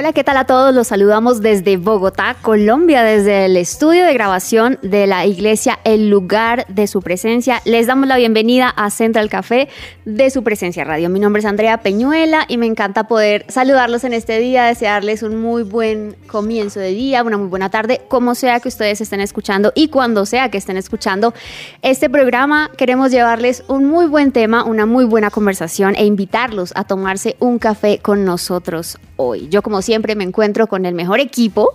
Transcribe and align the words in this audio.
Hola, 0.00 0.14
¿qué 0.14 0.24
tal 0.24 0.38
a 0.38 0.46
todos? 0.46 0.74
Los 0.74 0.86
saludamos 0.86 1.42
desde 1.42 1.76
Bogotá, 1.76 2.34
Colombia, 2.40 3.02
desde 3.02 3.44
el 3.44 3.58
estudio 3.58 4.06
de 4.06 4.14
grabación 4.14 4.78
de 4.80 5.06
la 5.06 5.26
iglesia 5.26 5.78
El 5.84 6.08
lugar 6.08 6.64
de 6.68 6.86
su 6.86 7.02
presencia. 7.02 7.60
Les 7.66 7.86
damos 7.86 8.08
la 8.08 8.16
bienvenida 8.16 8.70
a 8.70 8.88
Central 8.88 9.28
Café 9.28 9.68
de 10.06 10.30
su 10.30 10.42
presencia 10.42 10.84
radio. 10.84 11.10
Mi 11.10 11.20
nombre 11.20 11.40
es 11.40 11.44
Andrea 11.44 11.82
Peñuela 11.82 12.46
y 12.48 12.56
me 12.56 12.64
encanta 12.64 13.08
poder 13.08 13.44
saludarlos 13.48 14.04
en 14.04 14.14
este 14.14 14.38
día, 14.38 14.64
desearles 14.64 15.22
un 15.22 15.38
muy 15.38 15.64
buen 15.64 16.16
comienzo 16.28 16.80
de 16.80 16.92
día, 16.92 17.22
una 17.22 17.36
muy 17.36 17.48
buena 17.48 17.68
tarde, 17.68 18.00
como 18.08 18.34
sea 18.34 18.58
que 18.60 18.68
ustedes 18.68 19.02
estén 19.02 19.20
escuchando 19.20 19.70
y 19.74 19.88
cuando 19.88 20.24
sea 20.24 20.50
que 20.50 20.56
estén 20.56 20.78
escuchando 20.78 21.34
este 21.82 22.08
programa. 22.08 22.70
Queremos 22.78 23.10
llevarles 23.10 23.64
un 23.68 23.84
muy 23.84 24.06
buen 24.06 24.32
tema, 24.32 24.64
una 24.64 24.86
muy 24.86 25.04
buena 25.04 25.30
conversación 25.30 25.94
e 25.94 26.06
invitarlos 26.06 26.72
a 26.74 26.84
tomarse 26.84 27.36
un 27.38 27.58
café 27.58 27.98
con 27.98 28.24
nosotros 28.24 28.98
hoy. 29.16 29.46
Yo 29.50 29.60
como 29.60 29.82
siempre 29.82 29.89
me 29.98 30.24
encuentro 30.24 30.66
con 30.66 30.86
el 30.86 30.94
mejor 30.94 31.20
equipo 31.20 31.74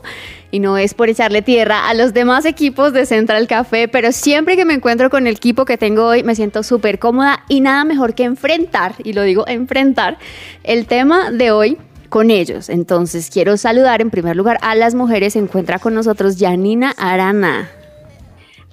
y 0.52 0.60
no 0.60 0.78
es 0.78 0.94
por 0.94 1.10
echarle 1.10 1.42
tierra 1.42 1.90
a 1.90 1.94
los 1.94 2.14
demás 2.14 2.46
equipos 2.46 2.94
de 2.94 3.06
Central 3.06 3.48
Café, 3.48 3.88
pero 3.88 4.12
siempre 4.12 4.56
que 4.56 4.66
me 4.66 4.74
encuentro 4.74 5.10
con 5.10 5.28
el 5.28 5.36
equipo 5.36 5.66
que 5.66 5.78
tengo 5.78 6.06
hoy 6.06 6.24
me 6.24 6.36
siento 6.36 6.64
súper 6.64 7.00
cómoda 7.00 7.44
y 7.50 7.62
nada 7.62 7.84
mejor 7.84 8.16
que 8.16 8.24
enfrentar, 8.24 8.96
y 9.04 9.14
lo 9.14 9.24
digo 9.24 9.46
enfrentar, 9.48 10.18
el 10.64 10.86
tema 10.86 11.32
de 11.32 11.52
hoy 11.52 11.78
con 12.10 12.32
ellos. 12.32 12.70
Entonces 12.70 13.30
quiero 13.30 13.58
saludar 13.58 14.02
en 14.02 14.10
primer 14.10 14.36
lugar 14.36 14.58
a 14.62 14.76
las 14.76 14.96
mujeres. 14.96 15.34
Se 15.34 15.40
encuentra 15.40 15.80
con 15.80 15.94
nosotros 15.94 16.38
Janina 16.40 16.94
Arana. 16.98 17.70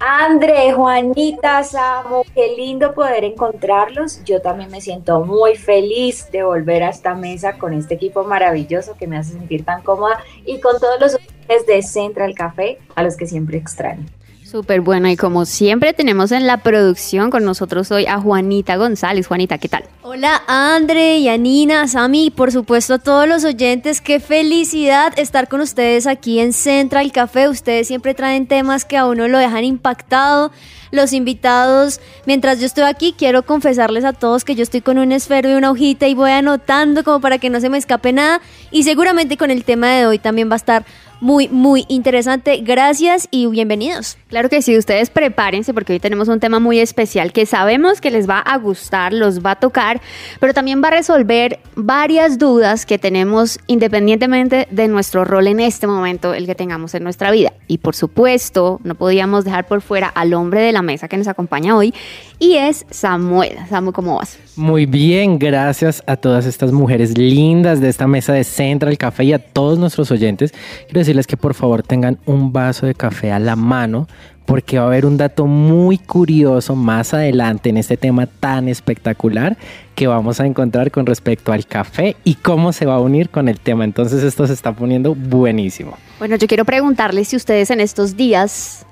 André, 0.05 0.73
Juanita, 0.73 1.63
Samo, 1.63 2.25
qué 2.35 2.57
lindo 2.57 2.93
poder 2.93 3.23
encontrarlos. 3.23 4.25
Yo 4.25 4.43
también 4.43 4.69
me 4.69 4.81
siento 4.81 5.25
muy 5.25 5.55
feliz 5.55 6.29
de 6.33 6.43
volver 6.43 6.83
a 6.83 6.89
esta 6.89 7.15
mesa 7.15 7.57
con 7.57 7.73
este 7.73 7.95
equipo 7.95 8.25
maravilloso 8.25 8.97
que 8.97 9.07
me 9.07 9.17
hace 9.17 9.35
sentir 9.35 9.65
tan 9.65 9.81
cómoda 9.83 10.19
y 10.45 10.59
con 10.59 10.81
todos 10.81 11.01
los 11.01 11.67
de 11.67 11.83
Central 11.83 12.35
Café 12.35 12.81
a 12.97 13.05
los 13.05 13.17
que 13.17 13.29
siempre 13.29 13.59
extraño. 13.59 14.05
Súper 14.53 14.83
bueno 14.83 15.09
y 15.09 15.17
como 15.17 15.47
siempre 15.47 15.95
tenemos 15.95 16.31
en 16.31 16.47
la 16.47 16.59
producción 16.59 17.31
con 17.31 17.43
nosotros 17.43 17.91
hoy 17.91 18.05
a 18.05 18.21
Juanita 18.21 18.77
González. 18.77 19.27
Juanita, 19.27 19.57
¿qué 19.57 19.71
tal? 19.71 19.85
Hola 20.03 20.43
Andre, 20.47 21.23
Yanina, 21.23 21.89
Sami 21.89 22.27
y 22.27 22.31
por 22.31 22.53
supuesto 22.53 22.93
a 22.93 22.99
todos 22.99 23.27
los 23.27 23.47
oyentes. 23.47 24.03
Qué 24.03 24.21
felicidad 24.21 25.19
estar 25.19 25.49
con 25.49 25.63
ustedes 25.63 26.07
aquí 26.07 26.39
en 26.39 26.53
Central 26.53 27.13
Café. 27.13 27.49
Ustedes 27.49 27.89
siempre 27.89 28.13
traen 28.13 28.47
temas 28.47 28.85
que 28.85 28.99
a 28.99 29.07
uno 29.07 29.27
lo 29.27 29.39
dejan 29.39 29.65
impactado. 29.65 30.53
Los 30.91 31.15
invitados, 31.15 32.03
mientras 32.27 32.61
yo 32.61 32.67
estoy 32.67 32.85
aquí, 32.85 33.15
quiero 33.17 33.45
confesarles 33.47 34.05
a 34.05 34.13
todos 34.13 34.45
que 34.45 34.55
yo 34.55 34.65
estoy 34.65 34.83
con 34.83 34.99
un 34.99 35.13
esfero 35.13 35.49
y 35.49 35.55
una 35.55 35.71
hojita 35.71 36.07
y 36.09 36.15
voy 36.15 36.33
anotando 36.33 37.05
como 37.05 37.23
para 37.23 37.39
que 37.39 37.49
no 37.49 37.59
se 37.59 37.71
me 37.71 37.79
escape 37.79 38.13
nada. 38.13 38.43
Y 38.71 38.83
seguramente 38.83 39.39
con 39.39 39.51
el 39.51 39.65
tema 39.65 39.89
de 39.93 40.05
hoy 40.05 40.19
también 40.19 40.51
va 40.51 40.57
a 40.57 40.57
estar 40.57 40.85
muy, 41.23 41.49
muy 41.49 41.85
interesante. 41.87 42.63
Gracias 42.65 43.29
y 43.31 43.47
bienvenidos. 43.47 44.19
Claro 44.27 44.49
que 44.49 44.61
sí, 44.61 44.77
ustedes 44.77 45.09
prepárense 45.09 45.73
porque 45.73 45.93
hoy 45.93 46.01
tenemos 46.01 46.27
un 46.27 46.41
tema 46.41 46.59
muy 46.59 46.81
especial 46.81 47.33
que 47.33 47.47
sabemos 47.47 48.01
que 48.01 48.11
les 48.11 48.29
va 48.29 48.41
a 48.41 48.59
gustar, 48.59 49.13
los 49.13 49.41
va 49.41 49.53
a 49.53 49.57
tocar, 49.57 50.01
pero 50.41 50.53
también 50.53 50.83
va 50.83 50.89
a 50.89 50.91
resolver 50.91 51.61
varias 51.77 52.39
dudas 52.39 52.87
que 52.87 52.99
tenemos 52.99 53.61
independientemente 53.69 54.67
de 54.73 54.89
nuestro 54.89 55.25
rol 55.25 55.47
en 55.47 55.61
este 55.61 55.87
momento, 55.87 56.35
el 56.35 56.45
que 56.45 56.57
tengamos 56.57 56.93
en 56.97 57.05
nuestra 57.05 57.31
vida. 57.31 57.53
Y 57.69 57.79
por 57.79 57.95
supuesto, 57.95 58.81
no 58.83 58.97
podíamos 58.97 59.45
dejar 59.45 59.69
por 59.69 59.81
fuera 59.81 60.09
al 60.09 60.35
hombre 60.35 60.61
de 60.61 60.73
la 60.73 60.83
mesa 60.83 61.07
que 61.07 61.17
nos 61.17 61.29
acompaña 61.29 61.77
hoy 61.77 61.95
y 62.41 62.57
es 62.57 62.85
Samuel. 62.91 63.59
Samuel, 63.71 63.95
¿cómo 63.95 64.17
vas? 64.17 64.41
Muy 64.57 64.87
bien, 64.87 65.39
gracias 65.39 66.03
a 66.09 66.17
todas 66.17 66.47
estas 66.47 66.73
mujeres 66.73 67.17
lindas 67.17 67.81
de 67.81 67.89
esta 67.89 68.09
mesa 68.09 68.33
de 68.33 68.43
Central 68.43 68.99
Café 68.99 69.23
y 69.23 69.33
a 69.33 69.39
todos 69.39 69.79
nuestros 69.79 70.11
oyentes. 70.11 70.53
Quiero 70.87 71.05
decirles 71.13 71.27
que 71.27 71.37
por 71.37 71.53
favor 71.53 71.83
tengan 71.83 72.19
un 72.25 72.53
vaso 72.53 72.87
de 72.87 72.95
café 72.95 73.33
a 73.33 73.39
la 73.39 73.55
mano 73.55 74.09
porque 74.47 74.79
va 74.79 74.85
a 74.85 74.87
haber 74.87 75.05
un 75.05 75.19
dato 75.19 75.47
muy 75.47 75.99
curioso 75.99 76.75
más 76.75 77.13
adelante 77.13 77.69
en 77.69 77.77
este 77.77 77.99
tema 77.99 78.27
tan 78.27 78.67
espectacular 78.67 79.59
que 79.95 80.07
vamos 80.07 80.41
a 80.41 80.47
encontrar 80.47 80.91
con 80.91 81.05
respecto 81.05 81.53
al 81.53 81.67
café 81.67 82.17
y 82.25 82.37
cómo 82.37 82.73
se 82.73 82.87
va 82.87 82.95
a 82.95 83.01
unir 83.01 83.29
con 83.29 83.49
el 83.49 83.61
tema. 83.61 83.85
Entonces 83.85 84.23
esto 84.23 84.47
se 84.47 84.55
está 84.55 84.73
poniendo 84.73 85.15
buenísimo. 85.15 85.99
Bueno, 86.19 86.37
yo 86.37 86.47
quiero 86.47 86.65
preguntarles 86.65 87.29
si 87.29 87.37
ustedes 87.37 87.71
en 87.71 87.81
estos 87.81 88.17
días 88.17 88.87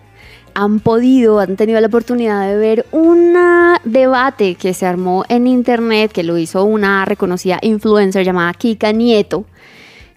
han 0.54 0.80
podido, 0.80 1.40
han 1.40 1.56
tenido 1.56 1.80
la 1.80 1.86
oportunidad 1.86 2.46
de 2.46 2.56
ver 2.56 2.86
un 2.92 3.34
debate 3.84 4.56
que 4.56 4.74
se 4.74 4.84
armó 4.84 5.24
en 5.28 5.46
internet, 5.46 6.12
que 6.12 6.22
lo 6.22 6.36
hizo 6.36 6.64
una 6.64 7.04
reconocida 7.06 7.58
influencer 7.62 8.24
llamada 8.24 8.52
Kika 8.52 8.92
Nieto, 8.92 9.46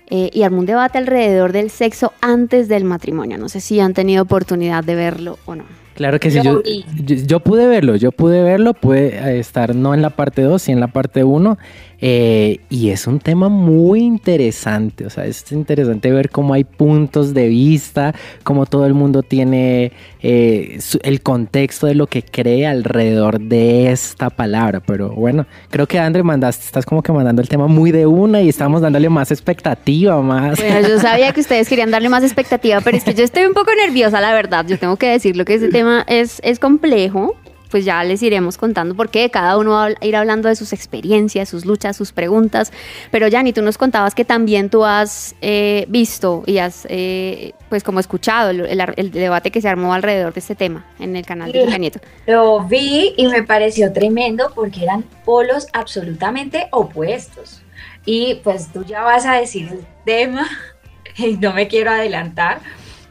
eh, 0.10 0.30
y 0.34 0.44
armó 0.44 0.60
un 0.60 0.66
debate 0.66 0.98
alrededor 0.98 1.52
del 1.52 1.70
sexo 1.70 2.14
antes 2.22 2.68
del 2.68 2.84
matrimonio. 2.84 3.38
No 3.38 3.50
sé 3.50 3.62
si 3.62 3.80
han 3.80 3.94
tenido 3.94 4.24
oportunidad 4.24 4.84
de 4.84 4.96
verlo 4.96 5.40
o 5.46 5.56
no. 5.56 5.64
Claro 5.96 6.20
que 6.20 6.32
sí, 6.32 6.40
Yo 6.42 6.62
yo, 6.64 7.40
pude 7.40 7.68
verlo, 7.68 7.96
yo 7.96 8.12
pude 8.12 8.42
verlo, 8.42 8.74
pude 8.74 9.40
estar 9.40 9.76
no 9.76 9.94
en 9.94 10.02
la 10.02 10.10
parte 10.10 10.42
2, 10.42 10.60
sino 10.60 10.78
en 10.78 10.82
la 10.82 10.88
parte 10.88 11.24
1, 11.24 11.58
y 12.04 12.90
es 12.90 13.08
un 13.08 13.20
tema 13.20 13.48
muy 13.48 14.02
interesante, 14.02 15.06
o 15.06 15.10
sea, 15.10 15.26
es 15.26 15.50
interesante 15.52 16.12
ver 16.12 16.30
cómo 16.30 16.54
hay 16.54 16.66
puntos 16.66 17.34
de 17.34 17.48
vista, 17.48 18.14
cómo 18.44 18.66
todo 18.66 18.86
el 18.86 18.94
mundo 18.94 19.24
tiene 19.24 19.94
eh, 20.22 20.80
el 21.04 21.22
contexto 21.22 21.88
de 21.88 21.96
lo 21.96 22.08
que 22.08 22.22
cree 22.22 22.68
alrededor 22.68 23.40
de 23.40 23.92
esta 23.92 24.30
palabra, 24.30 24.82
pero 24.82 25.12
bueno, 25.12 25.46
creo 25.70 25.88
que 25.88 25.98
André 25.98 26.24
mandaste, 26.24 26.66
estás 26.66 26.86
como 26.86 27.02
que 27.02 27.14
mandando 27.14 27.42
el 27.42 27.48
tema 27.48 27.68
muy 27.68 27.92
de 27.92 28.06
una 28.06 28.42
y 28.42 28.50
estamos 28.50 28.82
dándole 28.82 29.08
más 29.10 29.32
expectativa, 29.32 30.22
más... 30.22 30.60
Yo 30.60 31.00
sabía 31.00 31.32
que 31.32 31.42
ustedes 31.42 31.70
querían 31.70 31.92
darle 31.92 32.10
más 32.10 32.24
expectativa, 32.24 32.82
pero 32.82 32.98
es 32.98 33.04
que 33.04 33.14
yo 33.14 33.24
estoy 33.24 33.46
un 33.46 33.54
poco 33.54 33.72
nerviosa, 33.76 34.20
la 34.20 34.34
verdad. 34.34 34.66
Yo 34.68 34.78
tengo 34.78 34.98
que 34.98 35.08
decirlo 35.08 35.46
que 35.46 35.56
ese 35.56 35.70
tema 35.70 36.04
es, 36.08 36.40
es 36.44 36.60
complejo. 36.60 37.36
Pues 37.74 37.86
ya 37.86 38.04
les 38.04 38.22
iremos 38.22 38.60
contando 38.60 38.94
porque 38.94 39.32
cada 39.32 39.58
uno 39.58 39.72
va 39.72 39.86
a 40.00 40.06
ir 40.06 40.16
hablando 40.16 40.48
de 40.48 40.56
sus 40.56 40.74
experiencias, 40.74 41.50
sus 41.50 41.66
luchas, 41.66 41.98
sus 41.98 42.12
preguntas. 42.12 42.72
Pero 43.10 43.28
Yanni, 43.28 43.52
tú 43.52 43.64
nos 43.64 43.80
contabas 43.80 44.14
que 44.14 44.24
también 44.26 44.70
tú 44.70 44.86
has 44.86 45.34
eh, 45.42 45.86
visto 45.90 46.44
y 46.46 46.60
has, 46.60 46.86
eh, 46.88 47.54
pues 47.70 47.84
como 47.84 48.00
escuchado 48.00 48.52
el, 48.52 48.60
el- 48.62 48.94
el 48.96 49.10
debate 49.12 49.50
que 49.50 49.60
se 49.60 49.68
armó 49.68 49.92
alrededor 49.96 50.34
de 50.34 50.40
este 50.40 50.54
tema 50.54 50.86
en 51.00 51.16
el 51.16 51.26
canal 51.26 51.52
de. 51.52 51.66
Kika 51.66 51.78
Nieto. 51.80 52.00
Lo 52.28 52.60
vi 52.64 53.16
y 53.18 53.26
me 53.28 53.42
pareció 53.42 53.92
tremendo 53.92 54.52
porque 54.54 54.84
eran 54.84 55.02
polos 55.26 55.66
absolutamente 55.74 56.68
opuestos. 56.72 57.64
Y 58.06 58.36
pues 58.44 58.72
tú 58.72 58.86
ya 58.86 59.02
vas 59.02 59.26
a 59.26 59.34
decir 59.34 59.68
el 59.72 59.84
tema 60.06 60.48
y 61.18 61.38
no 61.38 61.54
me 61.54 61.68
quiero 61.68 61.90
adelantar, 61.90 62.60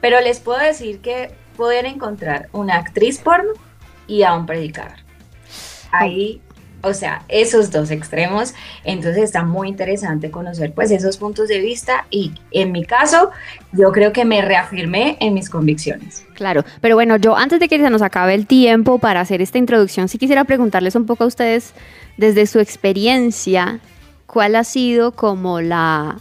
pero 0.00 0.20
les 0.20 0.38
puedo 0.38 0.60
decir 0.60 1.00
que 1.00 1.32
pueden 1.56 1.86
encontrar 1.86 2.48
una 2.52 2.76
actriz 2.76 3.18
porno 3.18 3.50
y 4.06 4.22
a 4.22 4.34
un 4.34 4.46
predicador. 4.46 4.98
Ahí, 5.90 6.40
o 6.82 6.94
sea, 6.94 7.22
esos 7.28 7.70
dos 7.70 7.90
extremos. 7.90 8.54
Entonces 8.84 9.22
está 9.22 9.44
muy 9.44 9.68
interesante 9.68 10.30
conocer 10.30 10.72
pues 10.72 10.90
esos 10.90 11.16
puntos 11.16 11.48
de 11.48 11.60
vista 11.60 12.06
y 12.10 12.32
en 12.50 12.72
mi 12.72 12.84
caso 12.84 13.30
yo 13.72 13.92
creo 13.92 14.12
que 14.12 14.24
me 14.24 14.42
reafirmé 14.42 15.16
en 15.21 15.34
mis 15.34 15.48
convicciones. 15.48 16.24
Claro, 16.34 16.65
pero 16.80 16.97
bueno, 16.97 17.16
yo 17.16 17.36
antes 17.36 17.60
de 17.60 17.68
que 17.68 17.78
se 17.78 17.91
nos 17.91 18.03
acabe 18.03 18.34
el 18.34 18.47
tiempo 18.47 18.98
para 18.98 19.21
hacer 19.21 19.41
esta 19.41 19.59
introducción, 19.59 20.09
sí 20.09 20.18
quisiera 20.18 20.44
preguntarles 20.44 20.94
un 20.97 21.06
poco 21.06 21.24
a 21.24 21.28
ustedes, 21.28 21.72
desde 22.16 22.47
su 22.47 22.59
experiencia, 22.59 23.80
cuál 24.27 24.56
ha 24.56 24.65
sido 24.65 25.12
como 25.12 25.60
la, 25.60 26.18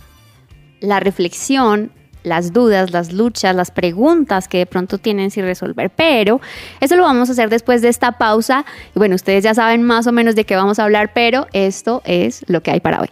la 0.80 1.00
reflexión, 1.00 1.92
las 2.24 2.54
dudas, 2.54 2.92
las 2.92 3.12
luchas, 3.14 3.56
las 3.56 3.72
preguntas 3.72 4.48
que 4.48 4.60
de 4.60 4.66
pronto 4.66 4.98
tienen 4.98 5.32
sin 5.32 5.44
resolver. 5.44 5.90
Pero 5.90 6.42
eso 6.80 6.96
lo 6.96 7.04
vamos 7.04 7.30
a 7.30 7.32
hacer 7.34 7.50
después 7.50 7.82
de 7.82 7.90
esta 7.90 8.14
pausa. 8.14 8.66
Y 8.96 9.00
bueno, 9.00 9.16
ustedes 9.16 9.44
ya 9.44 9.54
saben 9.54 9.84
más 9.84 10.08
o 10.08 10.12
menos 10.12 10.36
de 10.36 10.46
qué 10.46 10.56
vamos 10.56 10.80
a 10.80 10.84
hablar, 10.84 11.12
pero 11.14 11.48
esto 11.54 12.02
es 12.06 12.44
lo 12.48 12.62
que 12.62 12.72
hay 12.72 12.80
para 12.80 13.02
hoy. 13.02 13.10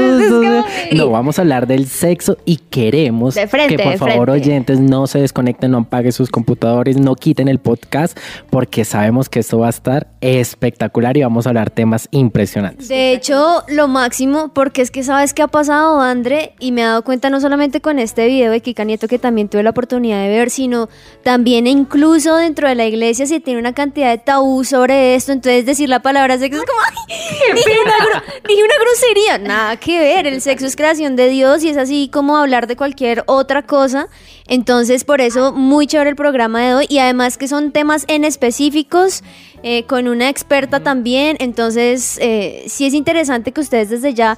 No, 0.91 1.09
vamos 1.09 1.39
a 1.39 1.41
hablar 1.41 1.65
del 1.65 1.87
sexo 1.87 2.37
y 2.45 2.57
queremos 2.57 3.35
frente, 3.49 3.77
que 3.77 3.83
por 3.83 3.97
favor 3.97 4.29
oyentes 4.29 4.79
no 4.79 5.07
se 5.07 5.19
desconecten, 5.19 5.71
no 5.71 5.79
apaguen 5.79 6.11
sus 6.11 6.29
computadores, 6.29 6.97
no 6.97 7.15
quiten 7.15 7.47
el 7.47 7.59
podcast 7.59 8.17
porque 8.49 8.85
sabemos 8.85 9.29
que 9.29 9.39
esto 9.39 9.59
va 9.59 9.67
a 9.67 9.69
estar 9.69 10.07
espectacular 10.21 11.15
y 11.17 11.23
vamos 11.23 11.47
a 11.47 11.49
hablar 11.49 11.69
temas 11.69 12.07
impresionantes. 12.11 12.89
De 12.89 13.13
hecho, 13.13 13.63
lo 13.69 13.87
máximo, 13.87 14.53
porque 14.53 14.81
es 14.81 14.91
que 14.91 15.03
sabes 15.03 15.33
qué 15.33 15.41
ha 15.41 15.47
pasado, 15.47 16.01
André, 16.01 16.53
y 16.59 16.71
me 16.71 16.81
he 16.81 16.85
dado 16.85 17.03
cuenta 17.03 17.29
no 17.29 17.39
solamente 17.39 17.81
con 17.81 17.97
este 17.97 18.27
video 18.27 18.51
de 18.51 18.59
Kika 18.59 18.83
Nieto 18.83 19.07
que 19.07 19.19
también 19.19 19.47
tuve 19.47 19.63
la 19.63 19.69
oportunidad 19.69 20.21
de 20.21 20.29
ver, 20.29 20.49
sino 20.49 20.89
también 21.23 21.65
incluso 21.65 22.35
dentro 22.35 22.67
de 22.67 22.75
la 22.75 22.85
iglesia 22.85 23.25
se 23.25 23.39
tiene 23.39 23.59
una 23.59 23.73
cantidad 23.73 24.09
de 24.09 24.17
tabú 24.17 24.64
sobre 24.65 25.15
esto, 25.15 25.31
entonces 25.31 25.65
decir 25.65 25.89
la 25.89 26.01
palabra 26.01 26.37
sexo 26.37 26.59
es 26.61 26.65
como, 26.65 26.79
"Ay, 26.81 27.53
dije 27.55 27.77
una, 27.83 28.23
dije 28.47 28.63
una 28.63 28.73
grosería, 28.79 29.37
nada 29.37 29.77
que 29.77 29.99
ver, 29.99 30.27
el 30.27 30.41
sexo 30.41 30.65
es 30.65 30.75
creación 30.75 31.15
de 31.15 31.29
Dios 31.29 31.63
y 31.63 31.69
es 31.69 31.77
así 31.77 32.09
como 32.11 32.37
hablar 32.37 32.67
de 32.67 32.75
cualquier 32.75 33.23
otra 33.27 33.61
cosa, 33.63 34.07
entonces 34.47 35.03
por 35.03 35.21
eso 35.21 35.51
muy 35.53 35.87
chévere 35.87 36.09
el 36.09 36.15
programa 36.15 36.61
de 36.61 36.73
hoy 36.75 36.85
y 36.89 36.99
además 36.99 37.37
que 37.37 37.47
son 37.47 37.71
temas 37.71 38.05
en 38.07 38.25
específicos 38.25 39.23
eh, 39.63 39.83
con 39.83 40.07
una 40.07 40.29
experta 40.29 40.81
también, 40.81 41.37
entonces 41.39 42.17
eh, 42.21 42.65
sí 42.67 42.85
es 42.85 42.93
interesante 42.93 43.51
que 43.51 43.61
ustedes 43.61 43.89
desde 43.89 44.13
ya 44.13 44.37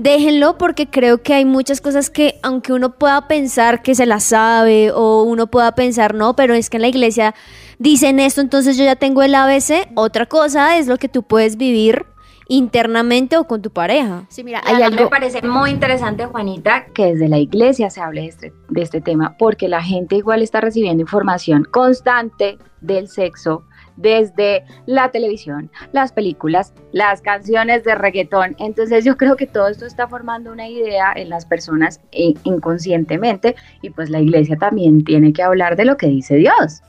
déjenlo 0.00 0.56
porque 0.56 0.88
creo 0.88 1.22
que 1.22 1.34
hay 1.34 1.44
muchas 1.44 1.82
cosas 1.82 2.08
que 2.08 2.40
aunque 2.42 2.72
uno 2.72 2.94
pueda 2.94 3.28
pensar 3.28 3.82
que 3.82 3.94
se 3.94 4.06
las 4.06 4.24
sabe 4.24 4.92
o 4.92 5.24
uno 5.24 5.48
pueda 5.48 5.74
pensar 5.74 6.14
no, 6.14 6.34
pero 6.34 6.54
es 6.54 6.70
que 6.70 6.78
en 6.78 6.82
la 6.82 6.88
iglesia 6.88 7.34
dicen 7.78 8.18
esto, 8.18 8.40
entonces 8.40 8.78
yo 8.78 8.84
ya 8.84 8.96
tengo 8.96 9.22
el 9.22 9.34
ABC, 9.34 9.90
otra 9.94 10.24
cosa 10.24 10.78
es 10.78 10.86
lo 10.86 10.96
que 10.96 11.10
tú 11.10 11.22
puedes 11.22 11.56
vivir 11.56 12.06
internamente 12.48 13.36
o 13.36 13.44
con 13.44 13.60
tu 13.60 13.70
pareja. 13.70 14.24
Sí, 14.30 14.42
mira, 14.42 14.62
Hay 14.64 14.82
algo 14.82 15.04
me 15.04 15.08
parece 15.08 15.42
muy 15.46 15.70
interesante, 15.70 16.24
Juanita, 16.24 16.86
que 16.94 17.12
desde 17.12 17.28
la 17.28 17.38
iglesia 17.38 17.90
se 17.90 18.00
hable 18.00 18.22
de 18.22 18.26
este, 18.28 18.52
de 18.70 18.82
este 18.82 19.00
tema, 19.02 19.36
porque 19.38 19.68
la 19.68 19.82
gente 19.82 20.16
igual 20.16 20.42
está 20.42 20.62
recibiendo 20.62 21.02
información 21.02 21.64
constante 21.70 22.58
del 22.80 23.08
sexo 23.08 23.64
desde 24.00 24.64
la 24.86 25.10
televisión, 25.10 25.70
las 25.92 26.12
películas, 26.12 26.72
las 26.92 27.20
canciones 27.20 27.84
de 27.84 27.94
reggaetón. 27.94 28.56
Entonces 28.58 29.04
yo 29.04 29.16
creo 29.16 29.36
que 29.36 29.46
todo 29.46 29.68
esto 29.68 29.86
está 29.86 30.08
formando 30.08 30.52
una 30.52 30.68
idea 30.68 31.12
en 31.14 31.28
las 31.28 31.46
personas 31.46 32.00
eh, 32.12 32.34
inconscientemente 32.44 33.56
y 33.82 33.90
pues 33.90 34.10
la 34.10 34.20
iglesia 34.20 34.56
también 34.56 35.04
tiene 35.04 35.32
que 35.32 35.42
hablar 35.42 35.76
de 35.76 35.84
lo 35.84 35.96
que 35.96 36.06
dice 36.06 36.36
Dios. 36.36 36.82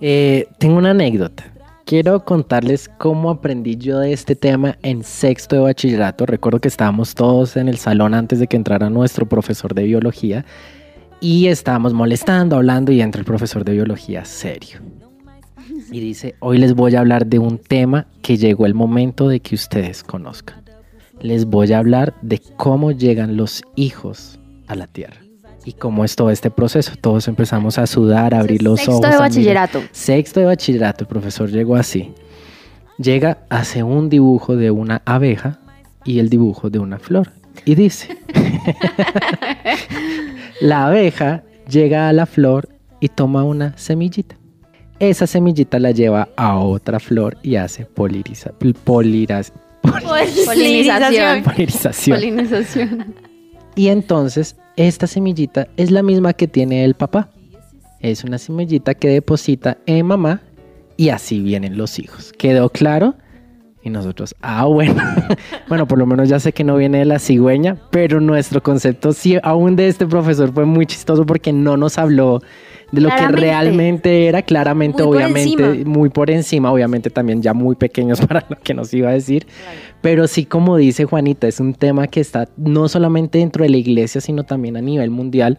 Eh, 0.00 0.46
tengo 0.58 0.78
una 0.78 0.90
anécdota. 0.90 1.44
Quiero 1.84 2.24
contarles 2.24 2.88
cómo 2.88 3.28
aprendí 3.28 3.76
yo 3.76 3.98
de 3.98 4.14
este 4.14 4.34
tema 4.34 4.78
en 4.82 5.02
sexto 5.02 5.56
de 5.56 5.62
bachillerato. 5.62 6.24
Recuerdo 6.24 6.58
que 6.58 6.68
estábamos 6.68 7.14
todos 7.14 7.58
en 7.58 7.68
el 7.68 7.76
salón 7.76 8.14
antes 8.14 8.38
de 8.38 8.46
que 8.46 8.56
entrara 8.56 8.88
nuestro 8.88 9.26
profesor 9.26 9.74
de 9.74 9.84
biología 9.84 10.46
y 11.20 11.48
estábamos 11.48 11.92
molestando, 11.92 12.56
hablando 12.56 12.90
y 12.90 13.02
entra 13.02 13.18
el 13.18 13.26
profesor 13.26 13.64
de 13.64 13.72
biología 13.72 14.24
serio. 14.24 14.80
Y 15.90 16.00
dice, 16.00 16.34
hoy 16.40 16.58
les 16.58 16.74
voy 16.74 16.94
a 16.94 17.00
hablar 17.00 17.26
de 17.26 17.38
un 17.38 17.58
tema 17.58 18.06
que 18.22 18.36
llegó 18.36 18.66
el 18.66 18.74
momento 18.74 19.28
de 19.28 19.40
que 19.40 19.54
ustedes 19.54 20.02
conozcan. 20.02 20.62
Les 21.20 21.46
voy 21.46 21.72
a 21.72 21.78
hablar 21.78 22.14
de 22.22 22.40
cómo 22.56 22.92
llegan 22.92 23.36
los 23.36 23.62
hijos 23.76 24.38
a 24.66 24.74
la 24.74 24.86
tierra 24.86 25.16
y 25.64 25.72
cómo 25.72 26.04
es 26.04 26.16
todo 26.16 26.30
este 26.30 26.50
proceso. 26.50 26.92
Todos 27.00 27.28
empezamos 27.28 27.78
a 27.78 27.86
sudar, 27.86 28.34
a 28.34 28.40
abrir 28.40 28.62
los 28.62 28.80
Sexto 28.80 28.92
ojos. 28.92 29.00
de 29.02 29.06
a 29.06 29.10
mirar. 29.10 29.28
bachillerato. 29.28 29.82
Sexto 29.92 30.40
de 30.40 30.46
bachillerato, 30.46 31.04
el 31.04 31.08
profesor 31.08 31.50
llegó 31.50 31.76
así. 31.76 32.12
Llega, 32.98 33.38
hace 33.48 33.82
un 33.82 34.08
dibujo 34.08 34.56
de 34.56 34.70
una 34.70 35.02
abeja 35.04 35.58
y 36.04 36.18
el 36.18 36.28
dibujo 36.28 36.70
de 36.70 36.78
una 36.78 36.98
flor. 36.98 37.32
Y 37.64 37.74
dice, 37.74 38.16
la 40.60 40.86
abeja 40.86 41.42
llega 41.68 42.08
a 42.08 42.12
la 42.12 42.26
flor 42.26 42.68
y 43.00 43.08
toma 43.08 43.44
una 43.44 43.76
semillita. 43.78 44.36
Esa 45.00 45.26
semillita 45.26 45.78
la 45.78 45.90
lleva 45.90 46.28
a 46.36 46.56
otra 46.58 47.00
flor 47.00 47.36
y 47.42 47.56
hace 47.56 47.84
poliriza, 47.84 48.52
poliras- 48.84 49.52
Polinización. 49.82 51.42
polinización. 51.44 52.16
Polinización. 52.18 53.14
Y 53.74 53.88
entonces 53.88 54.56
esta 54.76 55.06
semillita 55.06 55.66
es 55.76 55.90
la 55.90 56.02
misma 56.02 56.32
que 56.32 56.46
tiene 56.48 56.84
el 56.84 56.94
papá. 56.94 57.28
Es 58.00 58.24
una 58.24 58.38
semillita 58.38 58.94
que 58.94 59.08
deposita 59.08 59.78
en 59.86 60.06
mamá 60.06 60.40
y 60.96 61.08
así 61.10 61.40
vienen 61.40 61.76
los 61.76 61.98
hijos. 61.98 62.32
¿Quedó 62.38 62.70
claro? 62.70 63.14
Y 63.82 63.90
nosotros, 63.90 64.34
ah, 64.40 64.64
bueno. 64.64 64.94
bueno, 65.68 65.86
por 65.86 65.98
lo 65.98 66.06
menos 66.06 66.28
ya 66.28 66.40
sé 66.40 66.52
que 66.52 66.64
no 66.64 66.76
viene 66.76 66.98
de 67.00 67.04
la 67.04 67.18
cigüeña, 67.18 67.76
pero 67.90 68.20
nuestro 68.20 68.62
concepto 68.62 69.12
sí, 69.12 69.36
aún 69.42 69.76
de 69.76 69.88
este 69.88 70.06
profesor 70.06 70.52
fue 70.54 70.64
muy 70.64 70.86
chistoso 70.86 71.26
porque 71.26 71.52
no 71.52 71.76
nos 71.76 71.98
habló 71.98 72.40
de 72.92 73.00
lo 73.00 73.08
que 73.10 73.28
realmente 73.28 74.26
era, 74.26 74.42
claramente, 74.42 75.02
Muy 75.02 75.16
obviamente, 75.16 75.64
encima. 75.64 75.90
muy 75.90 76.08
por 76.10 76.30
encima, 76.30 76.72
obviamente 76.72 77.10
también 77.10 77.42
ya 77.42 77.54
muy 77.54 77.76
pequeños 77.76 78.20
para 78.26 78.44
lo 78.48 78.56
que 78.56 78.74
nos 78.74 78.92
iba 78.94 79.10
a 79.10 79.12
decir. 79.12 79.46
Pero 80.00 80.28
sí, 80.28 80.44
como 80.44 80.76
dice 80.76 81.06
Juanita, 81.06 81.48
es 81.48 81.60
un 81.60 81.74
tema 81.74 82.06
que 82.06 82.20
está 82.20 82.48
no 82.56 82.88
solamente 82.88 83.38
dentro 83.38 83.62
de 83.62 83.70
la 83.70 83.78
iglesia, 83.78 84.20
sino 84.20 84.44
también 84.44 84.76
a 84.76 84.82
nivel 84.82 85.10
mundial. 85.10 85.58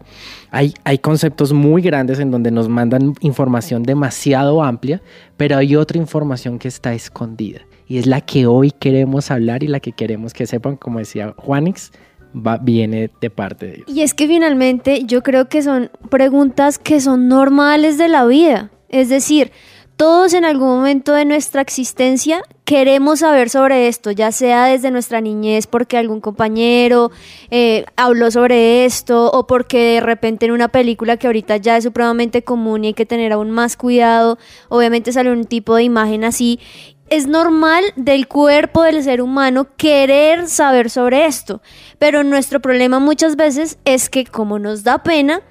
Hay, 0.50 0.74
hay 0.84 0.98
conceptos 0.98 1.52
muy 1.52 1.82
grandes 1.82 2.20
en 2.20 2.30
donde 2.30 2.50
nos 2.50 2.68
mandan 2.68 3.14
información 3.20 3.82
demasiado 3.82 4.62
amplia, 4.62 5.02
pero 5.36 5.56
hay 5.56 5.76
otra 5.76 5.98
información 5.98 6.58
que 6.58 6.68
está 6.68 6.94
escondida. 6.94 7.62
Y 7.88 7.98
es 7.98 8.06
la 8.06 8.20
que 8.20 8.46
hoy 8.46 8.70
queremos 8.72 9.30
hablar 9.30 9.62
y 9.62 9.68
la 9.68 9.80
que 9.80 9.92
queremos 9.92 10.32
que 10.32 10.46
sepan, 10.46 10.76
como 10.76 10.98
decía 10.98 11.34
Juanix, 11.36 11.92
va, 12.36 12.58
viene 12.58 13.10
de 13.20 13.30
parte 13.30 13.66
de 13.66 13.72
Dios. 13.72 13.88
Y 13.88 14.02
es 14.02 14.14
que 14.14 14.26
finalmente 14.26 15.04
yo 15.04 15.22
creo 15.22 15.48
que 15.48 15.62
son 15.62 15.90
preguntas 16.10 16.78
que 16.78 17.00
son 17.00 17.28
normales 17.28 17.98
de 17.98 18.08
la 18.08 18.26
vida. 18.26 18.70
Es 18.88 19.08
decir, 19.08 19.52
todos 19.96 20.34
en 20.34 20.44
algún 20.44 20.68
momento 20.68 21.14
de 21.14 21.24
nuestra 21.24 21.62
existencia 21.62 22.42
queremos 22.66 23.20
saber 23.20 23.48
sobre 23.48 23.88
esto, 23.88 24.10
ya 24.10 24.30
sea 24.30 24.66
desde 24.66 24.90
nuestra 24.90 25.22
niñez 25.22 25.66
porque 25.66 25.96
algún 25.96 26.20
compañero 26.20 27.10
eh, 27.50 27.86
habló 27.96 28.30
sobre 28.30 28.84
esto 28.84 29.30
o 29.30 29.46
porque 29.46 29.94
de 29.94 30.00
repente 30.00 30.44
en 30.44 30.52
una 30.52 30.68
película 30.68 31.16
que 31.16 31.28
ahorita 31.28 31.56
ya 31.56 31.78
es 31.78 31.84
supremamente 31.84 32.42
común 32.42 32.84
y 32.84 32.88
hay 32.88 32.94
que 32.94 33.06
tener 33.06 33.32
aún 33.32 33.50
más 33.50 33.78
cuidado, 33.78 34.36
obviamente 34.68 35.12
sale 35.12 35.30
un 35.30 35.44
tipo 35.44 35.74
de 35.76 35.84
imagen 35.84 36.24
así. 36.24 36.60
Es 37.08 37.28
normal 37.28 37.84
del 37.94 38.26
cuerpo 38.26 38.82
del 38.82 39.02
ser 39.04 39.22
humano 39.22 39.68
querer 39.76 40.48
saber 40.48 40.90
sobre 40.90 41.26
esto, 41.26 41.62
pero 42.00 42.24
nuestro 42.24 42.60
problema 42.60 42.98
muchas 42.98 43.36
veces 43.36 43.78
es 43.84 44.10
que 44.10 44.24
como 44.24 44.58
nos 44.58 44.82
da 44.82 45.04
pena, 45.04 45.42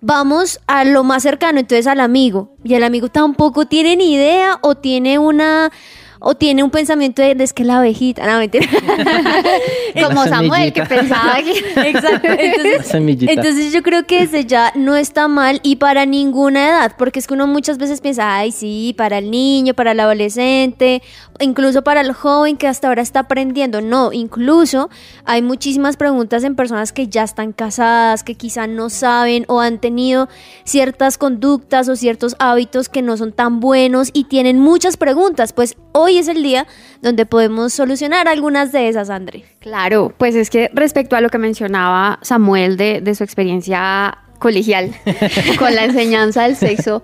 vamos 0.00 0.60
a 0.68 0.84
lo 0.84 1.02
más 1.02 1.24
cercano, 1.24 1.58
entonces 1.58 1.88
al 1.88 1.98
amigo, 1.98 2.54
y 2.62 2.74
el 2.74 2.84
amigo 2.84 3.08
tampoco 3.08 3.66
tiene 3.66 3.96
ni 3.96 4.12
idea 4.14 4.58
o 4.62 4.76
tiene 4.76 5.18
una 5.18 5.72
o 6.20 6.34
tiene 6.34 6.62
un 6.62 6.70
pensamiento 6.70 7.22
de, 7.22 7.34
de 7.34 7.44
es 7.44 7.52
que 7.54 7.64
la 7.64 7.78
abejita, 7.78 8.26
no 8.30 8.38
mentira. 8.38 8.66
Como 10.06 10.24
Samuel, 10.26 10.72
que 10.72 10.82
pensaba 10.82 11.38
que... 11.42 11.50
Exacto. 11.88 12.28
Entonces, 12.28 13.28
entonces 13.28 13.72
yo 13.72 13.82
creo 13.82 14.06
que 14.06 14.20
desde 14.20 14.44
ya 14.44 14.70
no 14.74 14.96
está 14.96 15.28
mal 15.28 15.60
y 15.62 15.76
para 15.76 16.04
ninguna 16.04 16.68
edad, 16.68 16.92
porque 16.98 17.18
es 17.18 17.26
que 17.26 17.34
uno 17.34 17.46
muchas 17.46 17.78
veces 17.78 18.02
piensa, 18.02 18.36
ay, 18.36 18.52
sí, 18.52 18.94
para 18.96 19.18
el 19.18 19.30
niño, 19.30 19.72
para 19.72 19.92
el 19.92 20.00
adolescente, 20.00 21.02
incluso 21.38 21.82
para 21.82 22.02
el 22.02 22.12
joven 22.12 22.58
que 22.58 22.68
hasta 22.68 22.88
ahora 22.88 23.00
está 23.00 23.20
aprendiendo. 23.20 23.80
No, 23.80 24.12
incluso 24.12 24.90
hay 25.24 25.40
muchísimas 25.40 25.96
preguntas 25.96 26.44
en 26.44 26.54
personas 26.54 26.92
que 26.92 27.08
ya 27.08 27.22
están 27.22 27.52
casadas, 27.52 28.24
que 28.24 28.34
quizá 28.34 28.66
no 28.66 28.90
saben 28.90 29.46
o 29.48 29.60
han 29.60 29.78
tenido 29.78 30.28
ciertas 30.64 31.16
conductas 31.16 31.88
o 31.88 31.96
ciertos 31.96 32.36
hábitos 32.38 32.90
que 32.90 33.00
no 33.00 33.16
son 33.16 33.32
tan 33.32 33.60
buenos 33.60 34.10
y 34.12 34.24
tienen 34.24 34.60
muchas 34.60 34.98
preguntas. 34.98 35.54
Pues 35.54 35.76
hoy 35.92 36.09
hoy 36.10 36.18
es 36.18 36.28
el 36.28 36.42
día 36.42 36.66
donde 37.02 37.24
podemos 37.24 37.72
solucionar 37.72 38.26
algunas 38.26 38.72
de 38.72 38.88
esas, 38.88 39.10
André. 39.10 39.44
Claro, 39.60 40.12
pues 40.18 40.34
es 40.34 40.50
que 40.50 40.70
respecto 40.74 41.14
a 41.14 41.20
lo 41.20 41.30
que 41.30 41.38
mencionaba 41.38 42.18
Samuel 42.22 42.76
de, 42.76 43.00
de 43.00 43.14
su 43.14 43.22
experiencia 43.22 44.18
colegial 44.38 44.92
con 45.58 45.74
la 45.74 45.84
enseñanza 45.84 46.42
del 46.42 46.56
sexo, 46.56 47.02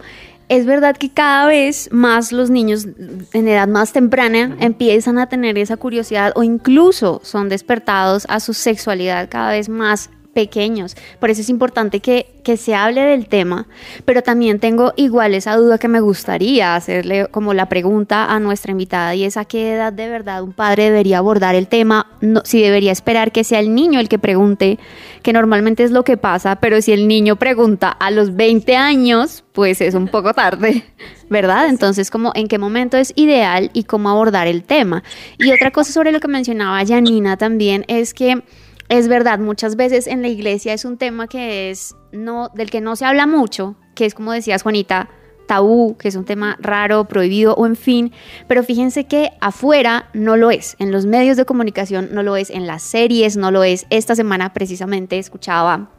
es 0.49 0.67
verdad 0.67 0.97
que 0.97 1.11
cada 1.11 1.47
vez 1.47 1.89
más 1.93 2.33
los 2.33 2.51
niños 2.51 2.87
en 3.33 3.49
edad 3.49 3.69
más 3.69 3.93
temprana 3.93 4.57
empiezan 4.61 5.19
a 5.19 5.29
tener 5.29 5.57
esa 5.59 5.77
curiosidad 5.77 6.33
o 6.35 6.43
incluso 6.43 7.21
son 7.23 7.49
despertados 7.49 8.27
a 8.29 8.41
su 8.41 8.55
sexualidad 8.55 9.29
cada 9.29 9.51
vez 9.51 9.69
más 9.69 10.11
pequeños. 10.37 10.95
Por 11.19 11.31
eso 11.31 11.40
es 11.40 11.49
importante 11.49 12.00
que, 12.00 12.26
que, 12.45 12.59
se 12.59 12.75
hable 12.75 13.00
del 13.00 13.26
tema, 13.26 13.69
pero 14.05 14.21
también 14.21 14.61
tengo 14.61 14.93
igual 14.97 15.33
esa 15.33 15.57
duda 15.57 15.78
que 15.78 15.88
me 15.88 16.00
gustaría 16.00 16.76
hacerle 16.76 17.26
como 17.31 17.55
la 17.55 17.71
pregunta 17.71 18.26
a 18.26 18.38
nuestra 18.38 18.71
invitada 18.71 19.14
y 19.14 19.25
es 19.25 19.38
a 19.38 19.47
qué 19.47 19.73
edad 19.73 19.95
de 19.95 20.11
verdad 20.11 20.43
un 20.43 20.52
padre 20.52 20.85
debería 20.85 21.19
abordar 21.19 21.55
el 21.55 21.69
tema, 21.69 22.07
no, 22.21 22.43
si 22.45 22.61
debería 22.61 22.93
esperar 22.93 23.33
que 23.33 23.45
sea 23.45 23.61
el 23.61 23.75
niño 23.75 23.99
el 23.99 24.11
que 24.11 24.19
pregunte, 24.19 24.78
que 25.23 25.33
normalmente 25.33 25.85
es 25.85 25.90
lo 25.90 26.05
que 26.05 26.19
pasa, 26.19 26.57
pero 26.57 26.83
si 26.83 26.93
el 26.93 27.09
niño 27.09 27.37
pregunta 27.37 27.88
a 27.88 28.11
los 28.11 28.37
20 28.37 28.76
años, 28.76 29.43
pues 29.52 29.81
es 29.81 29.95
un 29.95 30.09
poco 30.09 30.35
tarde, 30.35 30.85
¿verdad? 31.31 31.71
Entonces, 31.71 32.11
como 32.11 32.33
en 32.35 32.47
qué 32.47 32.59
momento 32.59 32.99
es 32.99 33.14
ideal 33.16 33.71
y 33.73 33.85
cómo 33.85 34.11
abordar 34.11 34.49
el 34.49 34.64
tema. 34.64 35.02
Y 35.38 35.50
otra 35.50 35.71
cosa 35.71 35.93
sobre 35.93 36.12
lo 36.12 36.21
que 36.21 36.28
mencionaba 36.28 36.85
Janina 36.85 37.38
también 37.38 37.87
es 37.88 38.12
que 38.12 38.43
es 38.88 39.09
verdad, 39.09 39.38
muchas 39.38 39.76
veces 39.76 40.07
en 40.07 40.23
la 40.23 40.28
iglesia 40.28 40.73
es 40.73 40.85
un 40.85 40.97
tema 40.97 41.26
que 41.26 41.71
es 41.71 41.95
no 42.12 42.50
del 42.55 42.71
que 42.71 42.81
no 42.81 42.97
se 42.97 43.05
habla 43.05 43.26
mucho, 43.26 43.76
que 43.95 44.07
es 44.07 44.14
como 44.14 44.33
decías 44.33 44.62
Juanita, 44.62 45.09
tabú, 45.47 45.97
que 45.97 46.09
es 46.09 46.16
un 46.16 46.25
tema 46.25 46.57
raro, 46.61 47.07
prohibido 47.07 47.55
o 47.55 47.66
en 47.66 47.76
fin, 47.76 48.12
pero 48.49 48.62
fíjense 48.62 49.05
que 49.05 49.31
afuera 49.40 50.09
no 50.12 50.37
lo 50.37 50.50
es, 50.50 50.76
en 50.78 50.93
los 50.93 51.07
medios 51.07 51.37
de 51.37 51.45
comunicación 51.45 52.11
no 52.12 52.23
lo 52.23 52.37
es, 52.37 52.50
en 52.50 52.66
las 52.66 52.83
series 52.83 53.37
no 53.37 53.50
lo 53.50 53.64
es. 53.64 53.87
Esta 53.90 54.14
semana 54.14 54.52
precisamente 54.52 55.19
escuchaba 55.19 55.90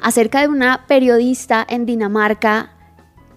acerca 0.00 0.40
de 0.40 0.48
una 0.48 0.84
periodista 0.86 1.66
en 1.68 1.86
Dinamarca 1.86 2.72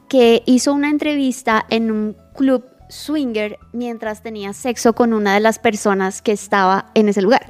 que 0.10 0.44
hizo 0.46 0.74
una 0.74 0.90
entrevista 0.90 1.66
en 1.70 1.92
un 1.92 2.18
club 2.36 2.66
swinger 2.90 3.58
mientras 3.74 4.22
tenía 4.22 4.54
sexo 4.54 4.94
con 4.94 5.14
una 5.14 5.34
de 5.34 5.42
las 5.42 5.60
personas 5.60 6.22
que 6.22 6.32
estaba 6.32 6.92
en 6.94 7.10
ese 7.10 7.22
lugar 7.22 7.48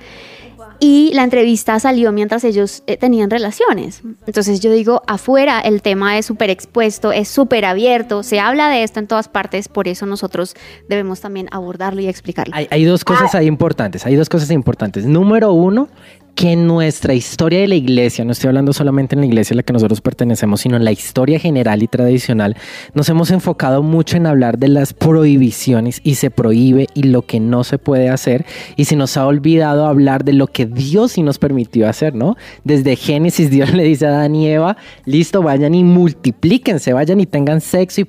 y 0.79 1.11
la 1.13 1.23
entrevista 1.23 1.79
salió 1.79 2.11
mientras 2.11 2.43
ellos 2.43 2.83
eh, 2.87 2.97
tenían 2.97 3.29
relaciones. 3.29 4.01
Entonces 4.25 4.59
yo 4.59 4.71
digo, 4.71 5.01
afuera 5.07 5.59
el 5.59 5.81
tema 5.81 6.17
es 6.17 6.25
súper 6.25 6.49
expuesto, 6.49 7.11
es 7.11 7.27
súper 7.27 7.65
abierto, 7.65 8.23
se 8.23 8.39
habla 8.39 8.69
de 8.69 8.83
esto 8.83 8.99
en 8.99 9.07
todas 9.07 9.27
partes, 9.27 9.67
por 9.67 9.87
eso 9.87 10.05
nosotros 10.05 10.55
debemos 10.87 11.21
también 11.21 11.47
abordarlo 11.51 12.01
y 12.01 12.07
explicarlo. 12.07 12.55
Hay, 12.55 12.67
hay 12.69 12.85
dos 12.85 13.03
cosas 13.03 13.33
ahí 13.35 13.47
importantes, 13.47 14.05
hay 14.05 14.15
dos 14.15 14.29
cosas 14.29 14.51
importantes. 14.51 15.05
Número 15.05 15.51
uno, 15.51 15.89
que 16.37 16.55
nuestra 16.55 17.15
historia 17.15 17.61
de 17.61 17.67
la 17.67 17.73
iglesia, 17.73 18.23
no 18.23 18.31
estoy 18.31 18.49
hablando 18.49 18.71
solamente 18.71 19.15
en 19.15 19.21
la 19.21 19.25
iglesia 19.25 19.55
a 19.55 19.57
la 19.57 19.63
que 19.63 19.73
nosotros 19.73 20.01
pertenecemos, 20.01 20.61
sino 20.61 20.77
en 20.77 20.85
la 20.85 20.91
historia 20.91 21.39
general 21.39 21.81
y 21.81 21.87
tradicional, 21.87 22.55
nos 22.93 23.09
hemos 23.09 23.31
enfocado 23.31 23.81
mucho 23.81 24.17
en 24.17 24.27
hablar 24.27 24.59
de 24.59 24.67
las 24.67 24.93
prohibiciones 24.93 25.99
y 26.03 26.13
se 26.13 26.29
prohíbe 26.29 26.89
y 26.93 27.03
lo 27.03 27.23
que 27.23 27.39
no 27.39 27.63
se 27.63 27.79
puede 27.79 28.09
hacer 28.09 28.45
y 28.75 28.85
se 28.85 28.95
nos 28.95 29.17
ha 29.17 29.25
olvidado 29.25 29.87
hablar 29.87 30.23
de 30.25 30.33
lo 30.33 30.45
que 30.45 30.67
Dios 30.67 31.13
sí 31.13 31.23
nos 31.23 31.39
permitió 31.39 31.89
hacer, 31.89 32.13
¿no? 32.13 32.37
Desde 32.63 32.95
Génesis 32.95 33.49
Dios 33.49 33.73
le 33.73 33.83
dice 33.83 34.05
a 34.05 34.09
Adán 34.09 34.35
y 34.35 34.47
Eva, 34.47 34.77
listo, 35.05 35.41
vayan 35.41 35.73
y 35.73 35.83
multiplíquense, 35.83 36.93
vayan 36.93 37.19
y 37.19 37.25
tengan 37.25 37.61
sexo 37.61 38.01
y 38.01 38.05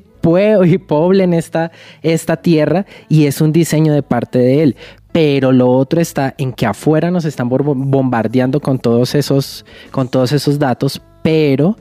y 0.67 0.79
poblen 0.79 1.33
esta, 1.33 1.73
esta 2.03 2.37
tierra 2.37 2.85
y 3.09 3.27
es 3.27 3.41
un 3.41 3.53
diseño 3.53 3.95
de 3.95 4.03
parte 4.03 4.39
de 4.39 4.63
él 4.63 4.77
pero 5.19 5.51
lo 5.51 5.69
otro 5.69 6.01
está 6.01 6.37
en 6.39 6.53
que 6.53 6.65
afuera 6.65 7.11
nos 7.11 7.25
están 7.25 7.49
bombardeando 7.49 8.61
con 8.61 8.79
todos 8.79 9.17
esos, 9.17 9.65
con 9.91 10.07
todos 10.07 10.31
esos 10.31 10.61
datos, 10.61 11.03
pero 11.25 11.77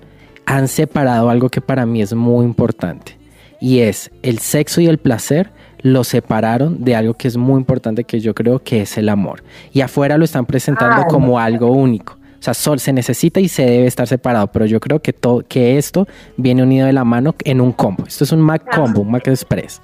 han 0.48 0.68
separado 0.68 1.30
algo 1.30 1.48
que 1.48 1.62
para 1.62 1.86
mí 1.86 2.02
es 2.02 2.16
muy 2.16 2.44
importante 2.44 3.16
y 3.62 3.82
es 3.82 4.10
el 4.24 4.40
sexo 4.40 4.82
y 4.82 4.88
el 4.88 4.98
placer 4.98 5.52
lo 5.84 6.04
separaron 6.04 6.84
de 6.84 6.96
algo 6.96 7.14
que 7.14 7.28
es 7.28 7.38
muy 7.38 7.60
importante 7.60 8.06
que 8.06 8.22
yo 8.22 8.34
creo 8.34 8.58
que 8.58 8.82
es 8.82 8.98
el 8.98 9.08
amor 9.08 9.44
y 9.72 9.82
afuera 9.82 10.18
lo 10.18 10.26
están 10.26 10.48
presentando 10.48 11.04
Ah, 11.04 11.08
como 11.08 11.38
algo 11.38 11.68
único. 11.68 12.14
O 12.40 12.42
sea, 12.42 12.56
sol 12.56 12.80
se 12.80 12.92
necesita 12.92 13.40
y 13.40 13.50
se 13.50 13.68
debe 13.68 13.86
estar 13.86 14.08
separado, 14.08 14.48
pero 14.48 14.66
yo 14.66 14.80
creo 14.80 15.00
que, 15.00 15.14
todo, 15.14 15.44
que 15.48 15.78
esto 15.78 16.08
viene 16.38 16.64
unido 16.64 16.88
de 16.88 16.94
la 16.94 17.04
mano 17.04 17.36
en 17.44 17.62
un 17.62 17.72
combo. 17.72 18.06
Esto 18.08 18.24
es 18.24 18.32
un 18.32 18.42
Mac 18.42 18.64
combo, 18.76 19.02
un 19.02 19.12
Mac 19.12 19.28
Express. 19.28 19.80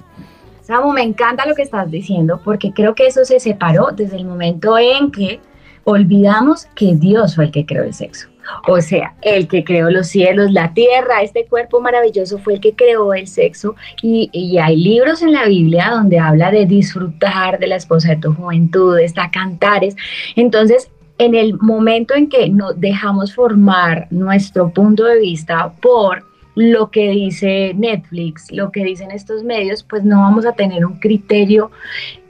Samu, 0.64 0.92
me 0.92 1.02
encanta 1.02 1.46
lo 1.46 1.54
que 1.54 1.60
estás 1.60 1.90
diciendo 1.90 2.40
porque 2.42 2.72
creo 2.72 2.94
que 2.94 3.06
eso 3.06 3.22
se 3.26 3.38
separó 3.38 3.88
desde 3.94 4.16
el 4.16 4.24
momento 4.24 4.78
en 4.78 5.10
que 5.10 5.38
olvidamos 5.84 6.64
que 6.74 6.94
Dios 6.94 7.34
fue 7.34 7.44
el 7.44 7.50
que 7.50 7.66
creó 7.66 7.84
el 7.84 7.92
sexo. 7.92 8.28
O 8.66 8.80
sea, 8.80 9.14
el 9.20 9.46
que 9.46 9.62
creó 9.62 9.90
los 9.90 10.06
cielos, 10.06 10.52
la 10.52 10.72
tierra, 10.72 11.20
este 11.22 11.44
cuerpo 11.44 11.82
maravilloso 11.82 12.38
fue 12.38 12.54
el 12.54 12.60
que 12.60 12.74
creó 12.74 13.12
el 13.12 13.26
sexo. 13.26 13.74
Y, 14.00 14.30
y 14.32 14.56
hay 14.56 14.76
libros 14.76 15.20
en 15.20 15.32
la 15.32 15.44
Biblia 15.46 15.90
donde 15.90 16.18
habla 16.18 16.50
de 16.50 16.64
disfrutar 16.64 17.58
de 17.58 17.66
la 17.66 17.76
esposa 17.76 18.10
de 18.10 18.16
tu 18.16 18.32
juventud, 18.32 18.98
está 18.98 19.30
Cantares. 19.30 19.96
Entonces, 20.34 20.90
en 21.18 21.34
el 21.34 21.58
momento 21.58 22.14
en 22.14 22.30
que 22.30 22.48
nos 22.48 22.80
dejamos 22.80 23.34
formar 23.34 24.08
nuestro 24.10 24.70
punto 24.70 25.04
de 25.04 25.20
vista 25.20 25.74
por 25.82 26.24
lo 26.54 26.90
que 26.90 27.10
dice 27.10 27.72
Netflix, 27.74 28.50
lo 28.52 28.70
que 28.70 28.84
dicen 28.84 29.10
estos 29.10 29.42
medios, 29.42 29.82
pues 29.82 30.04
no 30.04 30.20
vamos 30.20 30.46
a 30.46 30.52
tener 30.52 30.86
un 30.86 30.98
criterio 30.98 31.70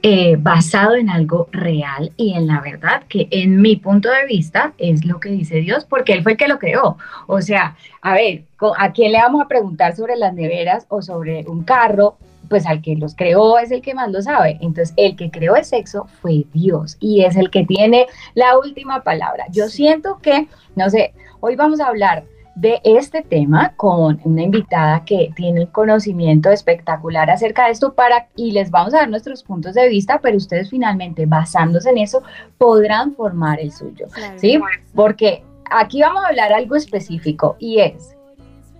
eh, 0.01 0.35
basado 0.37 0.95
en 0.95 1.09
algo 1.09 1.47
real 1.51 2.11
y 2.17 2.33
en 2.33 2.47
la 2.47 2.61
verdad, 2.61 3.03
que 3.07 3.27
en 3.31 3.61
mi 3.61 3.75
punto 3.75 4.09
de 4.09 4.25
vista 4.25 4.73
es 4.77 5.05
lo 5.05 5.19
que 5.19 5.29
dice 5.29 5.57
Dios, 5.57 5.85
porque 5.85 6.13
Él 6.13 6.23
fue 6.23 6.33
el 6.33 6.37
que 6.37 6.47
lo 6.47 6.59
creó. 6.59 6.97
O 7.27 7.41
sea, 7.41 7.75
a 8.01 8.13
ver, 8.13 8.43
¿a 8.77 8.91
quién 8.93 9.11
le 9.11 9.19
vamos 9.19 9.41
a 9.41 9.47
preguntar 9.47 9.95
sobre 9.95 10.15
las 10.15 10.33
neveras 10.33 10.85
o 10.89 11.01
sobre 11.01 11.45
un 11.47 11.63
carro? 11.63 12.17
Pues 12.49 12.67
al 12.67 12.83
que 12.83 12.95
los 12.95 13.15
creó 13.15 13.57
es 13.57 13.71
el 13.71 13.81
que 13.81 13.95
más 13.95 14.11
lo 14.11 14.21
sabe. 14.21 14.59
Entonces, 14.61 14.93
el 14.97 15.15
que 15.15 15.31
creó 15.31 15.55
el 15.55 15.65
sexo 15.65 16.07
fue 16.21 16.45
Dios 16.53 16.97
y 16.99 17.23
es 17.23 17.35
el 17.35 17.49
que 17.49 17.65
tiene 17.65 18.05
la 18.35 18.59
última 18.59 19.01
palabra. 19.01 19.45
Yo 19.51 19.67
siento 19.67 20.19
que, 20.21 20.47
no 20.75 20.87
sé, 20.91 21.15
hoy 21.39 21.55
vamos 21.55 21.79
a 21.79 21.87
hablar 21.87 22.25
de 22.55 22.79
este 22.83 23.21
tema 23.21 23.73
con 23.75 24.19
una 24.23 24.43
invitada 24.43 25.03
que 25.03 25.29
tiene 25.35 25.61
el 25.61 25.67
conocimiento 25.69 26.49
espectacular 26.51 27.29
acerca 27.29 27.65
de 27.65 27.71
esto 27.71 27.93
para 27.93 28.27
y 28.35 28.51
les 28.51 28.71
vamos 28.71 28.93
a 28.93 28.99
dar 28.99 29.09
nuestros 29.09 29.43
puntos 29.43 29.73
de 29.75 29.87
vista, 29.89 30.19
pero 30.21 30.37
ustedes 30.37 30.69
finalmente 30.69 31.25
basándose 31.25 31.89
en 31.89 31.97
eso 31.97 32.23
podrán 32.57 33.13
formar 33.13 33.59
el 33.59 33.71
suyo, 33.71 34.07
Claro. 34.11 34.39
¿sí? 34.39 34.59
Porque 34.93 35.43
aquí 35.69 36.01
vamos 36.01 36.23
a 36.23 36.29
hablar 36.29 36.53
algo 36.53 36.75
específico 36.75 37.57
y 37.59 37.79
es 37.79 38.15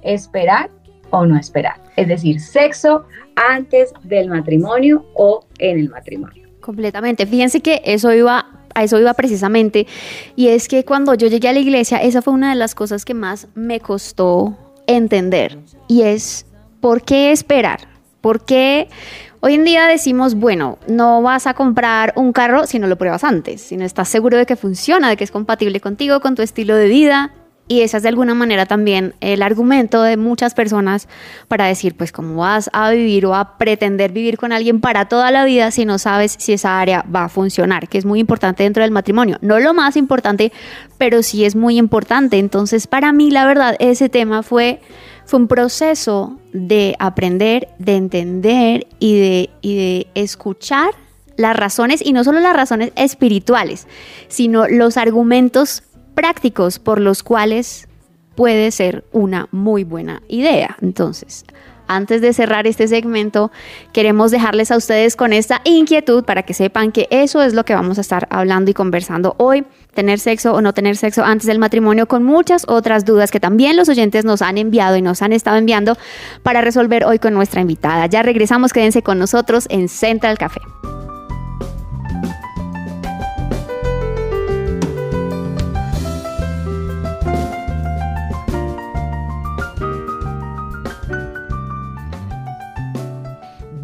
esperar 0.01 0.69
o 1.09 1.25
no 1.25 1.37
esperar, 1.37 1.75
es 1.97 2.07
decir, 2.07 2.39
sexo 2.39 3.05
antes 3.35 3.93
del 4.03 4.29
matrimonio 4.29 5.05
o 5.15 5.45
en 5.59 5.79
el 5.79 5.89
matrimonio. 5.89 6.47
Completamente. 6.61 7.25
Fíjense 7.25 7.59
que 7.61 7.81
eso 7.85 8.11
iba, 8.13 8.47
a 8.75 8.83
eso 8.83 8.99
iba 8.99 9.13
precisamente. 9.15 9.87
Y 10.35 10.49
es 10.49 10.67
que 10.67 10.85
cuando 10.85 11.15
yo 11.15 11.27
llegué 11.27 11.49
a 11.49 11.53
la 11.53 11.59
iglesia, 11.59 11.97
esa 11.97 12.21
fue 12.21 12.33
una 12.33 12.51
de 12.51 12.55
las 12.55 12.75
cosas 12.75 13.05
que 13.05 13.15
más 13.15 13.47
me 13.55 13.79
costó 13.79 14.55
entender. 14.85 15.57
Y 15.87 16.03
es, 16.03 16.45
¿por 16.81 17.01
qué 17.01 17.31
esperar? 17.31 17.87
¿Por 18.21 18.45
qué 18.45 18.89
hoy 19.39 19.55
en 19.55 19.63
día 19.63 19.87
decimos, 19.87 20.35
bueno, 20.35 20.77
no 20.87 21.21
vas 21.21 21.47
a 21.47 21.53
comprar 21.53 22.13
un 22.15 22.33
carro 22.33 22.67
si 22.67 22.79
no 22.79 22.87
lo 22.87 22.97
pruebas 22.97 23.23
antes, 23.23 23.61
si 23.61 23.77
no 23.77 23.85
estás 23.85 24.09
seguro 24.09 24.37
de 24.37 24.45
que 24.45 24.55
funciona, 24.55 25.09
de 25.09 25.17
que 25.17 25.23
es 25.23 25.31
compatible 25.31 25.79
contigo, 25.79 26.19
con 26.19 26.35
tu 26.35 26.41
estilo 26.41 26.75
de 26.75 26.87
vida? 26.87 27.33
Y 27.67 27.81
esa 27.81 27.97
es 27.97 28.03
de 28.03 28.09
alguna 28.09 28.35
manera 28.35 28.67
también 28.67 29.15
el 29.21 29.41
argumento 29.41 30.03
de 30.03 30.17
muchas 30.17 30.53
personas 30.53 31.07
para 31.47 31.65
decir, 31.65 31.95
pues, 31.95 32.11
¿cómo 32.11 32.35
vas 32.35 32.69
a 32.73 32.91
vivir 32.91 33.25
o 33.25 33.33
a 33.33 33.57
pretender 33.57 34.11
vivir 34.11 34.37
con 34.37 34.51
alguien 34.51 34.81
para 34.81 35.05
toda 35.05 35.31
la 35.31 35.45
vida 35.45 35.71
si 35.71 35.83
no 35.83 35.97
sabes 35.97 36.35
si 36.37 36.53
esa 36.53 36.79
área 36.79 37.03
va 37.13 37.23
a 37.23 37.29
funcionar? 37.29 37.89
Que 37.89 37.97
es 37.97 38.05
muy 38.05 38.19
importante 38.19 38.61
dentro 38.61 38.83
del 38.83 38.91
matrimonio. 38.91 39.37
No 39.41 39.59
lo 39.59 39.73
más 39.73 39.97
importante, 39.97 40.51
pero 40.99 41.23
sí 41.23 41.43
es 41.43 41.55
muy 41.55 41.77
importante. 41.77 42.37
Entonces, 42.37 42.85
para 42.85 43.11
mí, 43.11 43.31
la 43.31 43.47
verdad, 43.47 43.75
ese 43.79 44.09
tema 44.09 44.43
fue, 44.43 44.79
fue 45.25 45.39
un 45.39 45.47
proceso 45.47 46.37
de 46.53 46.95
aprender, 46.99 47.69
de 47.79 47.95
entender 47.95 48.85
y 48.99 49.19
de, 49.19 49.49
y 49.61 49.75
de 49.75 50.07
escuchar 50.13 50.91
las 51.35 51.55
razones, 51.55 52.01
y 52.05 52.13
no 52.13 52.23
solo 52.23 52.39
las 52.39 52.55
razones 52.55 52.91
espirituales, 52.95 53.87
sino 54.27 54.67
los 54.67 54.97
argumentos 54.97 55.83
prácticos 56.15 56.79
por 56.79 56.99
los 56.99 57.21
cuales 57.21 57.87
puede 58.35 58.71
ser 58.71 59.05
una 59.11 59.47
muy 59.51 59.83
buena 59.83 60.21
idea. 60.27 60.77
Entonces, 60.81 61.45
antes 61.87 62.21
de 62.21 62.33
cerrar 62.33 62.65
este 62.65 62.87
segmento, 62.87 63.51
queremos 63.93 64.31
dejarles 64.31 64.71
a 64.71 64.77
ustedes 64.77 65.15
con 65.15 65.33
esta 65.33 65.61
inquietud 65.65 66.23
para 66.23 66.43
que 66.43 66.53
sepan 66.53 66.91
que 66.91 67.07
eso 67.11 67.43
es 67.43 67.53
lo 67.53 67.63
que 67.63 67.75
vamos 67.75 67.97
a 67.97 68.01
estar 68.01 68.27
hablando 68.31 68.71
y 68.71 68.73
conversando 68.73 69.35
hoy. 69.37 69.65
Tener 69.93 70.19
sexo 70.19 70.53
o 70.53 70.61
no 70.61 70.73
tener 70.73 70.97
sexo 70.97 71.23
antes 71.23 71.47
del 71.47 71.59
matrimonio, 71.59 72.07
con 72.07 72.23
muchas 72.23 72.65
otras 72.67 73.05
dudas 73.05 73.31
que 73.31 73.39
también 73.39 73.77
los 73.77 73.87
oyentes 73.87 74.25
nos 74.25 74.41
han 74.41 74.57
enviado 74.57 74.97
y 74.97 75.01
nos 75.01 75.21
han 75.21 75.31
estado 75.31 75.57
enviando 75.57 75.95
para 76.43 76.61
resolver 76.61 77.05
hoy 77.05 77.19
con 77.19 77.33
nuestra 77.33 77.61
invitada. 77.61 78.07
Ya 78.07 78.23
regresamos, 78.23 78.73
quédense 78.73 79.03
con 79.03 79.19
nosotros 79.19 79.67
en 79.69 79.87
Central 79.87 80.37
Café. 80.37 80.61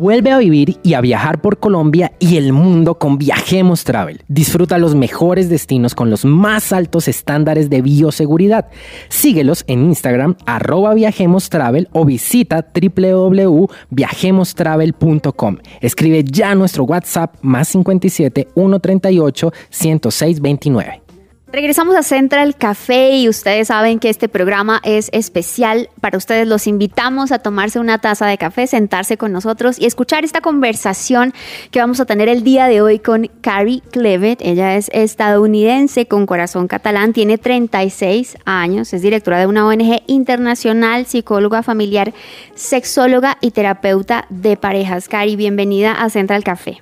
Vuelve 0.02 0.32
a 0.32 0.40
vivir 0.40 0.80
y 0.82 0.96
a 0.96 1.02
viajar 1.02 1.42
por 1.42 1.60
Colombia 1.60 2.14
y 2.18 2.38
el 2.38 2.54
mundo 2.54 2.96
con 2.96 3.20
Viajemos 3.20 3.84
Travel. 3.84 4.24
Disfruta 4.28 4.80
los 4.80 4.96
mejores 4.96 5.48
destinos 5.48 5.94
con 5.94 6.10
los 6.10 6.26
más 6.26 6.74
altos 6.74 7.08
estándares 7.08 7.70
de 7.70 7.84
bioseguridad. 7.84 8.66
Síguelos 9.10 9.64
en 9.68 9.84
Instagram 9.84 10.38
arroba 10.48 10.96
Viajemos 10.96 11.52
Travel 11.52 11.88
o 11.92 12.04
visita 12.04 12.66
www.viajemostravel.com. 12.74 15.58
Escribe 15.82 16.24
ya 16.24 16.56
nuestro 16.56 16.86
WhatsApp 16.86 17.36
más 17.44 17.68
57 17.68 18.48
138 18.56 19.54
106 19.70 20.42
29. 20.42 21.11
Regresamos 21.54 21.98
a 21.98 22.04
Central 22.04 22.56
Café 22.56 23.18
y 23.18 23.28
ustedes 23.28 23.68
saben 23.68 24.00
que 24.00 24.10
este 24.10 24.30
programa 24.30 24.80
es 24.86 25.10
especial 25.12 25.90
para 26.00 26.18
ustedes. 26.18 26.48
Los 26.48 26.66
invitamos 26.66 27.34
a 27.34 27.40
tomarse 27.40 27.78
una 27.78 27.98
taza 27.98 28.26
de 28.26 28.38
café, 28.38 28.68
sentarse 28.68 29.18
con 29.18 29.34
nosotros 29.34 29.78
y 29.78 29.86
escuchar 29.86 30.24
esta 30.24 30.40
conversación 30.40 31.34
que 31.70 31.80
vamos 31.80 32.00
a 32.00 32.06
tener 32.06 32.30
el 32.30 32.46
día 32.46 32.68
de 32.68 32.80
hoy 32.82 33.00
con 33.00 33.30
Carrie 33.42 33.82
Clevet. 33.92 34.40
Ella 34.42 34.78
es 34.78 34.90
estadounidense 34.94 36.06
con 36.06 36.26
corazón 36.26 36.70
catalán, 36.70 37.12
tiene 37.12 37.38
36 37.38 38.38
años, 38.46 38.94
es 38.94 39.02
directora 39.02 39.38
de 39.38 39.48
una 39.48 39.68
ONG 39.68 40.04
internacional, 40.08 41.06
psicóloga 41.06 41.64
familiar, 41.64 42.14
sexóloga 42.56 43.38
y 43.42 43.52
terapeuta 43.52 44.26
de 44.30 44.56
parejas. 44.56 45.10
Carrie, 45.10 45.36
bienvenida 45.36 45.92
a 45.92 46.10
Central 46.10 46.46
Café. 46.46 46.82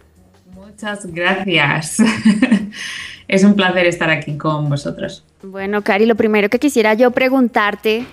Muchas 0.54 1.08
gracias. 1.08 1.98
es 3.30 3.44
un 3.44 3.54
placer 3.54 3.86
estar 3.86 4.10
aquí 4.10 4.38
con 4.38 4.68
vosotros. 4.70 5.24
Bueno, 5.44 5.84
Cari, 5.84 6.06
lo 6.08 6.16
primero 6.16 6.50
que 6.50 6.58
quisiera 6.58 6.96
yo 6.96 7.12
preguntarte 7.12 8.06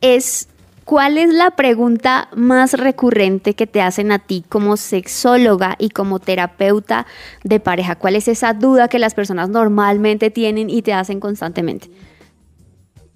es, 0.00 0.48
¿cuál 0.84 1.18
es 1.18 1.32
la 1.32 1.50
pregunta 1.50 2.28
más 2.34 2.72
recurrente 2.72 3.54
que 3.54 3.66
te 3.66 3.82
hacen 3.82 4.10
a 4.10 4.18
ti 4.18 4.44
como 4.48 4.78
sexóloga 4.78 5.76
y 5.78 5.90
como 5.90 6.20
terapeuta 6.20 7.06
de 7.44 7.60
pareja? 7.60 7.96
¿Cuál 7.96 8.16
es 8.16 8.28
esa 8.28 8.54
duda 8.54 8.88
que 8.88 8.98
las 8.98 9.12
personas 9.12 9.50
normalmente 9.50 10.30
tienen 10.30 10.70
y 10.70 10.80
te 10.80 10.94
hacen 10.94 11.20
constantemente? 11.20 11.90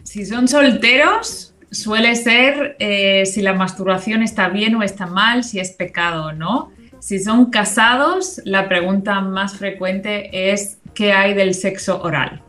Si 0.03 0.27
son 0.27 0.49
solteros, 0.49 1.55
suele 1.71 2.17
ser 2.17 2.77
eh, 2.79 3.25
si 3.25 3.41
la 3.41 3.55
masturbación 3.55 4.23
está 4.23 4.51
bien 4.51 4.75
o 4.75 4.83
está 4.83 5.07
mal, 5.07 5.43
si 5.43 5.59
es 5.59 5.71
pecado 5.73 6.27
o 6.27 6.33
no. 6.33 6.71
Si 7.01 7.19
son 7.19 7.47
casados, 7.47 8.43
la 8.45 8.69
pregunta 8.69 9.21
más 9.21 9.57
frecuente 9.57 10.51
es 10.53 10.79
qué 10.97 11.13
hay 11.13 11.35
del 11.35 11.55
sexo 11.55 12.03
oral, 12.03 12.43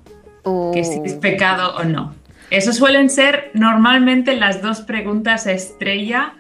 que 0.74 0.84
si 0.84 1.00
es 1.06 1.14
oh. 1.14 1.20
pecado 1.20 1.76
o 1.76 1.84
no. 1.84 2.16
Eso 2.50 2.74
suelen 2.74 3.10
ser 3.10 3.52
normalmente 3.54 4.36
las 4.36 4.62
dos 4.62 4.82
preguntas 4.82 5.46
estrella 5.46 6.34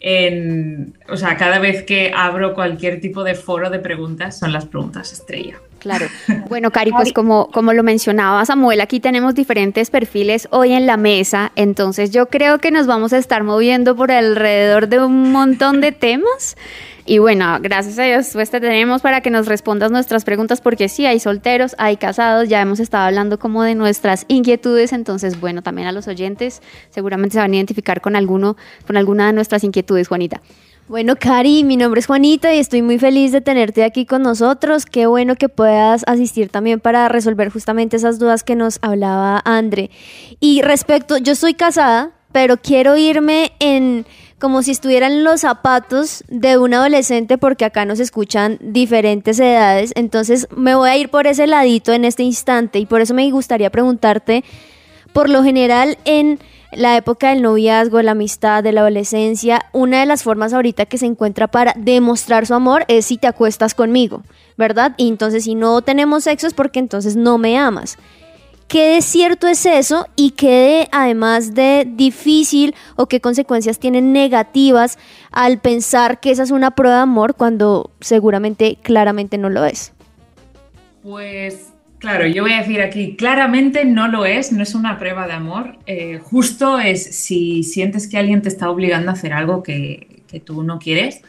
en, 0.00 0.94
o 1.08 1.16
sea, 1.16 1.36
cada 1.36 1.58
vez 1.58 1.82
que 1.82 2.12
abro 2.14 2.54
cualquier 2.54 3.00
tipo 3.00 3.24
de 3.24 3.34
foro 3.34 3.70
de 3.70 3.78
preguntas 3.78 4.38
son 4.38 4.52
las 4.52 4.66
preguntas 4.66 5.12
estrella. 5.12 5.56
Claro. 5.78 6.06
Bueno, 6.48 6.70
Cari, 6.70 6.90
pues 6.90 7.12
como, 7.12 7.48
como 7.50 7.72
lo 7.72 7.82
mencionaba 7.82 8.44
Samuel, 8.44 8.80
aquí 8.80 8.98
tenemos 8.98 9.34
diferentes 9.34 9.88
perfiles 9.90 10.48
hoy 10.50 10.72
en 10.72 10.84
la 10.84 10.96
mesa, 10.96 11.52
entonces 11.54 12.10
yo 12.10 12.26
creo 12.26 12.58
que 12.58 12.70
nos 12.70 12.86
vamos 12.86 13.12
a 13.12 13.18
estar 13.18 13.44
moviendo 13.44 13.94
por 13.94 14.10
alrededor 14.10 14.88
de 14.88 14.98
un 14.98 15.32
montón 15.32 15.80
de 15.80 15.92
temas. 15.92 16.56
Y 17.10 17.18
bueno, 17.18 17.58
gracias 17.60 17.98
a 17.98 18.04
Dios, 18.04 18.28
pues 18.34 18.50
te 18.50 18.60
tenemos 18.60 19.02
para 19.02 19.20
que 19.20 19.30
nos 19.30 19.46
respondas 19.46 19.90
nuestras 19.90 20.24
preguntas, 20.24 20.60
porque 20.60 20.88
sí, 20.88 21.06
hay 21.06 21.18
solteros, 21.18 21.74
hay 21.76 21.96
casados, 21.96 22.48
ya 22.48 22.60
hemos 22.60 22.78
estado 22.78 23.02
hablando 23.02 23.36
como 23.40 23.64
de 23.64 23.74
nuestras 23.74 24.24
inquietudes, 24.28 24.92
entonces 24.92 25.40
bueno, 25.40 25.60
también 25.60 25.88
a 25.88 25.92
los 25.92 26.06
oyentes 26.06 26.62
seguramente 26.90 27.32
se 27.32 27.40
van 27.40 27.50
a 27.50 27.56
identificar 27.56 28.00
con 28.00 28.14
alguno, 28.14 28.56
con 28.86 28.96
alguna 28.96 29.26
de 29.26 29.32
nuestras 29.32 29.64
inquietudes, 29.64 30.06
Juanita. 30.06 30.40
Bueno, 30.86 31.16
Cari, 31.16 31.64
mi 31.64 31.76
nombre 31.76 31.98
es 31.98 32.06
Juanita 32.06 32.54
y 32.54 32.60
estoy 32.60 32.82
muy 32.82 33.00
feliz 33.00 33.32
de 33.32 33.40
tenerte 33.40 33.82
aquí 33.82 34.06
con 34.06 34.22
nosotros. 34.22 34.86
Qué 34.86 35.06
bueno 35.06 35.34
que 35.34 35.48
puedas 35.48 36.04
asistir 36.06 36.48
también 36.48 36.78
para 36.78 37.08
resolver 37.08 37.50
justamente 37.50 37.96
esas 37.96 38.20
dudas 38.20 38.44
que 38.44 38.54
nos 38.54 38.78
hablaba 38.82 39.42
Andre. 39.44 39.90
Y 40.38 40.62
respecto, 40.62 41.18
yo 41.18 41.32
estoy 41.32 41.54
casada, 41.54 42.12
pero 42.30 42.56
quiero 42.56 42.96
irme 42.96 43.50
en 43.58 44.06
como 44.40 44.62
si 44.62 44.70
estuvieran 44.70 45.22
los 45.22 45.42
zapatos 45.42 46.24
de 46.28 46.56
un 46.58 46.74
adolescente 46.74 47.38
porque 47.38 47.66
acá 47.66 47.84
nos 47.84 48.00
escuchan 48.00 48.58
diferentes 48.60 49.38
edades. 49.38 49.92
Entonces 49.94 50.48
me 50.56 50.74
voy 50.74 50.88
a 50.90 50.96
ir 50.96 51.10
por 51.10 51.26
ese 51.26 51.46
ladito 51.46 51.92
en 51.92 52.04
este 52.04 52.22
instante 52.22 52.78
y 52.78 52.86
por 52.86 53.02
eso 53.02 53.14
me 53.14 53.30
gustaría 53.30 53.70
preguntarte, 53.70 54.42
por 55.12 55.28
lo 55.28 55.44
general 55.44 55.98
en 56.04 56.40
la 56.72 56.96
época 56.96 57.30
del 57.30 57.42
noviazgo, 57.42 58.00
la 58.00 58.12
amistad, 58.12 58.62
de 58.62 58.72
la 58.72 58.80
adolescencia, 58.80 59.66
una 59.72 60.00
de 60.00 60.06
las 60.06 60.22
formas 60.22 60.52
ahorita 60.52 60.86
que 60.86 60.98
se 60.98 61.06
encuentra 61.06 61.48
para 61.48 61.74
demostrar 61.76 62.46
su 62.46 62.54
amor 62.54 62.84
es 62.88 63.06
si 63.06 63.18
te 63.18 63.26
acuestas 63.26 63.74
conmigo, 63.74 64.22
¿verdad? 64.56 64.94
Y 64.96 65.08
entonces 65.08 65.44
si 65.44 65.54
no 65.54 65.82
tenemos 65.82 66.24
sexo 66.24 66.46
es 66.46 66.54
porque 66.54 66.78
entonces 66.78 67.14
no 67.14 67.38
me 67.38 67.58
amas. 67.58 67.98
¿Qué 68.70 68.94
de 68.94 69.02
cierto 69.02 69.48
es 69.48 69.66
eso 69.66 70.06
y 70.14 70.30
qué 70.30 70.46
de, 70.46 70.88
además 70.92 71.54
de 71.54 71.88
difícil 71.90 72.72
o 72.94 73.06
qué 73.06 73.20
consecuencias 73.20 73.80
tienen 73.80 74.12
negativas 74.12 74.96
al 75.32 75.58
pensar 75.58 76.20
que 76.20 76.30
esa 76.30 76.44
es 76.44 76.52
una 76.52 76.70
prueba 76.76 76.98
de 76.98 77.02
amor 77.02 77.34
cuando 77.34 77.90
seguramente 78.00 78.78
claramente 78.80 79.38
no 79.38 79.50
lo 79.50 79.64
es? 79.64 79.92
Pues 81.02 81.72
claro, 81.98 82.28
yo 82.28 82.44
voy 82.44 82.52
a 82.52 82.58
decir 82.58 82.80
aquí, 82.80 83.16
claramente 83.16 83.84
no 83.84 84.06
lo 84.06 84.24
es, 84.24 84.52
no 84.52 84.62
es 84.62 84.76
una 84.76 85.00
prueba 85.00 85.26
de 85.26 85.32
amor. 85.32 85.76
Eh, 85.86 86.20
justo 86.22 86.78
es 86.78 87.02
si 87.02 87.64
sientes 87.64 88.06
que 88.06 88.18
alguien 88.18 88.40
te 88.40 88.50
está 88.50 88.70
obligando 88.70 89.10
a 89.10 89.14
hacer 89.14 89.32
algo 89.32 89.64
que, 89.64 90.22
tú 90.44 90.62
no 90.62 90.78
quieres, 90.78 91.22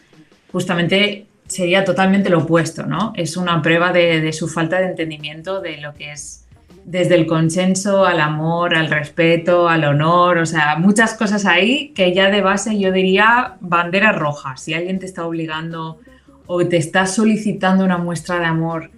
justamente 0.51 1.25
sería 1.47 1.85
totalmente 1.85 2.29
lo 2.29 2.43
opuesto, 2.43 2.85
¿no? 2.85 3.13
Es 3.15 3.35
una 3.35 3.63
prueba 3.63 3.91
de 3.91 4.31
su 4.31 4.47
falta 4.47 4.77
de 4.77 4.89
entendimiento 4.89 5.59
de 5.59 5.77
lo 5.77 5.95
que 5.95 6.11
es 6.11 6.40
desde 6.85 7.15
el 7.15 7.27
consenso 7.27 8.05
al 8.05 8.19
amor, 8.19 8.75
al 8.75 8.89
respeto, 8.89 9.69
al 9.69 9.83
honor, 9.83 10.39
o 10.39 10.45
sea, 10.45 10.75
muchas 10.77 11.13
cosas 11.13 11.45
ahí 11.45 11.89
que 11.95 12.13
ya 12.13 12.29
de 12.29 12.41
base 12.41 12.79
yo 12.79 12.91
diría 12.91 13.55
bandera 13.59 14.11
roja. 14.11 14.57
Si 14.57 14.73
alguien 14.73 14.99
te 14.99 15.05
está 15.05 15.25
obligando 15.25 15.99
o 16.47 16.65
te 16.65 16.77
está 16.77 17.05
solicitando 17.05 17.85
una 17.85 17.97
muestra 17.97 18.39
de 18.39 18.45
amor 18.45 18.89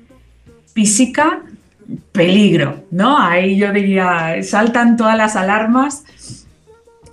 física, 0.73 1.41
peligro, 2.11 2.83
¿no? 2.91 3.17
Ahí 3.19 3.57
yo 3.57 3.71
diría, 3.71 4.41
saltan 4.43 4.97
todas 4.97 5.17
las 5.17 5.35
alarmas. 5.35 6.03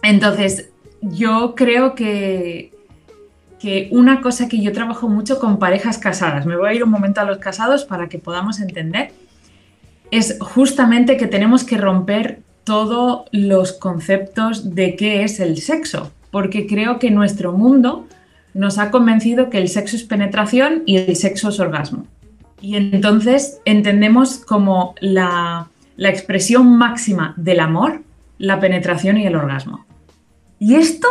Entonces, 0.02 0.70
yo 1.02 1.54
creo 1.54 1.94
que, 1.94 2.72
que 3.59 3.88
una 3.90 4.20
cosa 4.20 4.48
que 4.48 4.61
yo 4.61 4.72
trabajo 4.72 5.09
mucho 5.09 5.38
con 5.38 5.59
parejas 5.59 5.98
casadas, 5.98 6.46
me 6.46 6.56
voy 6.56 6.70
a 6.70 6.74
ir 6.74 6.85
un 6.85 6.90
momento 6.90 7.20
a 7.20 7.24
los 7.24 7.38
casados 7.38 7.85
para 7.85 8.09
que 8.09 8.18
podamos 8.18 8.61
entender, 8.61 9.12
es 10.11 10.38
justamente 10.40 11.16
que 11.16 11.27
tenemos 11.27 11.64
que 11.64 11.79
romper 11.79 12.40
todos 12.64 13.25
los 13.33 13.73
conceptos 13.73 14.75
de 14.75 14.96
qué 14.96 15.25
es 15.25 15.40
el 15.40 15.59
sexo, 15.59 16.12
porque 16.31 16.66
creo 16.66 16.99
que 16.99 17.11
nuestro 17.11 17.53
mundo 17.53 18.07
nos 18.55 18.79
ha 18.79 18.90
convencido 18.90 19.51
que 19.51 19.59
el 19.59 19.68
sexo 19.68 19.96
es 19.96 20.05
penetración 20.05 20.83
y 20.87 20.96
el 20.96 21.16
sexo 21.16 21.49
es 21.49 21.61
orgasmo. 21.61 22.07
Y 22.61 22.77
entonces 22.77 23.61
entendemos 23.64 24.38
como 24.38 24.94
la, 25.01 25.68
expresión 25.99 26.77
máxima 26.77 27.35
del 27.37 27.61
amor, 27.61 28.03
la 28.38 28.61
penetración 28.61 29.16
y 29.18 29.27
el 29.27 29.37
orgasmo. 29.37 29.85
Y 30.59 30.75
esto, 30.75 31.09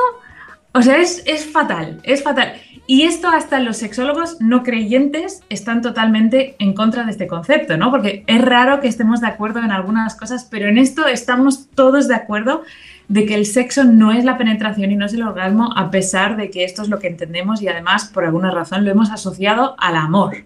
o 0.73 0.81
sea, 0.81 0.97
es, 0.97 1.23
es 1.25 1.45
fatal, 1.45 1.99
es 2.03 2.23
fatal. 2.23 2.53
Y 2.91 3.03
esto 3.03 3.27
hasta 3.27 3.59
los 3.59 3.77
sexólogos 3.77 4.37
no 4.41 4.63
creyentes 4.63 5.43
están 5.49 5.83
totalmente 5.83 6.55
en 6.57 6.73
contra 6.73 7.03
de 7.03 7.11
este 7.11 7.27
concepto, 7.27 7.77
¿no? 7.77 7.91
Porque 7.91 8.23
es 8.25 8.41
raro 8.41 8.79
que 8.79 8.87
estemos 8.87 9.21
de 9.21 9.27
acuerdo 9.27 9.59
en 9.59 9.69
algunas 9.69 10.15
cosas, 10.15 10.47
pero 10.49 10.67
en 10.67 10.79
esto 10.79 11.05
estamos 11.05 11.67
todos 11.75 12.07
de 12.07 12.15
acuerdo 12.15 12.63
de 13.07 13.27
que 13.27 13.35
el 13.35 13.45
sexo 13.45 13.83
no 13.83 14.11
es 14.11 14.25
la 14.25 14.39
penetración 14.39 14.89
y 14.89 14.95
no 14.95 15.05
es 15.05 15.13
el 15.13 15.21
orgasmo, 15.21 15.71
a 15.77 15.91
pesar 15.91 16.35
de 16.35 16.49
que 16.49 16.63
esto 16.63 16.81
es 16.81 16.89
lo 16.89 16.97
que 16.97 17.09
entendemos 17.09 17.61
y 17.61 17.67
además 17.67 18.05
por 18.05 18.25
alguna 18.25 18.49
razón 18.49 18.83
lo 18.83 18.89
hemos 18.89 19.11
asociado 19.11 19.75
al 19.77 19.95
amor. 19.95 20.37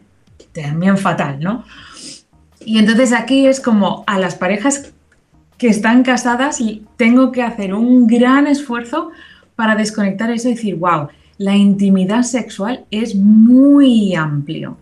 También 0.51 0.97
fatal, 0.97 1.39
¿no? 1.39 1.63
Y 2.59 2.77
entonces 2.77 3.13
aquí 3.13 3.47
es 3.47 3.61
como 3.61 4.03
a 4.05 4.19
las 4.19 4.35
parejas 4.35 4.91
que 5.57 5.67
están 5.67 6.03
casadas 6.03 6.61
tengo 6.97 7.31
que 7.31 7.41
hacer 7.41 7.73
un 7.73 8.05
gran 8.05 8.47
esfuerzo 8.47 9.11
para 9.55 9.77
desconectar 9.77 10.29
eso 10.29 10.49
y 10.49 10.55
decir, 10.55 10.75
wow, 10.75 11.07
la 11.37 11.55
intimidad 11.55 12.23
sexual 12.23 12.85
es 12.91 13.15
muy 13.15 14.15
amplio. 14.15 14.77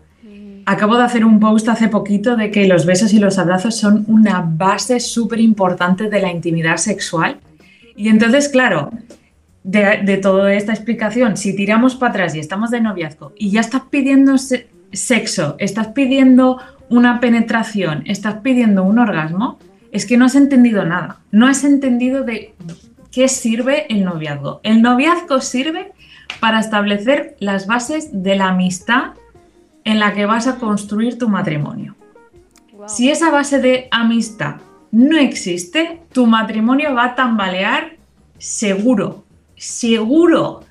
Acabo 0.64 0.96
de 0.96 1.04
hacer 1.04 1.24
un 1.24 1.40
post 1.40 1.68
hace 1.68 1.88
poquito 1.88 2.36
de 2.36 2.50
que 2.50 2.68
los 2.68 2.86
besos 2.86 3.12
y 3.12 3.18
los 3.18 3.38
abrazos 3.38 3.76
son 3.76 4.04
una 4.06 4.40
base 4.40 5.00
súper 5.00 5.40
importante 5.40 6.08
de 6.08 6.22
la 6.22 6.30
intimidad 6.30 6.76
sexual. 6.76 7.40
Y 7.96 8.08
entonces, 8.08 8.48
claro, 8.48 8.90
de, 9.64 10.18
toda 10.22 10.54
esta 10.54 10.72
explicación, 10.72 11.36
si 11.36 11.56
tiramos 11.56 11.96
para 11.96 12.10
atrás 12.10 12.34
y 12.34 12.38
estamos 12.38 12.70
de 12.70 12.80
noviazgo 12.80 13.32
y 13.36 13.50
ya 13.50 13.60
estás 13.60 13.82
pidiendo 13.90 14.36
sexo, 14.92 15.56
estás 15.58 15.88
pidiendo 15.88 16.58
una 16.88 17.20
penetración, 17.20 18.04
estás 18.06 18.36
pidiendo 18.36 18.84
un 18.84 18.98
orgasmo, 18.98 19.58
es 19.90 20.06
que 20.06 20.16
no 20.16 20.26
has 20.26 20.34
entendido 20.34 20.84
nada. 20.84 21.20
No 21.32 21.48
has 21.48 21.64
entendido 21.64 22.22
de 22.22 22.54
qué 23.10 23.28
sirve 23.28 23.86
el 23.88 24.04
noviazgo. 24.04 24.60
El 24.62 24.80
noviazgo 24.80 25.40
sirve 25.40 25.92
para 26.40 26.60
establecer 26.60 27.36
las 27.40 27.66
bases 27.66 28.10
de 28.12 28.36
la 28.36 28.48
amistad 28.48 29.12
en 29.84 29.98
la 29.98 30.12
que 30.12 30.26
vas 30.26 30.46
a 30.46 30.56
construir 30.56 31.18
tu 31.18 31.28
matrimonio. 31.28 31.96
Si 32.86 33.10
esa 33.10 33.30
base 33.30 33.60
de 33.60 33.88
amistad 33.90 34.56
no 34.90 35.16
existe, 35.16 36.02
tu 36.12 36.26
matrimonio 36.26 36.94
va 36.94 37.04
a 37.04 37.14
tambalear 37.14 37.96
seguro, 38.38 39.24
seguro, 39.56 40.64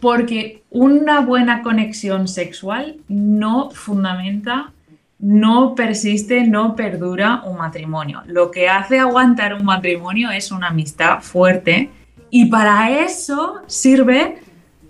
porque 0.00 0.62
una 0.70 1.20
buena 1.20 1.62
conexión 1.62 2.28
sexual 2.28 2.96
no 3.08 3.70
fundamenta, 3.70 4.72
no 5.18 5.74
persiste, 5.74 6.46
no 6.46 6.76
perdura 6.76 7.42
un 7.46 7.56
matrimonio. 7.56 8.22
Lo 8.26 8.50
que 8.50 8.68
hace 8.68 8.98
aguantar 8.98 9.54
un 9.54 9.64
matrimonio 9.64 10.30
es 10.30 10.52
una 10.52 10.68
amistad 10.68 11.20
fuerte 11.22 11.90
y 12.30 12.46
para 12.46 12.90
eso 12.90 13.62
sirve 13.66 14.42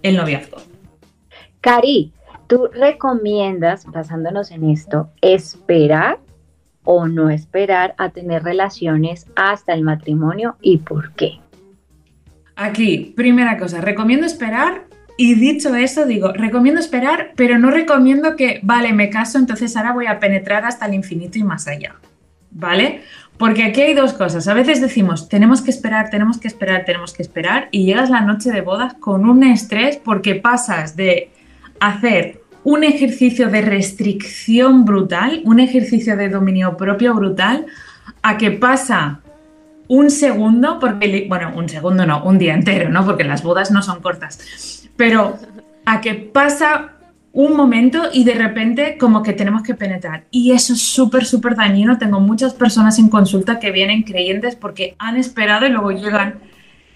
el 0.05 0.17
noviazgo. 0.17 0.59
Cari, 1.61 2.13
¿tú 2.47 2.69
recomiendas, 2.73 3.87
basándonos 3.87 4.51
en 4.51 4.71
esto, 4.71 5.11
esperar 5.23 6.19
o 6.85 7.09
no 7.09 7.31
esperar 7.31 7.95
a 7.97 8.11
tener 8.11 8.45
relaciones 8.45 9.27
hasta 9.35 9.73
el 9.73 9.83
matrimonio 9.83 10.57
y 10.61 10.79
por 10.79 11.13
qué? 11.15 11.41
Aquí, 12.55 13.15
primera 13.17 13.59
cosa, 13.59 13.81
recomiendo 13.81 14.27
esperar 14.27 14.85
y 15.17 15.35
dicho 15.35 15.75
eso, 15.75 16.05
digo, 16.05 16.33
recomiendo 16.33 16.81
esperar, 16.81 17.33
pero 17.35 17.59
no 17.59 17.71
recomiendo 17.71 18.37
que, 18.37 18.61
vale, 18.63 18.93
me 18.93 19.09
caso, 19.09 19.39
entonces 19.39 19.75
ahora 19.77 19.93
voy 19.93 20.07
a 20.07 20.21
penetrar 20.21 20.65
hasta 20.67 20.87
el 20.87 20.95
infinito 20.95 21.39
y 21.39 21.45
más 21.45 21.67
allá. 21.67 21.97
¿Vale? 22.51 23.03
Porque 23.39 23.65
aquí 23.65 23.81
hay 23.81 23.95
dos 23.95 24.13
cosas. 24.13 24.47
A 24.47 24.55
veces 24.55 24.81
decimos, 24.81 25.29
tenemos 25.29 25.61
que 25.61 25.71
esperar, 25.71 26.11
tenemos 26.11 26.39
que 26.39 26.49
esperar, 26.49 26.85
tenemos 26.85 27.13
que 27.13 27.23
esperar, 27.23 27.69
y 27.73 27.85
llegas 27.85 28.11
la 28.11 28.21
noche 28.21 28.51
de 28.51 28.61
bodas 28.61 28.95
con 28.95 29.29
un 29.29 29.43
estrés 29.43 29.97
porque 29.97 30.37
pasas 30.37 30.97
de 30.97 31.31
hacer 31.81 32.43
un 32.63 32.85
ejercicio 32.85 33.51
de 33.51 33.61
restricción 33.61 34.85
brutal, 34.85 35.43
un 35.45 35.61
ejercicio 35.61 36.17
de 36.17 36.31
dominio 36.31 36.77
propio 36.77 37.15
brutal, 37.15 37.67
a 38.23 38.39
que 38.39 38.53
pasa 38.53 39.21
un 39.87 40.11
segundo, 40.11 40.79
porque, 40.79 41.27
bueno, 41.29 41.53
un 41.55 41.69
segundo 41.69 42.07
no, 42.07 42.25
un 42.25 42.39
día 42.39 42.55
entero, 42.55 42.89
¿no? 42.89 43.05
Porque 43.05 43.25
las 43.25 43.43
bodas 43.43 43.71
no 43.71 43.83
son 43.83 44.01
cortas, 44.01 44.89
pero 44.97 45.39
a 45.85 46.01
que 46.01 46.15
pasa 46.15 46.94
un 47.35 47.57
momento 47.57 48.05
y 48.13 48.23
de 48.23 48.35
repente 48.35 48.97
como 48.97 49.23
que 49.25 49.33
tenemos 49.33 49.65
que 49.65 49.75
penetrar. 49.75 50.25
Y 50.31 50.53
eso 50.53 50.73
es 50.73 50.81
súper, 50.81 51.25
súper 51.25 51.57
dañino. 51.57 51.99
Tengo 51.99 52.21
muchas 52.21 52.55
personas 52.55 52.99
en 53.01 53.09
consulta 53.09 53.59
que 53.59 53.73
vienen 53.73 54.05
creyentes 54.05 54.55
porque 54.55 54.95
han 54.99 55.17
esperado 55.17 55.67
y 55.67 55.71
luego 55.71 55.91
llegan 55.91 56.37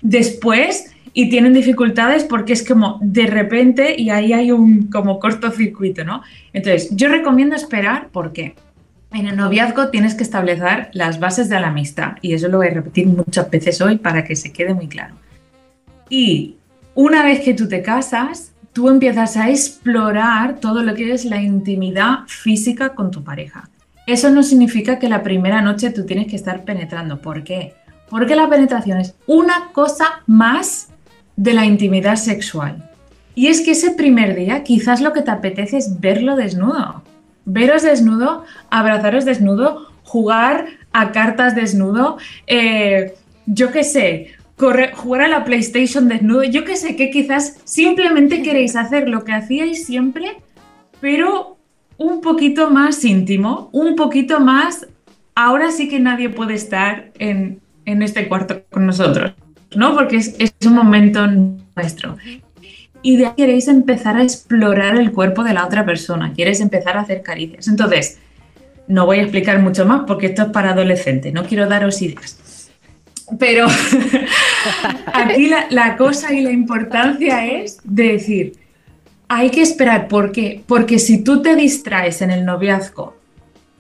después 0.01 0.95
y 1.13 1.29
tienen 1.29 1.55
dificultades 1.55 2.23
porque 2.23 2.53
es 2.53 2.67
como 2.67 3.01
de 3.03 3.27
repente 3.27 4.01
y 4.01 4.11
ahí 4.11 4.33
hay 4.33 4.53
un 4.53 4.87
como 4.87 5.19
cortocircuito, 5.19 6.05
¿no? 6.05 6.23
Entonces, 6.53 6.91
yo 6.93 7.09
recomiendo 7.09 7.57
esperar 7.57 8.09
porque 8.13 8.55
en 9.13 9.27
el 9.27 9.37
noviazgo 9.37 9.89
tienes 9.89 10.15
que 10.15 10.23
establecer 10.23 10.91
las 10.93 11.19
bases 11.19 11.49
de 11.49 11.59
la 11.59 11.69
amistad 11.69 12.13
y 12.23 12.35
eso 12.35 12.47
lo 12.47 12.59
voy 12.59 12.69
a 12.69 12.75
repetir 12.75 13.09
muchas 13.09 13.51
veces 13.51 13.81
hoy 13.81 13.99
para 13.99 14.23
que 14.23 14.37
se 14.37 14.53
quede 14.53 14.73
muy 14.73 14.87
claro. 14.87 15.17
Y 16.09 16.55
una 16.95 17.25
vez 17.25 17.41
que 17.41 17.55
tú 17.55 17.67
te 17.67 17.83
casas, 17.83 18.53
tú 18.79 18.89
empiezas 18.89 19.37
a 19.37 19.51
explorar 19.51 20.61
todo 20.61 20.85
lo 20.85 20.95
que 20.95 21.13
es 21.13 21.25
la 21.25 21.43
intimidad 21.43 22.19
física 22.29 22.91
con 22.91 23.11
tu 23.11 23.25
pareja. 23.25 23.69
Eso 24.07 24.31
no 24.31 24.45
significa 24.45 25.01
que 25.01 25.09
la 25.09 25.25
primera 25.25 25.61
noche 25.63 25.91
tú 25.91 26.07
tienes 26.07 26.29
que 26.29 26.37
estar 26.37 26.63
penetrando. 26.63 27.21
¿Por 27.21 27.43
qué? 27.43 27.75
Porque 28.09 28.37
la 28.37 28.49
penetración 28.49 28.99
es 29.01 29.17
una 29.27 29.71
cosa 29.73 30.23
más 30.29 30.91
de 31.35 31.55
la 31.55 31.65
intimidad 31.65 32.15
sexual. 32.15 32.89
Y 33.35 33.49
es 33.49 33.63
que 33.63 33.73
ese 33.73 33.91
primer 33.91 34.37
día 34.37 34.63
quizás 34.63 35.01
lo 35.01 35.13
que 35.13 35.23
te 35.23 35.33
apetece 35.33 35.79
es 35.79 35.99
verlo 35.99 36.37
desnudo. 36.37 37.03
Veros 37.47 37.83
desnudo, 37.83 38.45
abrazaros 38.71 39.25
desnudo, 39.25 39.89
jugar 40.05 40.67
a 40.93 41.11
cartas 41.11 41.57
desnudo, 41.57 42.19
eh, 42.47 43.17
yo 43.45 43.73
qué 43.73 43.83
sé, 43.83 44.35
jugar 44.59 45.23
a 45.23 45.29
la 45.29 45.45
PlayStation 45.45 46.09
desnudo. 46.09 46.45
Yo 46.45 46.65
que 46.65 46.77
sé 46.77 46.97
que 46.97 47.11
quizás 47.11 47.57
simplemente 47.65 48.43
queréis 48.43 48.77
hacer 48.77 49.09
lo 49.09 49.25
que 49.25 49.33
hacíais 49.33 49.85
siempre, 49.87 50.37
pero 51.01 51.57
un 51.97 52.21
poquito 52.21 52.71
más 52.71 53.05
íntimo, 53.05 53.71
un 53.73 53.97
poquito 53.97 54.41
más. 54.41 54.87
Ahora 55.35 55.71
sí 55.71 55.89
que 55.89 56.01
nadie 56.01 56.31
puede 56.31 56.55
estar 56.55 57.13
en, 57.19 57.61
este 57.85 58.29
cuarto 58.29 58.63
con 58.71 58.87
nosotros, 58.87 59.33
¿no? 59.75 59.95
Porque 59.95 60.17
es, 60.17 60.35
es 60.39 60.53
un 60.67 60.75
momento 60.75 61.27
nuestro. 61.77 62.17
Y 63.01 63.17
de 63.17 63.27
ahí 63.27 63.33
queréis 63.37 63.69
empezar 63.69 64.17
a 64.17 64.23
explorar 64.25 64.97
el 64.97 65.13
cuerpo 65.13 65.45
de 65.45 65.55
la 65.55 65.65
otra 65.65 65.87
persona, 65.87 66.33
quieres 66.35 66.61
empezar 66.61 66.97
a 66.97 67.03
hacer 67.03 67.23
caricias. 67.23 67.69
Entonces, 67.69 68.19
no 68.89 69.07
voy 69.07 69.19
a 69.19 69.23
explicar 69.23 69.61
mucho 69.61 69.87
más 69.87 70.03
porque 70.07 70.27
esto 70.27 70.43
es 70.43 70.49
para 70.49 70.71
adolescentes, 70.71 71.33
no 71.33 71.45
quiero 71.45 71.69
daros 71.69 72.03
ideas. 72.03 72.48
Pero 73.39 73.67
aquí 75.13 75.51
la, 75.71 75.97
cosa 75.97 76.33
y 76.33 76.41
la 76.41 76.51
importancia 76.51 77.47
es 77.47 77.79
de 77.85 78.13
decir, 78.13 78.53
hay 79.29 79.51
que 79.51 79.63
esperar. 79.63 80.09
¿Por 80.09 80.33
qué? 80.33 80.63
Porque 80.67 80.99
si 80.99 81.23
tú 81.23 81.43
te 81.43 81.55
distraes 81.55 82.23
en 82.23 82.31
el 82.31 82.45
noviazgo 82.45 83.17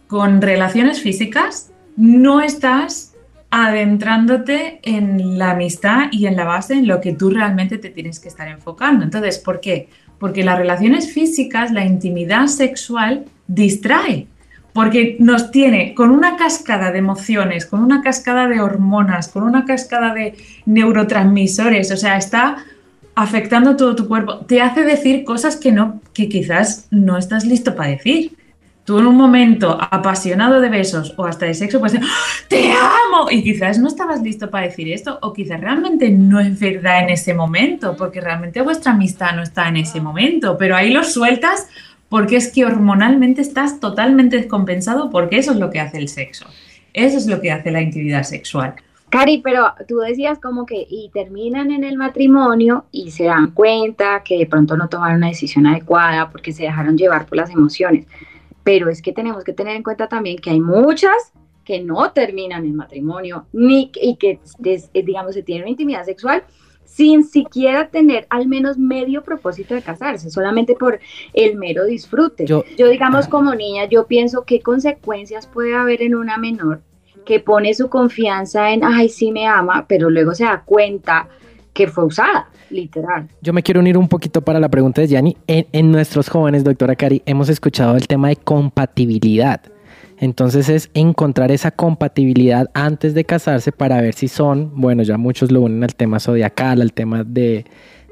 con 0.07 0.43
relaciones 0.43 1.01
físicas, 1.01 1.71
no 1.97 2.41
estás 2.41 3.15
adentrándote 3.51 4.81
en 4.83 5.39
la 5.39 5.53
amistad 5.53 6.09
y 6.13 6.27
en 6.27 6.37
la 6.37 6.45
base 6.45 6.75
en 6.75 6.87
lo 6.87 7.01
que 7.01 7.15
tú 7.15 7.31
realmente 7.31 7.79
te 7.79 7.89
tienes 7.89 8.21
que 8.21 8.29
estar 8.29 8.49
enfocando. 8.49 9.05
Entonces, 9.05 9.39
¿por 9.39 9.61
qué? 9.61 9.89
Porque 10.19 10.45
las 10.45 10.59
relaciones 10.59 11.13
físicas, 11.13 11.73
la 11.73 11.85
intimidad 11.85 12.47
sexual, 12.47 13.25
distrae 13.47 14.27
porque 14.73 15.17
nos 15.19 15.51
tiene 15.51 15.95
con 15.95 16.11
una 16.11 16.37
cascada 16.37 16.93
de 16.93 16.99
emociones, 16.99 17.67
con 17.67 17.83
una 17.83 18.03
cascada 18.03 18.47
de 18.47 18.61
hormonas, 18.61 19.29
con 19.29 19.43
una 19.43 19.65
cascada 19.65 20.15
de 20.15 20.35
neurotransmisores, 20.67 21.91
o 21.91 21.97
sea, 21.97 22.17
está 22.17 22.65
afectando 23.15 23.77
todo 23.77 23.97
tu 23.97 24.07
cuerpo, 24.07 24.39
te 24.47 24.61
hace 24.61 24.85
decir 24.85 25.25
cosas 25.25 25.57
que 25.57 25.73
no 25.73 26.01
que 26.15 26.29
quizás 26.29 26.87
no 26.91 27.19
estás 27.19 27.45
listo 27.45 27.75
para 27.75 27.91
decir. 27.91 28.37
Tú 28.85 28.99
en 28.99 29.07
un 29.07 29.17
momento 29.17 29.77
apasionado 29.79 30.63
de 30.63 30.71
besos 30.71 31.13
o 31.19 31.27
hasta 31.27 31.45
de 31.45 31.53
sexo 31.53 31.79
puedes 31.79 31.93
decir, 31.93 32.09
¡Ah, 32.11 32.47
te 32.49 32.73
amo, 32.73 33.31
y 33.31 33.43
quizás 33.43 33.79
no 33.79 33.89
estabas 33.89 34.23
listo 34.23 34.49
para 34.49 34.67
decir 34.67 34.91
esto, 34.91 35.19
o 35.21 35.33
quizás 35.33 35.61
realmente 35.61 36.09
no 36.09 36.41
es 36.41 36.59
verdad 36.59 37.01
en 37.01 37.11
ese 37.11 37.35
momento, 37.35 37.97
porque 37.97 38.21
realmente 38.21 38.63
vuestra 38.63 38.93
amistad 38.93 39.35
no 39.35 39.43
está 39.43 39.69
en 39.69 39.77
ese 39.77 40.01
momento, 40.01 40.57
pero 40.57 40.75
ahí 40.75 40.91
lo 40.91 41.05
sueltas 41.05 41.67
porque 42.09 42.37
es 42.37 42.53
que 42.53 42.65
hormonalmente 42.65 43.41
estás 43.41 43.81
totalmente 43.81 44.37
descompensado 44.37 45.11
porque 45.11 45.39
eso 45.39 45.53
es 45.53 45.59
lo 45.59 45.71
que 45.71 45.81
hace 45.81 45.99
el 45.99 46.09
sexo. 46.09 46.47
Eso 46.95 47.19
es 47.19 47.27
lo 47.27 47.41
que 47.41 47.53
hace 47.53 47.71
la 47.71 47.83
intimidad 47.83 48.23
sexual. 48.23 48.75
Cari, 49.11 49.41
pero 49.43 49.73
tú 49.87 49.99
decías 49.99 50.39
como 50.39 50.67
que 50.67 50.87
y 50.89 51.11
terminan 51.15 51.71
en 51.71 51.85
el 51.85 51.97
matrimonio 51.97 52.85
y 52.93 53.11
se 53.11 53.25
dan 53.25 53.53
cuenta 53.53 54.23
que 54.23 54.39
de 54.39 54.47
pronto 54.47 54.77
no 54.77 54.89
tomaron 54.89 55.19
una 55.19 55.29
decisión 55.29 55.67
adecuada 55.67 56.31
porque 56.31 56.53
se 56.53 56.65
dejaron 56.65 56.97
llevar 56.99 57.27
por 57.27 57.39
las 57.39 57.51
emociones. 57.51 58.07
Pero 58.65 58.91
es 58.91 59.01
que 59.01 59.13
tenemos 59.13 59.45
que 59.45 59.55
tener 59.55 59.77
en 59.77 59.83
cuenta 59.83 60.09
también 60.09 60.39
que 60.39 60.51
hay 60.51 60.61
muchas 60.61 61.33
que 61.65 61.81
no 61.81 62.13
terminan 62.13 62.65
en 62.65 62.77
matrimonio 62.77 63.47
ni 63.53 63.91
y 63.95 64.17
que 64.17 64.41
digamos 64.93 65.35
se 65.35 65.43
tienen 65.43 65.69
intimidad 65.69 66.05
sexual 66.05 66.45
sin 66.89 67.23
siquiera 67.25 67.89
tener 67.89 68.27
al 68.31 68.49
menos 68.49 68.79
medio 68.79 69.23
propósito 69.23 69.75
de 69.75 69.83
casarse, 69.83 70.31
solamente 70.31 70.75
por 70.75 70.99
el 71.33 71.57
mero 71.57 71.85
disfrute. 71.85 72.47
Yo, 72.47 72.65
digamos, 72.77 73.27
ah. 73.27 73.31
como 73.31 73.55
niña, 73.55 73.85
yo 73.85 74.07
pienso 74.07 74.45
qué 74.45 74.61
consecuencias 74.61 75.47
puede 75.47 75.75
haber 75.75 76.03
en 76.03 76.15
una 76.15 76.39
menor 76.39 76.81
que 77.25 77.41
pone 77.41 77.75
su 77.75 77.89
confianza 77.89 78.73
en, 78.73 78.83
ay, 78.83 79.11
sí 79.11 79.31
me 79.31 79.47
ama, 79.47 79.85
pero 79.87 80.09
luego 80.09 80.35
se 80.35 80.45
da 80.45 80.63
cuenta 80.65 81.29
que 81.73 81.87
fue 81.87 82.05
usada, 82.05 82.49
literal. 82.71 83.29
Yo 83.43 83.53
me 83.53 83.63
quiero 83.63 83.81
unir 83.81 83.99
un 83.99 84.09
poquito 84.09 84.41
para 84.41 84.59
la 84.59 84.69
pregunta 84.69 85.03
de 85.03 85.09
Yanni. 85.09 85.37
En, 85.47 85.67
en 85.73 85.93
nuestros 85.93 86.29
jóvenes, 86.29 86.65
doctora 86.65 86.97
Cari, 86.97 87.23
hemos 87.27 87.49
escuchado 87.49 87.97
el 87.97 88.09
tema 88.09 88.29
de 88.29 88.37
compatibilidad. 88.37 89.61
Entonces 90.21 90.69
es 90.69 90.91
encontrar 90.95 91.53
esa 91.53 91.71
compatibilidad 91.71 92.71
antes 92.75 93.15
de 93.15 93.25
casarse 93.25 93.73
para 93.73 94.01
ver 94.01 94.15
si 94.15 94.29
son, 94.29 94.73
bueno, 94.75 95.03
ya 95.03 95.17
muchos 95.17 95.53
lo 95.53 95.63
unen 95.63 95.85
al 95.85 95.95
tema 95.95 96.19
zodiacal, 96.19 96.83
al 96.83 96.93
tema 96.93 97.23
de, 97.23 97.65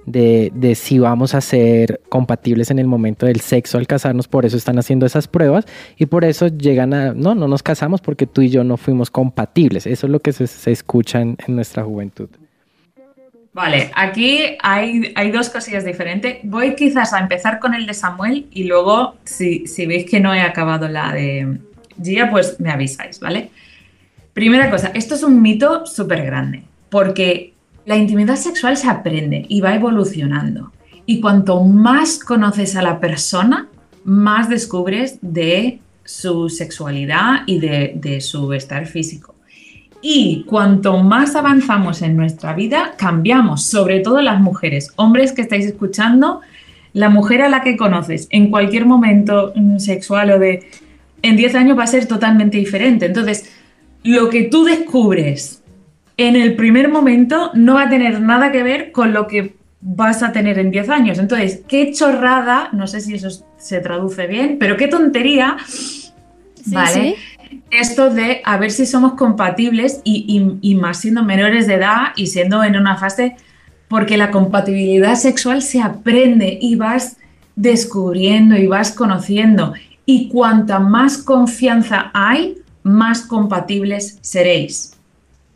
de, 0.07 0.75
si 0.77 0.99
vamos 0.99 1.35
a 1.35 1.41
ser 1.41 2.01
compatibles 2.09 2.71
en 2.71 2.79
el 2.79 2.87
momento 2.87 3.27
del 3.27 3.41
sexo 3.41 3.77
al 3.77 3.87
casarnos, 3.87 4.29
por 4.29 4.47
eso 4.47 4.57
están 4.57 4.79
haciendo 4.79 5.05
esas 5.05 5.27
pruebas 5.27 5.67
y 5.97 6.07
por 6.07 6.25
eso 6.25 6.47
llegan 6.47 6.95
a, 6.95 7.13
no, 7.13 7.35
no 7.35 7.49
nos 7.49 7.63
casamos 7.63 8.01
porque 8.01 8.27
tú 8.27 8.43
y 8.43 8.51
yo 8.51 8.63
no 8.63 8.77
fuimos 8.77 9.11
compatibles. 9.11 9.87
Eso 9.87 10.07
es 10.07 10.13
lo 10.13 10.21
que 10.21 10.33
se, 10.33 10.47
se 10.47 10.71
escucha 10.71 11.21
en, 11.21 11.37
en, 11.47 11.57
nuestra 11.57 11.83
juventud. 11.83 12.29
Vale, 13.53 13.91
aquí 13.97 14.41
hay, 14.63 15.13
hay, 15.17 15.31
dos 15.31 15.49
cosillas 15.49 15.85
diferentes. 15.85 16.39
Voy 16.45 16.75
quizás 16.75 17.15
a 17.15 17.19
empezar 17.19 17.59
con 17.59 17.75
el 17.75 17.87
de 17.87 17.95
Samuel 17.95 18.47
y 18.51 18.65
luego, 18.65 19.17
si, 19.25 19.67
si 19.67 19.87
veis 19.87 20.05
que 20.05 20.21
no 20.21 20.35
he 20.35 20.43
acabado 20.43 20.89
la 20.89 21.13
de 21.13 21.59
Gia, 22.03 22.31
pues 22.31 22.59
me 22.61 22.71
avisáis, 22.71 23.21
¿vale? 23.21 23.51
Primera 24.33 24.71
cosa, 24.71 24.91
esto 24.95 25.15
es 25.15 25.23
un 25.23 25.41
mito 25.41 25.87
súper 25.87 26.25
grande, 26.25 26.63
porque 26.91 27.55
la 27.87 27.97
intimidad 27.97 28.37
sexual 28.37 28.77
se 28.77 28.89
aprende 28.89 29.47
y 29.49 29.61
va 29.61 29.75
evolucionando. 29.75 30.73
Y 31.07 31.21
cuanto 31.21 31.63
más 31.63 32.19
conoces 32.19 32.77
a 32.77 32.83
la 32.83 33.01
persona, 33.01 33.69
más 34.05 34.49
descubres 34.49 35.19
de 35.23 35.81
su 36.05 36.49
sexualidad 36.49 37.43
y 37.47 37.59
de, 37.61 38.21
su 38.21 38.53
estar 38.53 38.87
físico. 38.87 39.35
Y 40.03 40.45
cuanto 40.47 40.99
más 40.99 41.35
avanzamos 41.35 42.03
en 42.03 42.17
nuestra 42.17 42.55
vida, 42.55 42.95
cambiamos, 42.97 43.65
sobre 43.67 44.01
todo 44.01 44.21
las 44.21 44.41
mujeres. 44.41 44.93
Hombres 44.97 45.33
que 45.33 45.43
estáis 45.43 45.67
escuchando, 45.67 46.41
la 46.93 47.09
mujer 47.09 47.43
a 47.43 47.49
la 47.49 47.63
que 47.63 47.77
conoces 47.77 48.29
en 48.31 48.51
cualquier 48.51 48.87
momento 48.87 49.53
mm, 49.55 49.79
sexual 49.79 50.31
o 50.33 50.39
de... 50.39 50.69
En 51.27 51.37
10 51.37 51.55
años 51.57 51.79
va 51.79 51.85
a 51.85 51.89
ser 51.89 52.07
totalmente 52.07 52.57
diferente. 52.57 53.07
Entonces, 53.07 53.51
lo 54.05 54.31
que 54.31 54.45
tú 54.45 54.65
descubres 54.65 55.63
en 56.17 56.37
el 56.37 56.55
primer 56.55 56.89
momento 56.89 57.51
no 57.55 57.75
va 57.75 57.83
a 57.83 57.89
tener 57.89 58.21
nada 58.21 58.53
que 58.53 58.63
ver 58.63 58.93
con 58.93 59.13
lo 59.13 59.27
que 59.27 59.57
vas 59.81 60.23
a 60.23 60.33
tener 60.33 60.59
en 60.59 60.71
10 60.71 60.89
años. 60.89 61.19
Entonces, 61.19 61.63
qué 61.69 61.93
chorrada, 61.93 62.71
no 62.73 62.87
sé 62.87 63.01
si 63.01 63.15
eso 63.15 63.29
se 63.59 63.81
traduce 63.81 64.27
bien, 64.27 64.57
pero 64.59 64.77
qué 64.77 64.89
tontería, 64.89 65.57
sí, 65.67 66.11
¿vale? 66.67 67.17
Sí. 67.17 67.59
Esto 67.71 68.11
de 68.11 68.41
a 68.45 68.57
ver 68.57 68.71
si 68.71 68.87
somos 68.87 69.15
compatibles 69.15 70.01
y, 70.05 70.59
y, 70.63 70.71
y, 70.71 70.75
más 70.77 71.01
siendo 71.01 71.25
menores 71.25 71.67
de 71.67 71.75
edad 71.75 72.09
y 72.17 72.29
siendo 72.29 72.63
en 72.65 72.77
una 72.77 72.97
fase, 72.97 73.37
porque 73.89 74.17
la 74.17 74.31
compatibilidad 74.31 75.15
sexual 75.17 75.63
se 75.63 75.81
aprende 75.81 76.59
y 76.61 76.77
vas 76.77 77.17
descubriendo 77.55 78.57
y 78.57 78.67
vas 78.67 78.93
conociendo. 78.93 79.75
Y 80.07 80.29
cuanta 80.29 80.79
más 80.79 81.19
confianza 81.19 82.11
hay, 82.15 82.59
más 82.83 83.23
compatibles 83.23 84.19
seréis. 84.23 84.97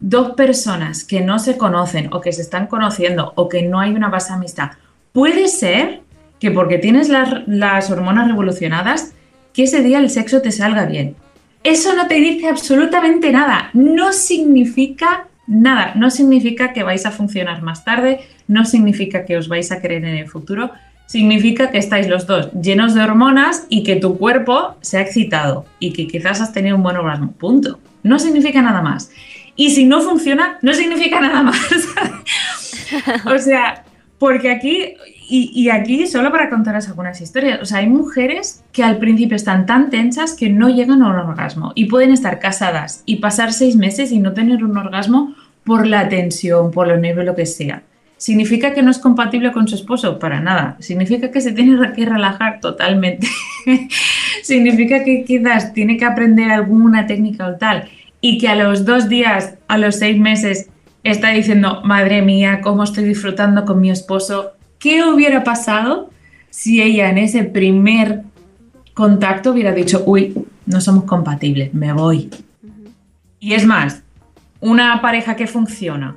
Dos 0.00 0.32
personas 0.32 1.04
que 1.04 1.20
no 1.20 1.38
se 1.38 1.56
conocen 1.56 2.12
o 2.12 2.20
que 2.20 2.32
se 2.32 2.42
están 2.42 2.66
conociendo 2.66 3.32
o 3.36 3.48
que 3.48 3.62
no 3.62 3.80
hay 3.80 3.92
una 3.92 4.08
base 4.08 4.32
amistad, 4.32 4.72
puede 5.12 5.48
ser 5.48 6.02
que 6.40 6.50
porque 6.50 6.78
tienes 6.78 7.08
las, 7.08 7.46
las, 7.46 7.90
hormonas 7.90 8.26
revolucionadas, 8.26 9.12
que 9.52 9.64
ese 9.64 9.82
día 9.82 9.98
el 9.98 10.10
sexo 10.10 10.40
te 10.40 10.50
salga 10.50 10.86
bien. 10.86 11.14
Eso 11.62 11.94
no 11.94 12.08
te 12.08 12.14
dice 12.14 12.48
absolutamente 12.48 13.30
nada, 13.30 13.70
no 13.74 14.12
significa 14.12 15.28
nada, 15.46 15.92
no 15.96 16.10
significa 16.10 16.72
que 16.72 16.82
vais 16.82 17.04
a 17.04 17.10
funcionar 17.10 17.60
más 17.62 17.84
tarde, 17.84 18.20
no 18.48 18.64
significa 18.64 19.24
que 19.24 19.36
os 19.36 19.48
vais 19.48 19.70
a 19.70 19.80
querer 19.80 20.04
en 20.04 20.16
el 20.16 20.28
futuro, 20.28 20.70
significa 21.10 21.72
que 21.72 21.78
estáis 21.78 22.06
los 22.06 22.28
dos 22.28 22.52
llenos 22.52 22.94
de 22.94 23.02
hormonas 23.02 23.66
y 23.68 23.82
que 23.82 23.96
tu 23.96 24.16
cuerpo 24.16 24.76
se 24.80 24.98
ha 24.98 25.00
excitado 25.00 25.64
y 25.80 25.92
que 25.92 26.06
quizás 26.06 26.40
has 26.40 26.52
tenido 26.52 26.76
un 26.76 26.84
buen 26.84 26.96
orgasmo, 26.96 27.32
punto. 27.32 27.80
No 28.04 28.20
significa 28.20 28.62
nada 28.62 28.80
más. 28.80 29.10
Y 29.56 29.70
si 29.70 29.86
no 29.86 30.02
funciona, 30.02 30.58
no 30.62 30.72
significa 30.72 31.20
nada 31.20 31.42
más. 31.42 31.58
o 33.26 33.38
sea, 33.38 33.82
porque 34.20 34.52
aquí, 34.52 34.94
y, 35.28 35.68
aquí 35.70 36.06
solo 36.06 36.30
para 36.30 36.48
contaros 36.48 36.86
algunas 36.86 37.20
historias, 37.20 37.60
o 37.60 37.64
sea, 37.64 37.78
hay 37.78 37.88
mujeres 37.88 38.62
que 38.70 38.84
al 38.84 38.98
principio 38.98 39.34
están 39.34 39.66
tan 39.66 39.90
tensas 39.90 40.34
que 40.34 40.48
no 40.48 40.68
llegan 40.68 41.02
a 41.02 41.08
un 41.08 41.16
orgasmo 41.16 41.72
y 41.74 41.86
pueden 41.86 42.12
estar 42.12 42.38
casadas 42.38 43.02
y 43.04 43.16
pasar 43.16 43.52
seis 43.52 43.74
meses 43.74 44.12
y 44.12 44.20
no 44.20 44.32
tener 44.32 44.62
un 44.62 44.78
orgasmo 44.78 45.34
por 45.64 45.88
la 45.88 46.08
tensión, 46.08 46.70
por 46.70 46.86
los 46.86 47.00
nervios, 47.00 47.26
lo 47.26 47.34
que 47.34 47.46
sea. 47.46 47.82
¿Significa 48.20 48.74
que 48.74 48.82
no 48.82 48.90
es 48.90 48.98
compatible 48.98 49.50
con 49.50 49.66
su 49.66 49.74
esposo? 49.74 50.18
Para 50.18 50.40
nada. 50.40 50.76
Significa 50.80 51.30
que 51.30 51.40
se 51.40 51.52
tiene 51.52 51.90
que 51.94 52.04
relajar 52.04 52.60
totalmente. 52.60 53.26
Significa 54.42 55.02
que 55.02 55.24
quizás 55.24 55.72
tiene 55.72 55.96
que 55.96 56.04
aprender 56.04 56.50
alguna 56.50 57.06
técnica 57.06 57.46
o 57.46 57.54
tal 57.54 57.88
y 58.20 58.36
que 58.36 58.48
a 58.48 58.56
los 58.56 58.84
dos 58.84 59.08
días, 59.08 59.54
a 59.68 59.78
los 59.78 59.96
seis 59.96 60.18
meses, 60.18 60.68
está 61.02 61.30
diciendo, 61.30 61.80
madre 61.82 62.20
mía, 62.20 62.60
cómo 62.60 62.84
estoy 62.84 63.04
disfrutando 63.04 63.64
con 63.64 63.80
mi 63.80 63.90
esposo, 63.90 64.50
¿qué 64.78 65.02
hubiera 65.02 65.42
pasado 65.42 66.10
si 66.50 66.82
ella 66.82 67.08
en 67.08 67.16
ese 67.16 67.44
primer 67.44 68.24
contacto 68.92 69.52
hubiera 69.52 69.72
dicho, 69.72 70.02
uy, 70.04 70.34
no 70.66 70.82
somos 70.82 71.04
compatibles, 71.04 71.72
me 71.72 71.94
voy? 71.94 72.28
Uh 72.62 72.66
-huh. 72.66 72.90
Y 73.38 73.54
es 73.54 73.64
más, 73.64 74.02
una 74.60 75.00
pareja 75.00 75.36
que 75.36 75.46
funciona, 75.46 76.16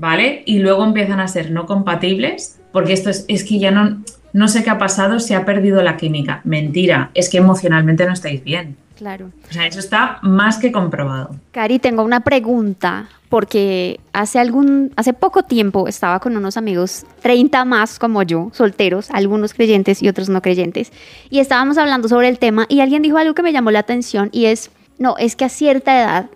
¿vale? 0.00 0.42
Y 0.46 0.58
luego 0.58 0.84
empiezan 0.84 1.20
a 1.20 1.28
ser 1.28 1.50
no 1.50 1.66
compatibles, 1.66 2.58
porque 2.72 2.94
esto 2.94 3.10
es, 3.10 3.26
es 3.28 3.44
que 3.44 3.58
ya 3.58 3.70
no, 3.70 4.02
no 4.32 4.48
sé 4.48 4.64
qué 4.64 4.70
ha 4.70 4.78
pasado, 4.78 5.20
se 5.20 5.34
ha 5.34 5.44
perdido 5.44 5.82
la 5.82 5.96
química. 5.96 6.40
Mentira, 6.44 7.10
es 7.14 7.28
que 7.28 7.38
emocionalmente 7.38 8.06
no 8.06 8.12
estáis 8.12 8.42
bien. 8.42 8.76
Claro. 8.96 9.30
O 9.48 9.52
sea, 9.52 9.66
eso 9.66 9.78
está 9.78 10.18
más 10.22 10.58
que 10.58 10.72
comprobado. 10.72 11.36
Cari, 11.52 11.78
tengo 11.78 12.02
una 12.02 12.20
pregunta, 12.20 13.08
porque 13.30 13.98
hace 14.12 14.38
algún, 14.38 14.92
hace 14.96 15.14
poco 15.14 15.42
tiempo 15.42 15.88
estaba 15.88 16.20
con 16.20 16.36
unos 16.36 16.56
amigos, 16.56 17.06
30 17.22 17.64
más 17.64 17.98
como 17.98 18.22
yo, 18.22 18.50
solteros, 18.52 19.10
algunos 19.10 19.54
creyentes 19.54 20.02
y 20.02 20.08
otros 20.08 20.28
no 20.28 20.42
creyentes, 20.42 20.92
y 21.30 21.38
estábamos 21.38 21.78
hablando 21.78 22.08
sobre 22.08 22.28
el 22.28 22.38
tema 22.38 22.66
y 22.68 22.80
alguien 22.80 23.00
dijo 23.00 23.16
algo 23.16 23.32
que 23.32 23.42
me 23.42 23.52
llamó 23.52 23.70
la 23.70 23.78
atención 23.78 24.28
y 24.32 24.46
es, 24.46 24.70
no, 24.98 25.16
es 25.16 25.34
que 25.34 25.46
a 25.46 25.48
cierta 25.48 25.98
edad, 25.98 26.26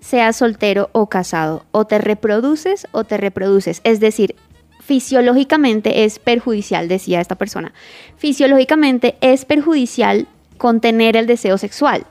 seas 0.00 0.36
soltero 0.36 0.90
o 0.92 1.08
casado, 1.08 1.64
o 1.70 1.86
te 1.86 1.98
reproduces 1.98 2.86
o 2.92 3.04
te 3.04 3.16
reproduces. 3.16 3.80
Es 3.84 4.00
decir, 4.00 4.34
fisiológicamente 4.80 6.04
es 6.04 6.18
perjudicial, 6.18 6.88
decía 6.88 7.20
esta 7.20 7.36
persona. 7.36 7.72
Fisiológicamente 8.16 9.16
es 9.20 9.44
perjudicial 9.44 10.26
contener 10.58 11.16
el 11.16 11.26
deseo 11.26 11.58
sexual. 11.58 12.06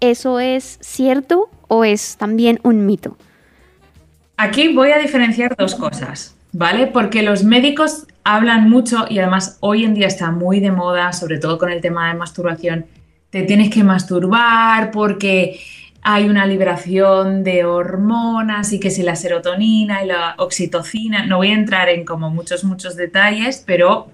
¿Eso 0.00 0.40
es 0.40 0.78
cierto 0.80 1.48
o 1.68 1.84
es 1.84 2.16
también 2.16 2.60
un 2.62 2.86
mito? 2.86 3.16
Aquí 4.36 4.74
voy 4.74 4.90
a 4.90 4.98
diferenciar 4.98 5.54
dos 5.56 5.76
cosas, 5.76 6.34
¿vale? 6.52 6.88
Porque 6.88 7.22
los 7.22 7.44
médicos 7.44 8.06
hablan 8.24 8.68
mucho 8.68 9.06
y 9.08 9.20
además 9.20 9.58
hoy 9.60 9.84
en 9.84 9.94
día 9.94 10.08
está 10.08 10.30
muy 10.32 10.58
de 10.60 10.72
moda, 10.72 11.12
sobre 11.12 11.38
todo 11.38 11.58
con 11.58 11.70
el 11.70 11.80
tema 11.80 12.08
de 12.08 12.18
masturbación. 12.18 12.86
Te 13.30 13.42
tienes 13.42 13.70
que 13.70 13.84
masturbar 13.84 14.90
porque 14.90 15.60
hay 16.04 16.28
una 16.28 16.46
liberación 16.46 17.42
de 17.42 17.64
hormonas 17.64 18.72
y 18.72 18.78
que 18.78 18.90
si 18.90 19.02
la 19.02 19.16
serotonina 19.16 20.04
y 20.04 20.06
la 20.06 20.36
oxitocina, 20.38 21.26
no 21.26 21.38
voy 21.38 21.48
a 21.48 21.54
entrar 21.54 21.88
en 21.88 22.04
como 22.04 22.30
muchos, 22.30 22.62
muchos 22.62 22.94
detalles, 22.94 23.64
pero 23.66 24.10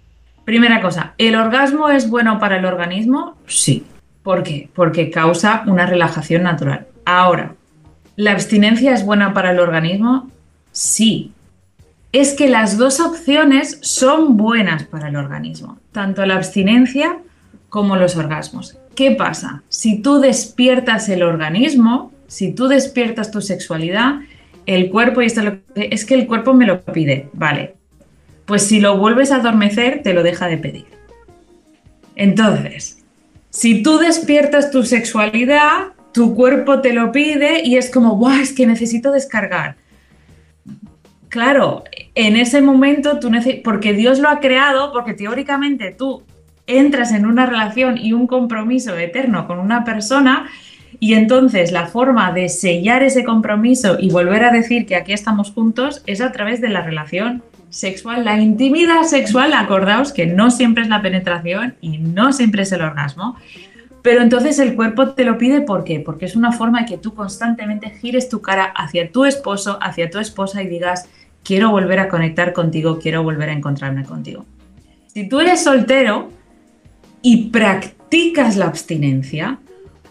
Primera 0.50 0.80
cosa, 0.80 1.14
¿el 1.16 1.36
orgasmo 1.36 1.90
es 1.90 2.10
bueno 2.10 2.40
para 2.40 2.56
el 2.56 2.64
organismo? 2.64 3.36
Sí. 3.46 3.84
¿Por 4.24 4.42
qué? 4.42 4.68
Porque 4.74 5.08
causa 5.08 5.62
una 5.66 5.86
relajación 5.86 6.42
natural. 6.42 6.88
Ahora, 7.04 7.54
¿la 8.16 8.32
abstinencia 8.32 8.92
es 8.92 9.04
buena 9.04 9.32
para 9.32 9.52
el 9.52 9.60
organismo? 9.60 10.28
Sí. 10.72 11.32
Es 12.12 12.34
que 12.34 12.48
las 12.48 12.78
dos 12.78 12.98
opciones 12.98 13.78
son 13.82 14.36
buenas 14.36 14.82
para 14.82 15.08
el 15.08 15.14
organismo, 15.14 15.78
tanto 15.92 16.26
la 16.26 16.34
abstinencia 16.34 17.18
como 17.70 17.96
los 17.96 18.16
orgasmos. 18.16 18.76
¿Qué 18.94 19.12
pasa? 19.12 19.62
Si 19.70 20.02
tú 20.02 20.20
despiertas 20.20 21.08
el 21.08 21.22
organismo, 21.22 22.12
si 22.26 22.52
tú 22.52 22.68
despiertas 22.68 23.30
tu 23.30 23.40
sexualidad, 23.40 24.20
el 24.66 24.90
cuerpo, 24.90 25.22
y 25.22 25.26
esto 25.26 25.40
es, 25.40 25.46
lo 25.46 25.52
que, 25.74 25.88
es 25.90 26.04
que 26.04 26.14
el 26.14 26.26
cuerpo 26.26 26.52
me 26.52 26.66
lo 26.66 26.82
pide, 26.82 27.30
vale, 27.32 27.76
pues 28.44 28.66
si 28.66 28.80
lo 28.80 28.98
vuelves 28.98 29.32
a 29.32 29.36
adormecer, 29.36 30.02
te 30.02 30.12
lo 30.12 30.22
deja 30.22 30.48
de 30.48 30.58
pedir. 30.58 30.86
Entonces, 32.16 32.98
si 33.48 33.82
tú 33.82 33.98
despiertas 33.98 34.70
tu 34.70 34.82
sexualidad, 34.82 35.94
tu 36.12 36.34
cuerpo 36.34 36.80
te 36.80 36.92
lo 36.92 37.12
pide 37.12 37.62
y 37.64 37.76
es 37.76 37.90
como, 37.90 38.16
¡guau! 38.16 38.40
Es 38.40 38.52
que 38.52 38.66
necesito 38.66 39.12
descargar. 39.12 39.76
Claro, 41.28 41.84
en 42.16 42.36
ese 42.36 42.60
momento 42.60 43.20
tú 43.20 43.30
necesitas, 43.30 43.62
porque 43.62 43.92
Dios 43.92 44.18
lo 44.18 44.28
ha 44.28 44.40
creado, 44.40 44.92
porque 44.92 45.14
teóricamente 45.14 45.94
tú 45.96 46.24
entras 46.78 47.12
en 47.12 47.26
una 47.26 47.46
relación 47.46 47.98
y 47.98 48.12
un 48.12 48.26
compromiso 48.26 48.96
eterno 48.96 49.46
con 49.46 49.58
una 49.58 49.84
persona 49.84 50.48
y 50.98 51.14
entonces 51.14 51.72
la 51.72 51.86
forma 51.86 52.32
de 52.32 52.48
sellar 52.48 53.02
ese 53.02 53.24
compromiso 53.24 53.96
y 53.98 54.10
volver 54.10 54.44
a 54.44 54.50
decir 54.50 54.86
que 54.86 54.96
aquí 54.96 55.12
estamos 55.12 55.52
juntos 55.52 56.02
es 56.06 56.20
a 56.20 56.32
través 56.32 56.60
de 56.60 56.68
la 56.68 56.82
relación 56.82 57.42
sexual, 57.70 58.24
la 58.24 58.38
intimidad 58.38 59.02
sexual, 59.04 59.52
acordaos 59.52 60.12
que 60.12 60.26
no 60.26 60.50
siempre 60.50 60.82
es 60.82 60.88
la 60.88 61.02
penetración 61.02 61.76
y 61.80 61.98
no 61.98 62.32
siempre 62.32 62.62
es 62.62 62.72
el 62.72 62.82
orgasmo, 62.82 63.36
Pero 64.02 64.22
entonces 64.22 64.58
el 64.58 64.76
cuerpo 64.76 65.10
te 65.10 65.24
lo 65.24 65.36
pide 65.36 65.60
¿por 65.60 65.84
qué? 65.84 66.00
Porque 66.00 66.24
es 66.24 66.34
una 66.34 66.52
forma 66.52 66.80
de 66.80 66.86
que 66.86 66.98
tú 66.98 67.14
constantemente 67.14 67.90
gires 67.90 68.30
tu 68.30 68.40
cara 68.40 68.72
hacia 68.74 69.12
tu 69.12 69.26
esposo, 69.26 69.78
hacia 69.82 70.08
tu 70.08 70.18
esposa 70.18 70.62
y 70.62 70.68
digas, 70.68 71.06
quiero 71.44 71.70
volver 71.70 71.98
a 71.98 72.08
conectar 72.08 72.54
contigo, 72.54 72.98
quiero 72.98 73.22
volver 73.22 73.50
a 73.50 73.52
encontrarme 73.52 74.04
contigo. 74.04 74.46
Si 75.06 75.28
tú 75.28 75.40
eres 75.40 75.62
soltero 75.62 76.30
y 77.22 77.50
practicas 77.50 78.56
la 78.56 78.66
abstinencia, 78.66 79.58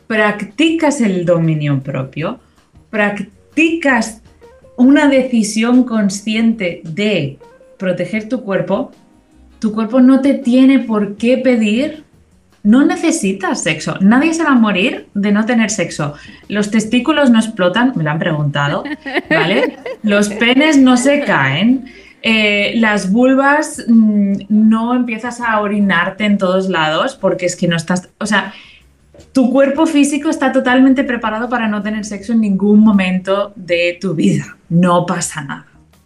practicas 0.08 1.02
el 1.02 1.26
dominio 1.26 1.82
propio, 1.82 2.40
practicas 2.90 4.22
una 4.78 5.08
decisión 5.08 5.84
consciente 5.84 6.82
de 6.84 7.38
proteger 7.78 8.30
tu 8.30 8.42
cuerpo, 8.42 8.92
tu 9.60 9.74
cuerpo 9.74 10.00
no 10.00 10.22
te 10.22 10.36
tiene 10.36 10.80
por 10.80 11.16
qué 11.18 11.38
pedir 11.38 12.04
no 12.64 12.86
necesitas 12.86 13.64
sexo. 13.64 13.96
Nadie 14.02 14.34
se 14.34 14.44
va 14.44 14.52
a 14.52 14.56
morir 14.56 15.08
de 15.14 15.32
no 15.32 15.46
tener 15.46 15.70
sexo. 15.70 16.14
Los 16.48 16.72
testículos 16.72 17.30
no 17.30 17.40
explotan, 17.40 17.94
me 17.96 18.04
lo 18.04 18.12
han 18.12 18.20
preguntado, 18.20 18.84
¿vale? 19.30 19.78
Los 20.04 20.30
penes 20.30 20.78
no 20.78 20.98
se 20.98 21.22
caen. 21.22 21.86
Eh, 22.22 22.74
las 22.76 23.12
vulvas 23.12 23.84
mm, 23.88 24.34
no 24.50 24.94
empiezas 24.94 25.40
a 25.40 25.60
orinarte 25.62 26.26
en 26.26 26.38
todos 26.38 26.70
lados 26.70 27.16
porque 27.16 27.46
es 27.46 27.56
que 27.56 27.68
no 27.68 27.76
estás. 27.76 28.10
O 28.20 28.26
sea, 28.26 28.54
tu 29.32 29.52
cuerpo 29.52 29.86
físico 29.86 30.30
está 30.30 30.52
totalmente 30.52 31.04
preparado 31.04 31.50
para 31.50 31.68
no 31.68 31.82
tener 31.82 32.06
sexo 32.06 32.34
en 32.34 32.42
ningún 32.42 32.80
momento 32.82 33.54
de 33.56 33.98
tu 34.00 34.16
vida. 34.16 34.58
No 34.70 35.06
pasa 35.06 35.42
nada. 35.42 35.66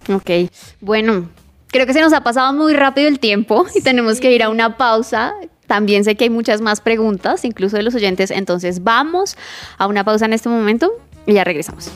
Ok, 0.09 0.51
bueno, 0.81 1.29
creo 1.67 1.85
que 1.85 1.93
se 1.93 2.01
nos 2.01 2.13
ha 2.13 2.21
pasado 2.21 2.53
muy 2.53 2.73
rápido 2.73 3.07
el 3.07 3.19
tiempo 3.19 3.65
y 3.73 3.81
tenemos 3.81 4.19
que 4.19 4.33
ir 4.33 4.43
a 4.43 4.49
una 4.49 4.77
pausa. 4.77 5.33
También 5.67 6.03
sé 6.03 6.15
que 6.15 6.25
hay 6.25 6.29
muchas 6.29 6.61
más 6.61 6.81
preguntas, 6.81 7.45
incluso 7.45 7.77
de 7.77 7.83
los 7.83 7.95
oyentes. 7.95 8.31
Entonces 8.31 8.83
vamos 8.83 9.37
a 9.77 9.87
una 9.87 10.03
pausa 10.03 10.25
en 10.25 10.33
este 10.33 10.49
momento 10.49 10.91
y 11.25 11.33
ya 11.33 11.43
regresamos. 11.43 11.91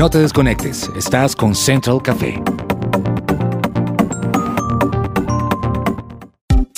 No 0.00 0.08
te 0.08 0.18
desconectes, 0.18 0.90
estás 0.96 1.36
con 1.36 1.54
Central 1.54 2.00
Café. 2.02 2.42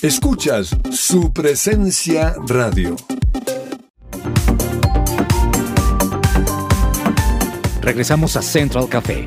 Escuchas 0.03 0.77
su 0.91 1.33
presencia 1.33 2.35
radio. 2.49 2.97
Regresamos 7.81 8.37
a 8.37 8.43
Central 8.43 8.89
Café. 8.89 9.25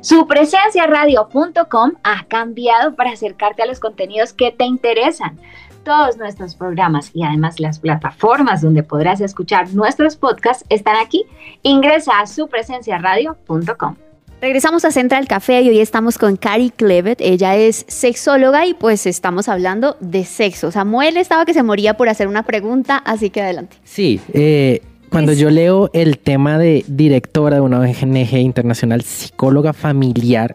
Supresenciaradio.com 0.00 1.94
ha 2.04 2.24
cambiado 2.28 2.94
para 2.94 3.10
acercarte 3.10 3.64
a 3.64 3.66
los 3.66 3.80
contenidos 3.80 4.32
que 4.32 4.52
te 4.52 4.64
interesan 4.64 5.40
todos 5.88 6.18
nuestros 6.18 6.54
programas 6.54 7.10
y 7.14 7.22
además 7.22 7.60
las 7.60 7.78
plataformas 7.78 8.60
donde 8.60 8.82
podrás 8.82 9.22
escuchar 9.22 9.72
nuestros 9.72 10.16
podcasts 10.16 10.62
están 10.68 10.96
aquí. 10.96 11.24
Ingresa 11.62 12.20
a 12.20 12.26
supresenciaradio.com. 12.26 13.94
Regresamos 14.42 14.84
a 14.84 14.90
Central 14.90 15.26
Café 15.26 15.62
y 15.62 15.70
hoy 15.70 15.78
estamos 15.80 16.18
con 16.18 16.36
Cari 16.36 16.68
Clevet. 16.68 17.22
Ella 17.22 17.56
es 17.56 17.86
sexóloga 17.88 18.66
y 18.66 18.74
pues 18.74 19.06
estamos 19.06 19.48
hablando 19.48 19.96
de 20.00 20.26
sexo. 20.26 20.70
Samuel 20.70 21.16
estaba 21.16 21.46
que 21.46 21.54
se 21.54 21.62
moría 21.62 21.94
por 21.94 22.10
hacer 22.10 22.28
una 22.28 22.42
pregunta, 22.42 22.98
así 22.98 23.30
que 23.30 23.40
adelante. 23.40 23.78
Sí, 23.84 24.20
eh, 24.34 24.82
cuando 25.08 25.32
yo 25.32 25.48
leo 25.48 25.88
el 25.94 26.18
tema 26.18 26.58
de 26.58 26.84
directora 26.86 27.56
de 27.56 27.62
una 27.62 27.80
ONG 27.80 28.34
internacional, 28.34 29.00
psicóloga 29.00 29.72
familiar, 29.72 30.54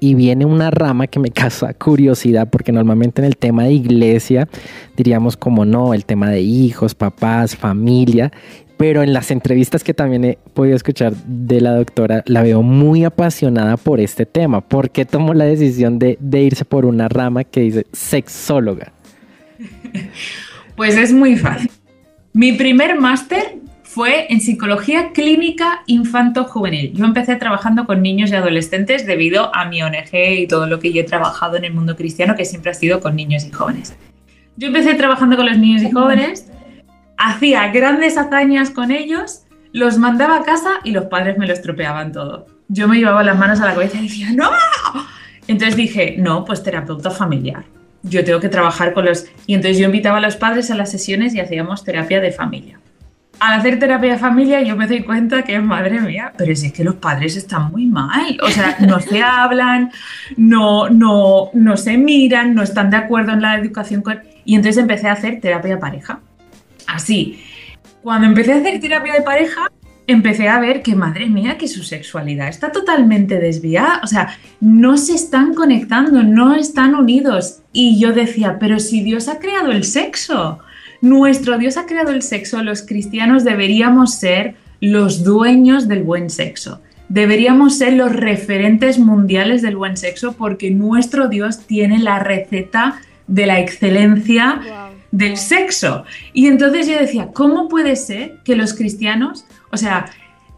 y 0.00 0.14
viene 0.14 0.44
una 0.44 0.70
rama 0.70 1.06
que 1.06 1.18
me 1.18 1.30
causa 1.32 1.72
curiosidad 1.72 2.48
porque 2.50 2.70
normalmente 2.70 3.22
en 3.22 3.26
el 3.26 3.36
tema 3.36 3.64
de 3.64 3.72
iglesia 3.72 4.48
diríamos 4.96 5.36
como 5.36 5.64
no, 5.64 5.94
el 5.94 6.04
tema 6.04 6.30
de 6.30 6.40
hijos, 6.40 6.94
papás, 6.94 7.56
familia, 7.56 8.30
pero 8.76 9.02
en 9.02 9.12
las 9.12 9.30
entrevistas 9.30 9.82
que 9.82 9.94
también 9.94 10.24
he 10.24 10.38
podido 10.52 10.76
escuchar 10.76 11.14
de 11.26 11.60
la 11.62 11.72
doctora 11.72 12.22
la 12.26 12.42
veo 12.42 12.62
muy 12.62 13.04
apasionada 13.04 13.76
por 13.78 14.00
este 14.00 14.26
tema. 14.26 14.60
¿Por 14.60 14.90
qué 14.90 15.04
tomó 15.04 15.32
la 15.32 15.46
decisión 15.46 15.98
de, 15.98 16.18
de 16.20 16.42
irse 16.42 16.64
por 16.64 16.84
una 16.84 17.08
rama 17.08 17.44
que 17.44 17.60
dice 17.60 17.86
sexóloga? 17.92 18.92
Pues 20.76 20.96
es 20.96 21.12
muy 21.12 21.34
fácil. 21.34 21.72
Mi 22.32 22.52
primer 22.52 23.00
máster 23.00 23.58
fue 23.98 24.32
en 24.32 24.40
psicología 24.40 25.10
clínica 25.10 25.82
infanto-juvenil. 25.86 26.92
Yo 26.94 27.04
empecé 27.04 27.34
trabajando 27.34 27.84
con 27.84 28.00
niños 28.00 28.30
y 28.30 28.36
adolescentes 28.36 29.04
debido 29.06 29.52
a 29.52 29.64
mi 29.64 29.82
ONG 29.82 30.14
y 30.14 30.46
todo 30.46 30.68
lo 30.68 30.78
que 30.78 30.92
yo 30.92 31.00
he 31.00 31.04
trabajado 31.04 31.56
en 31.56 31.64
el 31.64 31.74
mundo 31.74 31.96
cristiano, 31.96 32.36
que 32.36 32.44
siempre 32.44 32.70
ha 32.70 32.74
sido 32.74 33.00
con 33.00 33.16
niños 33.16 33.44
y 33.44 33.50
jóvenes. 33.50 33.96
Yo 34.56 34.68
empecé 34.68 34.94
trabajando 34.94 35.36
con 35.36 35.46
los 35.46 35.58
niños 35.58 35.82
y 35.82 35.90
jóvenes, 35.90 36.48
hacía 37.16 37.72
grandes 37.72 38.16
hazañas 38.16 38.70
con 38.70 38.92
ellos, 38.92 39.46
los 39.72 39.98
mandaba 39.98 40.36
a 40.36 40.42
casa 40.44 40.74
y 40.84 40.92
los 40.92 41.06
padres 41.06 41.36
me 41.36 41.48
lo 41.48 41.52
estropeaban 41.52 42.12
todo. 42.12 42.46
Yo 42.68 42.86
me 42.86 42.98
llevaba 42.98 43.24
las 43.24 43.36
manos 43.36 43.60
a 43.60 43.66
la 43.66 43.74
cabeza 43.74 43.98
y 43.98 44.02
decía, 44.02 44.28
¡no! 44.32 44.48
Entonces 45.48 45.74
dije, 45.74 46.14
no, 46.18 46.44
pues 46.44 46.62
terapeuta 46.62 47.10
familiar. 47.10 47.64
Yo 48.04 48.24
tengo 48.24 48.38
que 48.38 48.48
trabajar 48.48 48.94
con 48.94 49.06
los... 49.06 49.26
Y 49.48 49.54
entonces 49.54 49.76
yo 49.76 49.86
invitaba 49.86 50.18
a 50.18 50.20
los 50.20 50.36
padres 50.36 50.70
a 50.70 50.76
las 50.76 50.88
sesiones 50.88 51.34
y 51.34 51.40
hacíamos 51.40 51.82
terapia 51.82 52.20
de 52.20 52.30
familia 52.30 52.78
al 53.40 53.60
hacer 53.60 53.78
terapia 53.78 54.12
de 54.12 54.18
familia 54.18 54.62
yo 54.62 54.76
me 54.76 54.86
doy 54.86 55.02
cuenta 55.02 55.42
que, 55.42 55.58
madre 55.60 56.00
mía, 56.00 56.32
pero 56.36 56.52
es 56.52 56.72
que 56.72 56.84
los 56.84 56.96
padres 56.96 57.36
están 57.36 57.70
muy 57.70 57.86
mal. 57.86 58.38
O 58.42 58.48
sea, 58.48 58.76
no 58.80 59.00
se 59.00 59.22
hablan, 59.22 59.90
no, 60.36 60.88
no, 60.88 61.50
no 61.52 61.76
se 61.76 61.96
miran, 61.96 62.54
no 62.54 62.62
están 62.62 62.90
de 62.90 62.96
acuerdo 62.96 63.32
en 63.32 63.42
la 63.42 63.56
educación. 63.56 64.02
Y 64.44 64.54
entonces 64.54 64.80
empecé 64.80 65.08
a 65.08 65.12
hacer 65.12 65.40
terapia 65.40 65.74
de 65.74 65.80
pareja. 65.80 66.20
Así. 66.86 67.44
Cuando 68.02 68.26
empecé 68.26 68.52
a 68.52 68.56
hacer 68.56 68.80
terapia 68.80 69.14
de 69.14 69.22
pareja, 69.22 69.70
empecé 70.06 70.48
a 70.48 70.58
ver 70.58 70.82
que, 70.82 70.94
madre 70.94 71.26
mía, 71.26 71.58
que 71.58 71.68
su 71.68 71.82
sexualidad 71.82 72.48
está 72.48 72.72
totalmente 72.72 73.38
desviada. 73.38 74.00
O 74.02 74.06
sea, 74.06 74.36
no 74.60 74.96
se 74.96 75.14
están 75.14 75.54
conectando, 75.54 76.22
no 76.22 76.54
están 76.54 76.94
unidos. 76.94 77.60
Y 77.72 78.00
yo 78.00 78.12
decía, 78.12 78.56
pero 78.58 78.78
si 78.78 79.02
Dios 79.02 79.28
ha 79.28 79.38
creado 79.38 79.70
el 79.70 79.84
sexo 79.84 80.60
nuestro 81.00 81.58
Dios 81.58 81.76
ha 81.76 81.86
creado 81.86 82.10
el 82.10 82.22
sexo, 82.22 82.62
los 82.62 82.82
cristianos 82.82 83.44
deberíamos 83.44 84.14
ser 84.14 84.56
los 84.80 85.24
dueños 85.24 85.88
del 85.88 86.02
buen 86.02 86.30
sexo. 86.30 86.80
Deberíamos 87.08 87.78
ser 87.78 87.94
los 87.94 88.12
referentes 88.12 88.98
mundiales 88.98 89.62
del 89.62 89.76
buen 89.76 89.96
sexo 89.96 90.32
porque 90.32 90.70
nuestro 90.70 91.28
Dios 91.28 91.60
tiene 91.66 91.98
la 91.98 92.18
receta 92.18 93.00
de 93.26 93.46
la 93.46 93.60
excelencia 93.60 94.60
del 95.10 95.36
sexo. 95.36 96.04
Y 96.32 96.48
entonces 96.48 96.86
yo 96.86 96.98
decía, 96.98 97.28
¿cómo 97.32 97.68
puede 97.68 97.96
ser 97.96 98.40
que 98.44 98.56
los 98.56 98.74
cristianos, 98.74 99.46
o 99.70 99.76
sea, 99.76 100.10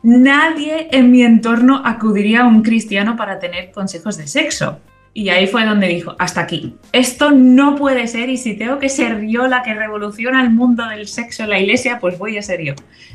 nadie 0.03 0.89
en 0.91 1.11
mi 1.11 1.23
entorno 1.23 1.83
acudiría 1.85 2.43
a 2.43 2.49
un 2.49 2.63
cristiano 2.63 3.17
para 3.17 3.39
tener 3.39 3.71
consejos 3.71 4.17
de 4.17 4.27
sexo? 4.27 4.81
Y 5.13 5.29
ahí 5.31 5.47
fue 5.49 5.65
donde 5.65 5.89
dijo, 5.89 6.15
hasta 6.19 6.41
aquí, 6.41 6.77
esto 6.93 7.33
no 7.33 7.75
puede 7.75 8.07
ser 8.07 8.29
y 8.29 8.37
si 8.37 8.55
tengo 8.55 8.79
que 8.79 8.89
ser 8.89 9.27
yo 9.27 9.49
la 9.49 9.63
que 9.63 9.75
revoluciona 9.75 10.41
el 10.41 10.51
mundo 10.51 10.87
del 10.87 11.09
sexo 11.09 11.43
en 11.43 11.51
la 11.51 11.59
iglesia, 11.59 11.99
pues 11.99 12.17
voy 12.17 12.39
a 12.39 12.43
ser 12.43 12.63
yo. 12.63 12.75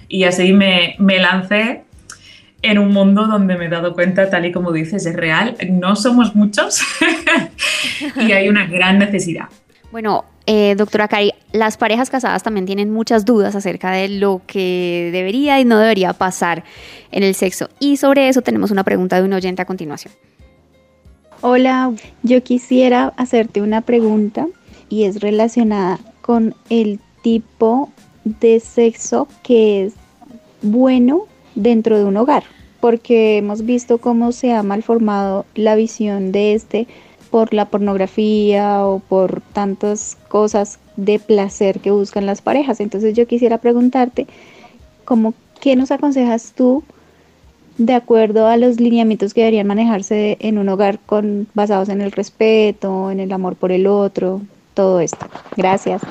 Y 0.09 0.25
así 0.25 0.51
me, 0.51 0.95
me 0.99 1.19
lancé 1.19 1.83
en 2.61 2.79
un 2.79 2.91
mundo 2.91 3.27
donde 3.27 3.57
me 3.57 3.65
he 3.65 3.69
dado 3.69 3.93
cuenta, 3.93 4.29
tal 4.29 4.45
y 4.45 4.51
como 4.51 4.71
dices, 4.71 5.05
es 5.05 5.15
real, 5.15 5.55
no 5.69 5.95
somos 5.95 6.35
muchos 6.35 6.81
y 8.17 8.31
hay 8.31 8.49
una 8.49 8.65
gran 8.65 8.99
necesidad. 8.99 9.45
Bueno, 9.91 10.25
eh, 10.47 10.75
doctora 10.75 11.07
Cari, 11.07 11.31
las 11.53 11.77
parejas 11.77 12.09
casadas 12.09 12.43
también 12.43 12.65
tienen 12.65 12.91
muchas 12.91 13.23
dudas 13.23 13.55
acerca 13.55 13.91
de 13.91 14.09
lo 14.09 14.41
que 14.45 15.09
debería 15.13 15.59
y 15.59 15.65
no 15.65 15.79
debería 15.79 16.13
pasar 16.13 16.63
en 17.11 17.23
el 17.23 17.35
sexo. 17.35 17.69
Y 17.79 17.97
sobre 17.97 18.27
eso 18.27 18.41
tenemos 18.41 18.71
una 18.71 18.83
pregunta 18.83 19.15
de 19.15 19.23
un 19.23 19.33
oyente 19.33 19.61
a 19.61 19.65
continuación. 19.65 20.13
Hola, 21.47 21.93
yo 22.23 22.41
quisiera 22.41 23.13
hacerte 23.17 23.61
una 23.61 23.81
pregunta 23.81 24.47
y 24.89 25.03
es 25.03 25.19
relacionada 25.19 25.99
con 26.23 26.55
el 26.71 26.99
tipo 27.21 27.91
de 28.23 28.59
sexo 28.59 29.27
que 29.43 29.85
es 29.85 29.93
bueno 30.63 31.27
dentro 31.53 31.99
de 31.99 32.03
un 32.03 32.17
hogar, 32.17 32.45
porque 32.79 33.37
hemos 33.37 33.63
visto 33.63 33.99
cómo 33.99 34.31
se 34.31 34.53
ha 34.53 34.63
malformado 34.63 35.45
la 35.53 35.75
visión 35.75 36.31
de 36.31 36.55
este 36.55 36.87
por 37.29 37.53
la 37.53 37.65
pornografía 37.65 38.83
o 38.83 38.97
por 38.97 39.41
tantas 39.53 40.17
cosas 40.29 40.79
de 40.97 41.19
placer 41.19 41.79
que 41.79 41.91
buscan 41.91 42.25
las 42.25 42.41
parejas. 42.41 42.79
Entonces 42.79 43.13
yo 43.13 43.27
quisiera 43.27 43.59
preguntarte, 43.59 44.25
¿cómo, 45.03 45.35
¿qué 45.61 45.75
nos 45.75 45.91
aconsejas 45.91 46.53
tú 46.55 46.83
de 47.77 47.93
acuerdo 47.93 48.47
a 48.47 48.57
los 48.57 48.79
lineamientos 48.79 49.33
que 49.33 49.41
deberían 49.41 49.67
manejarse 49.67 50.37
en 50.39 50.57
un 50.57 50.69
hogar 50.69 50.99
con, 51.05 51.47
basados 51.53 51.89
en 51.89 52.01
el 52.01 52.11
respeto, 52.11 53.11
en 53.11 53.19
el 53.19 53.31
amor 53.31 53.55
por 53.55 53.71
el 53.71 53.87
otro, 53.87 54.41
todo 54.73 54.99
esto? 54.99 55.27
Gracias. 55.55 56.01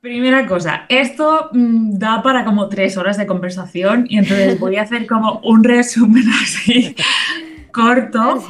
Primera 0.00 0.46
cosa, 0.46 0.84
esto 0.88 1.48
mm, 1.52 1.98
da 1.98 2.22
para 2.24 2.44
como 2.44 2.68
tres 2.68 2.96
horas 2.96 3.16
de 3.16 3.26
conversación 3.26 4.06
y 4.08 4.18
entonces 4.18 4.58
voy 4.60 4.76
a 4.76 4.82
hacer 4.82 5.06
como 5.06 5.40
un 5.44 5.62
resumen 5.62 6.24
así 6.42 6.96
corto. 7.72 8.42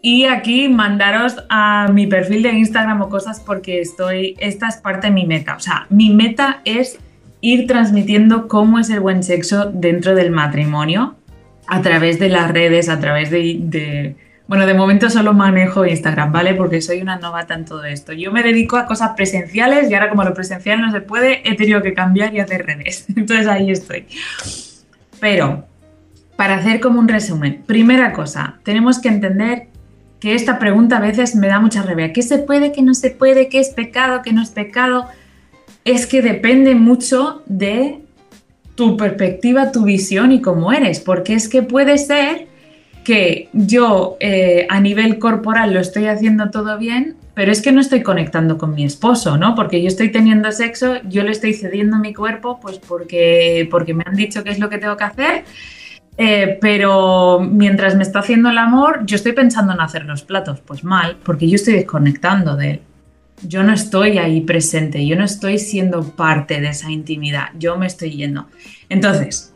Y 0.00 0.26
aquí 0.26 0.68
mandaros 0.68 1.36
a 1.48 1.88
mi 1.90 2.06
perfil 2.06 2.42
de 2.42 2.52
Instagram 2.52 3.00
o 3.00 3.08
cosas 3.08 3.40
porque 3.40 3.80
estoy, 3.80 4.36
esta 4.38 4.68
es 4.68 4.76
parte 4.76 5.06
de 5.06 5.14
mi 5.14 5.26
meta. 5.26 5.56
O 5.56 5.60
sea, 5.60 5.86
mi 5.88 6.10
meta 6.10 6.60
es 6.64 6.98
ir 7.44 7.66
transmitiendo 7.66 8.48
cómo 8.48 8.78
es 8.78 8.88
el 8.88 9.00
buen 9.00 9.22
sexo 9.22 9.70
dentro 9.70 10.14
del 10.14 10.30
matrimonio 10.30 11.14
a 11.66 11.82
través 11.82 12.18
de 12.18 12.30
las 12.30 12.50
redes, 12.50 12.88
a 12.88 12.98
través 13.00 13.30
de, 13.30 14.16
bueno, 14.48 14.64
de 14.64 14.72
momento 14.72 15.10
solo 15.10 15.34
manejo 15.34 15.84
Instagram, 15.84 16.32
¿vale? 16.32 16.54
Porque 16.54 16.80
soy 16.80 17.02
una 17.02 17.16
novata 17.16 17.52
en 17.52 17.66
todo 17.66 17.84
esto. 17.84 18.14
Yo 18.14 18.32
me 18.32 18.42
dedico 18.42 18.78
a 18.78 18.86
cosas 18.86 19.10
presenciales 19.14 19.90
y 19.90 19.94
ahora 19.94 20.08
como 20.08 20.24
lo 20.24 20.32
presencial 20.32 20.80
no 20.80 20.90
se 20.90 21.02
puede, 21.02 21.46
he 21.46 21.54
tenido 21.54 21.82
que 21.82 21.92
cambiar 21.92 22.34
y 22.34 22.40
hacer 22.40 22.64
redes. 22.64 23.04
Entonces 23.14 23.46
ahí 23.46 23.70
estoy. 23.70 24.06
Pero, 25.20 25.66
para 26.36 26.54
hacer 26.54 26.80
como 26.80 26.98
un 26.98 27.08
resumen, 27.08 27.62
primera 27.66 28.14
cosa, 28.14 28.58
tenemos 28.62 29.00
que 29.00 29.08
entender 29.08 29.66
que 30.18 30.34
esta 30.34 30.58
pregunta 30.58 30.96
a 30.96 31.00
veces 31.00 31.36
me 31.36 31.48
da 31.48 31.60
mucha 31.60 31.82
rabia. 31.82 32.14
¿Qué 32.14 32.22
se 32.22 32.38
puede, 32.38 32.72
qué 32.72 32.80
no 32.80 32.94
se 32.94 33.10
puede? 33.10 33.50
¿Qué 33.50 33.60
es 33.60 33.68
pecado, 33.68 34.22
qué 34.22 34.32
no 34.32 34.40
es 34.40 34.48
pecado? 34.48 35.08
Es 35.84 36.06
que 36.06 36.22
depende 36.22 36.74
mucho 36.74 37.42
de 37.46 38.00
tu 38.74 38.96
perspectiva, 38.96 39.70
tu 39.70 39.84
visión 39.84 40.32
y 40.32 40.40
cómo 40.40 40.72
eres, 40.72 41.00
porque 41.00 41.34
es 41.34 41.48
que 41.48 41.62
puede 41.62 41.98
ser 41.98 42.48
que 43.04 43.50
yo 43.52 44.16
eh, 44.18 44.66
a 44.70 44.80
nivel 44.80 45.18
corporal 45.18 45.74
lo 45.74 45.80
estoy 45.80 46.06
haciendo 46.06 46.50
todo 46.50 46.78
bien, 46.78 47.16
pero 47.34 47.52
es 47.52 47.60
que 47.60 47.70
no 47.70 47.80
estoy 47.80 48.02
conectando 48.02 48.56
con 48.56 48.74
mi 48.74 48.84
esposo, 48.84 49.36
¿no? 49.36 49.54
Porque 49.54 49.82
yo 49.82 49.88
estoy 49.88 50.10
teniendo 50.10 50.50
sexo, 50.52 51.02
yo 51.08 51.22
le 51.22 51.32
estoy 51.32 51.52
cediendo 51.52 51.98
mi 51.98 52.14
cuerpo, 52.14 52.58
pues 52.60 52.78
porque, 52.78 53.68
porque 53.70 53.92
me 53.92 54.04
han 54.06 54.16
dicho 54.16 54.42
que 54.42 54.50
es 54.50 54.58
lo 54.58 54.70
que 54.70 54.78
tengo 54.78 54.96
que 54.96 55.04
hacer 55.04 55.44
eh, 56.16 56.58
pero 56.60 57.40
mientras 57.40 57.96
me 57.96 58.02
está 58.02 58.20
haciendo 58.20 58.48
el 58.48 58.58
amor, 58.58 59.04
yo 59.04 59.16
estoy 59.16 59.32
pensando 59.32 59.72
en 59.72 59.80
hacer 59.80 60.04
los 60.04 60.22
platos. 60.22 60.60
Pues 60.60 60.84
mal, 60.84 61.16
porque 61.24 61.48
yo 61.48 61.56
estoy 61.56 61.74
desconectando 61.74 62.56
de 62.56 62.70
él. 62.70 62.80
Yo 63.46 63.62
no 63.62 63.72
estoy 63.72 64.18
ahí 64.18 64.40
presente, 64.40 65.06
yo 65.06 65.16
no 65.16 65.24
estoy 65.24 65.58
siendo 65.58 66.02
parte 66.02 66.60
de 66.60 66.68
esa 66.68 66.90
intimidad, 66.90 67.48
yo 67.58 67.76
me 67.76 67.86
estoy 67.86 68.10
yendo. 68.12 68.46
Entonces, 68.88 69.52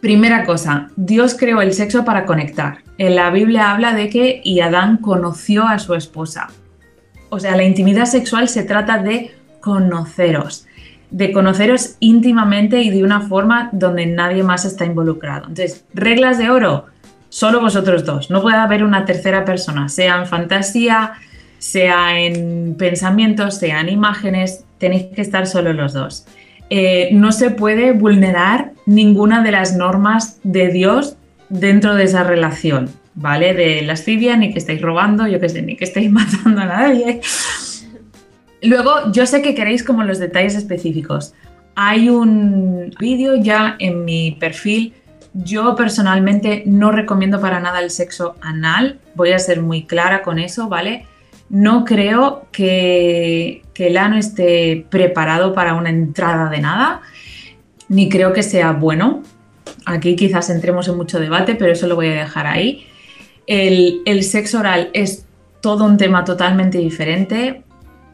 primera 0.00 0.44
cosa, 0.44 0.90
Dios 0.96 1.36
creó 1.38 1.60
el 1.60 1.72
sexo 1.72 2.04
para 2.04 2.24
conectar. 2.24 2.78
En 2.98 3.14
la 3.14 3.30
Biblia 3.30 3.72
habla 3.72 3.94
de 3.94 4.08
que 4.08 4.40
y 4.42 4.60
Adán 4.60 4.98
conoció 4.98 5.66
a 5.66 5.78
su 5.78 5.94
esposa. 5.94 6.48
O 7.28 7.38
sea, 7.38 7.56
la 7.56 7.64
intimidad 7.64 8.06
sexual 8.06 8.48
se 8.48 8.62
trata 8.62 8.98
de 8.98 9.34
conoceros 9.60 10.66
de 11.10 11.32
conoceros 11.32 11.96
íntimamente 12.00 12.82
y 12.82 12.90
de 12.90 13.04
una 13.04 13.20
forma 13.20 13.70
donde 13.72 14.06
nadie 14.06 14.42
más 14.42 14.64
está 14.64 14.84
involucrado. 14.84 15.46
Entonces, 15.48 15.84
reglas 15.94 16.38
de 16.38 16.50
oro, 16.50 16.86
solo 17.28 17.60
vosotros 17.60 18.04
dos, 18.04 18.30
no 18.30 18.42
puede 18.42 18.56
haber 18.56 18.82
una 18.82 19.04
tercera 19.04 19.44
persona, 19.44 19.88
sea 19.88 20.16
en 20.16 20.26
fantasía, 20.26 21.12
sea 21.58 22.20
en 22.20 22.76
pensamientos, 22.78 23.58
sea 23.58 23.80
en 23.80 23.88
imágenes, 23.88 24.64
tenéis 24.78 25.06
que 25.14 25.22
estar 25.22 25.46
solo 25.46 25.72
los 25.72 25.92
dos. 25.92 26.26
Eh, 26.68 27.10
no 27.12 27.32
se 27.32 27.50
puede 27.50 27.92
vulnerar 27.92 28.72
ninguna 28.86 29.42
de 29.42 29.52
las 29.52 29.76
normas 29.76 30.38
de 30.42 30.68
Dios 30.68 31.16
dentro 31.48 31.94
de 31.94 32.04
esa 32.04 32.24
relación, 32.24 32.90
¿vale? 33.14 33.54
De 33.54 33.82
lascivia, 33.82 34.36
ni 34.36 34.52
que 34.52 34.58
estéis 34.58 34.82
robando, 34.82 35.26
yo 35.26 35.38
qué 35.40 35.48
sé, 35.48 35.62
ni 35.62 35.76
que 35.76 35.84
estéis 35.84 36.10
matando 36.10 36.60
a 36.60 36.66
nadie, 36.66 37.20
Luego, 38.62 39.12
yo 39.12 39.26
sé 39.26 39.42
que 39.42 39.54
queréis 39.54 39.84
como 39.84 40.02
los 40.02 40.18
detalles 40.18 40.54
específicos. 40.54 41.34
Hay 41.74 42.08
un 42.08 42.92
vídeo 42.98 43.36
ya 43.36 43.76
en 43.78 44.04
mi 44.04 44.32
perfil. 44.32 44.94
Yo 45.34 45.76
personalmente 45.76 46.62
no 46.66 46.90
recomiendo 46.90 47.40
para 47.40 47.60
nada 47.60 47.80
el 47.80 47.90
sexo 47.90 48.34
anal. 48.40 48.98
Voy 49.14 49.32
a 49.32 49.38
ser 49.38 49.60
muy 49.60 49.84
clara 49.84 50.22
con 50.22 50.38
eso, 50.38 50.68
¿vale? 50.68 51.06
No 51.48 51.84
creo 51.84 52.46
que, 52.52 53.62
que 53.72 53.88
el 53.88 53.96
esté 54.16 54.86
preparado 54.90 55.54
para 55.54 55.74
una 55.74 55.90
entrada 55.90 56.50
de 56.50 56.60
nada, 56.60 57.02
ni 57.88 58.08
creo 58.08 58.32
que 58.32 58.42
sea 58.42 58.72
bueno. 58.72 59.22
Aquí 59.84 60.16
quizás 60.16 60.50
entremos 60.50 60.88
en 60.88 60.96
mucho 60.96 61.20
debate, 61.20 61.54
pero 61.54 61.72
eso 61.72 61.86
lo 61.86 61.94
voy 61.94 62.08
a 62.08 62.14
dejar 62.14 62.46
ahí. 62.46 62.86
El, 63.46 64.02
el 64.06 64.24
sexo 64.24 64.58
oral 64.58 64.90
es 64.92 65.26
todo 65.60 65.84
un 65.84 65.96
tema 65.96 66.24
totalmente 66.24 66.78
diferente 66.78 67.62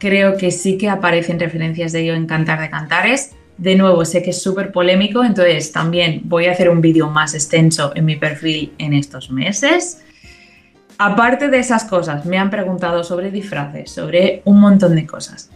creo 0.03 0.35
que 0.35 0.51
sí 0.51 0.77
que 0.77 0.89
aparecen 0.89 1.39
referencias 1.39 1.93
de 1.93 2.01
ello 2.01 2.13
en 2.13 2.25
Cantar 2.25 2.59
de 2.59 2.69
Cantares. 2.69 3.31
De 3.57 3.77
nuevo, 3.77 4.03
sé 4.03 4.21
que 4.21 4.31
es 4.31 4.41
súper 4.41 4.73
polémico, 4.73 5.23
entonces 5.23 5.71
también 5.71 6.23
voy 6.25 6.47
a 6.47 6.51
hacer 6.51 6.69
un 6.69 6.81
vídeo 6.81 7.09
más 7.09 7.33
extenso 7.33 7.93
en 7.95 8.03
mi 8.03 8.17
perfil 8.17 8.73
en 8.79 8.91
estos 8.91 9.31
meses. 9.31 10.03
Aparte 10.97 11.49
de 11.49 11.59
esas 11.59 11.85
cosas, 11.85 12.25
me 12.25 12.37
han 12.37 12.49
preguntado 12.49 13.03
sobre 13.03 13.31
disfraces, 13.31 13.91
sobre 13.91 14.41
un 14.45 14.59
montón 14.59 14.95
de 14.95 15.05
cosas. 15.05 15.49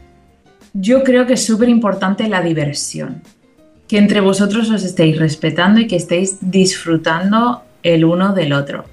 Yo 0.73 1.03
creo 1.03 1.25
que 1.25 1.33
es 1.33 1.45
súper 1.45 1.69
importante 1.69 2.27
la 2.27 2.41
diversión, 2.41 3.21
que 3.87 3.97
entre 3.97 4.19
vosotros 4.19 4.69
os 4.69 4.83
estéis 4.83 5.17
respetando 5.17 5.79
y 5.79 5.87
que 5.87 5.95
estéis 5.95 6.37
disfrutando 6.41 7.63
el 7.83 8.03
uno 8.03 8.33
del 8.33 8.53
otro 8.53 8.85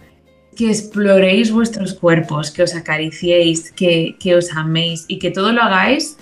que 0.54 0.68
exploréis 0.68 1.50
vuestros 1.50 1.94
cuerpos, 1.94 2.50
que 2.50 2.62
os 2.62 2.74
acariciéis, 2.74 3.72
que, 3.72 4.16
os 4.36 4.52
améis 4.52 5.04
y 5.08 5.18
que 5.18 5.30
todo 5.30 5.52
lo 5.52 5.62
hagáis 5.62 6.16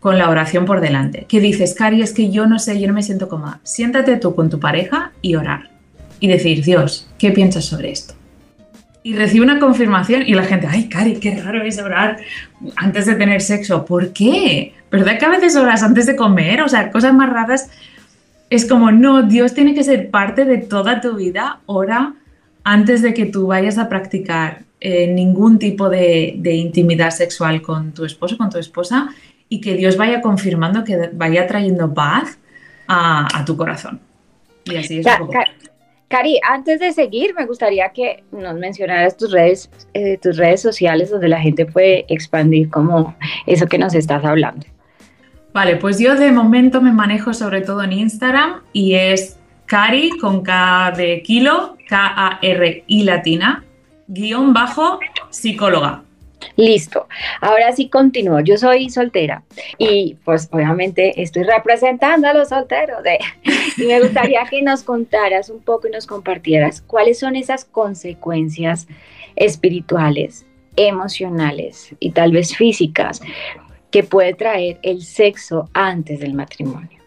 con 0.00 0.18
la 0.18 0.28
oración 0.28 0.64
por 0.66 0.80
delante. 0.80 1.26
Que 1.28 1.40
dices, 1.40 1.74
Cari, 1.74 2.02
es 2.02 2.12
que 2.12 2.30
yo 2.30 2.46
no 2.46 2.58
sé, 2.58 2.80
yo 2.80 2.86
no 2.88 2.94
me 2.94 3.02
siento 3.02 3.28
cómoda. 3.28 3.60
Siéntate 3.62 4.16
tú 4.16 4.34
con 4.34 4.50
tu 4.50 4.60
pareja 4.60 5.12
y 5.22 5.36
orar. 5.36 5.70
Y 6.20 6.28
decir, 6.28 6.64
Dios, 6.64 7.08
¿qué 7.18 7.30
piensas 7.30 7.64
sobre 7.64 7.90
esto? 7.90 8.14
Y 9.06 9.14
recibe 9.14 9.44
una 9.44 9.60
confirmación 9.60 10.24
y 10.26 10.34
la 10.34 10.42
gente, 10.42 10.66
ay, 10.68 10.88
Cari, 10.88 11.20
qué 11.20 11.40
raro 11.40 11.62
es 11.62 11.78
orar 11.78 12.16
antes 12.74 13.06
de 13.06 13.14
tener 13.14 13.40
sexo. 13.40 13.84
¿Por 13.84 14.12
qué? 14.12 14.74
¿Verdad 14.90 15.16
que 15.16 15.24
a 15.24 15.28
veces 15.28 15.54
oras 15.54 15.84
antes 15.84 16.06
de 16.06 16.16
comer? 16.16 16.60
O 16.62 16.68
sea, 16.68 16.90
cosas 16.90 17.14
más 17.14 17.30
raras. 17.30 17.70
Es 18.50 18.66
como, 18.66 18.90
no, 18.90 19.22
Dios 19.22 19.54
tiene 19.54 19.76
que 19.76 19.84
ser 19.84 20.10
parte 20.10 20.44
de 20.44 20.58
toda 20.58 21.00
tu 21.00 21.14
vida. 21.14 21.60
Ora 21.66 22.14
antes 22.64 23.00
de 23.00 23.14
que 23.14 23.26
tú 23.26 23.46
vayas 23.46 23.78
a 23.78 23.88
practicar 23.88 24.62
eh, 24.80 25.06
ningún 25.06 25.60
tipo 25.60 25.88
de, 25.88 26.40
intimidad 26.44 27.10
sexual 27.10 27.62
con 27.62 27.92
tu 27.92 28.04
esposo, 28.04 28.36
con 28.36 28.50
tu 28.50 28.58
esposa, 28.58 29.10
y 29.48 29.60
que 29.60 29.76
Dios 29.76 29.96
vaya 29.96 30.20
confirmando 30.20 30.82
que 30.82 31.10
vaya 31.12 31.46
trayendo 31.46 31.94
paz 31.94 32.38
a, 32.88 33.44
tu 33.46 33.56
corazón. 33.56 34.00
Y 34.64 34.74
así 34.74 34.98
es. 34.98 35.06
Cari, 36.08 36.38
antes 36.48 36.78
de 36.78 36.92
seguir, 36.92 37.34
me 37.34 37.46
gustaría 37.46 37.88
que 37.88 38.22
nos 38.30 38.54
mencionaras 38.54 39.16
tus 39.16 39.32
redes, 39.32 39.68
eh, 39.92 40.18
tus 40.22 40.36
redes 40.36 40.62
sociales 40.62 41.10
donde 41.10 41.28
la 41.28 41.40
gente 41.40 41.66
puede 41.66 42.04
expandir 42.08 42.70
como 42.70 43.16
eso 43.46 43.66
que 43.66 43.76
nos 43.76 43.92
estás 43.94 44.24
hablando. 44.24 44.66
Vale, 45.52 45.76
pues 45.76 45.98
yo 45.98 46.14
de 46.14 46.30
momento 46.30 46.80
me 46.80 46.92
manejo 46.92 47.34
sobre 47.34 47.62
todo 47.62 47.82
en 47.82 47.92
Instagram 47.92 48.62
y 48.72 48.94
es 48.94 49.38
Cari 49.64 50.10
con 50.20 50.42
K 50.42 50.92
de 50.96 51.22
kilo, 51.22 51.76
K-A-R-I 51.88 53.02
latina, 53.02 53.64
guion 54.06 54.52
bajo 54.52 55.00
psicóloga. 55.30 56.05
Listo. 56.54 57.08
Ahora 57.40 57.72
sí 57.72 57.88
continúo. 57.88 58.40
Yo 58.40 58.56
soy 58.56 58.90
soltera 58.90 59.42
y 59.78 60.16
pues 60.24 60.48
obviamente 60.52 61.20
estoy 61.20 61.42
representando 61.42 62.28
a 62.28 62.34
los 62.34 62.50
solteros. 62.50 63.04
¿eh? 63.04 63.18
Y 63.76 63.86
me 63.86 64.00
gustaría 64.00 64.44
que 64.48 64.62
nos 64.62 64.82
contaras 64.82 65.50
un 65.50 65.60
poco 65.60 65.88
y 65.88 65.90
nos 65.90 66.06
compartieras 66.06 66.80
cuáles 66.80 67.18
son 67.18 67.36
esas 67.36 67.64
consecuencias 67.64 68.86
espirituales, 69.34 70.46
emocionales 70.76 71.94
y 71.98 72.12
tal 72.12 72.32
vez 72.32 72.56
físicas 72.56 73.20
que 73.90 74.02
puede 74.02 74.34
traer 74.34 74.78
el 74.82 75.02
sexo 75.02 75.68
antes 75.72 76.20
del 76.20 76.34
matrimonio. 76.34 77.00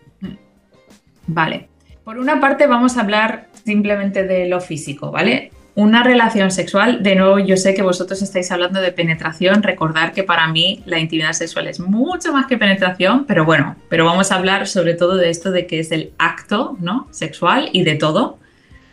Vale. 1.28 1.68
Por 2.04 2.18
una 2.18 2.40
parte 2.40 2.66
vamos 2.66 2.98
a 2.98 3.02
hablar 3.02 3.50
simplemente 3.64 4.24
de 4.24 4.48
lo 4.48 4.62
físico, 4.62 5.12
¿vale? 5.12 5.52
Una 5.80 6.04
relación 6.04 6.52
sexual, 6.52 7.04
de 7.04 7.16
nuevo 7.16 7.40
yo 7.40 7.56
sé 7.56 7.74
que 7.74 7.82
vosotros 7.82 8.22
estáis 8.22 8.52
hablando 8.52 8.82
de 8.82 8.92
penetración, 8.92 9.64
recordar 9.64 10.12
que 10.12 10.26
para 10.26 10.46
mí 10.50 10.84
la 10.86 11.00
intimidad 11.00 11.32
sexual 11.32 11.68
es 11.68 11.80
mucho 11.80 12.34
más 12.34 12.48
que 12.48 12.58
penetración, 12.58 13.24
pero 13.24 13.46
bueno, 13.46 13.78
pero 13.88 14.04
vamos 14.04 14.30
a 14.30 14.36
hablar 14.36 14.68
sobre 14.68 14.94
todo 14.94 15.16
de 15.16 15.30
esto 15.30 15.52
de 15.52 15.68
que 15.68 15.80
es 15.80 15.94
el 15.94 16.12
acto, 16.18 16.76
¿no? 16.82 17.08
Sexual 17.12 17.70
y 17.72 17.84
de 17.86 17.96
todo. 17.96 18.40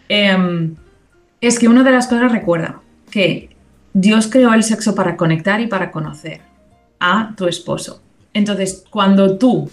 Em, 0.09 0.77
es 1.41 1.59
que 1.59 1.67
una 1.67 1.83
de 1.83 1.91
las 1.91 2.07
cosas 2.07 2.31
recuerda 2.31 2.81
que 3.11 3.51
Dios 3.93 4.29
creó 4.29 4.55
el 4.55 4.63
sexo 4.63 4.95
para 4.95 5.17
conectar 5.17 5.61
y 5.61 5.67
para 5.67 5.91
conocer 5.91 6.41
a 7.01 7.35
tu 7.37 7.49
esposo. 7.49 8.01
Entonces, 8.33 8.85
cuando 8.91 9.39
tú 9.39 9.73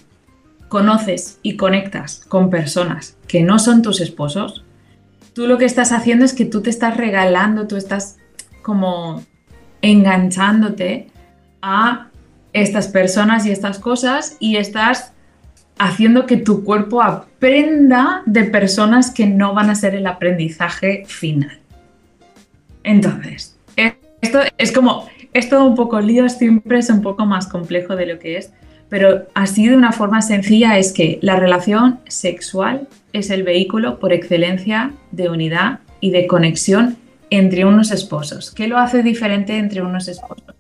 conoces 0.68 1.38
y 1.44 1.58
conectas 1.58 2.26
con 2.28 2.50
personas 2.50 3.18
que 3.28 3.44
no 3.44 3.60
son 3.60 3.84
tus 3.84 4.02
esposos, 4.02 4.64
tú 5.34 5.48
lo 5.48 5.58
que 5.58 5.66
estás 5.66 5.92
haciendo 5.92 6.26
es 6.26 6.34
que 6.34 6.46
tú 6.46 6.62
te 6.62 6.70
estás 6.70 6.98
regalando, 6.98 7.68
tú 7.68 7.76
estás 7.76 8.18
como 8.62 9.24
enganchándote 9.82 11.08
a 11.62 12.08
estas 12.54 12.88
personas 12.88 13.46
y 13.46 13.52
estas 13.52 13.80
cosas 13.80 14.38
y 14.40 14.58
estás 14.58 15.12
haciendo 15.80 16.26
que 16.26 16.38
tu 16.38 16.64
cuerpo 16.64 17.02
aprenda 17.02 18.22
de 18.26 18.44
personas 18.46 19.12
que 19.12 19.26
no 19.26 19.54
van 19.54 19.70
a 19.70 19.76
ser 19.76 19.96
el 19.96 20.08
aprendizaje 20.08 21.04
final. 21.08 21.60
Entonces, 22.84 23.58
esto 24.22 24.40
es 24.58 24.72
como, 24.72 25.10
es 25.34 25.50
todo 25.50 25.66
un 25.66 25.76
poco 25.76 26.00
lío, 26.00 26.30
siempre 26.30 26.80
es 26.80 26.90
un 26.90 27.02
poco 27.02 27.26
más 27.26 27.48
complejo 27.48 27.96
de 27.96 28.06
lo 28.06 28.20
que 28.20 28.38
es, 28.38 28.54
pero 28.88 29.28
así 29.34 29.68
de 29.68 29.76
una 29.76 29.92
forma 29.92 30.22
sencilla 30.22 30.78
es 30.78 30.94
que 30.94 31.20
la 31.22 31.36
relación 31.36 32.00
sexual 32.08 32.88
es 33.14 33.30
el 33.30 33.44
vehículo 33.44 34.00
por 34.00 34.12
excelencia 34.12 34.92
de 35.12 35.30
unidad 35.30 35.80
y 36.02 36.10
de 36.10 36.28
conexión 36.28 36.98
entre 37.30 37.66
unos 37.66 37.92
esposos. 37.92 38.52
¿Qué 38.52 38.68
lo 38.68 38.78
hace 38.78 39.04
diferente 39.04 39.58
entre 39.58 39.82
unos 39.82 40.08
esposos? 40.08 40.56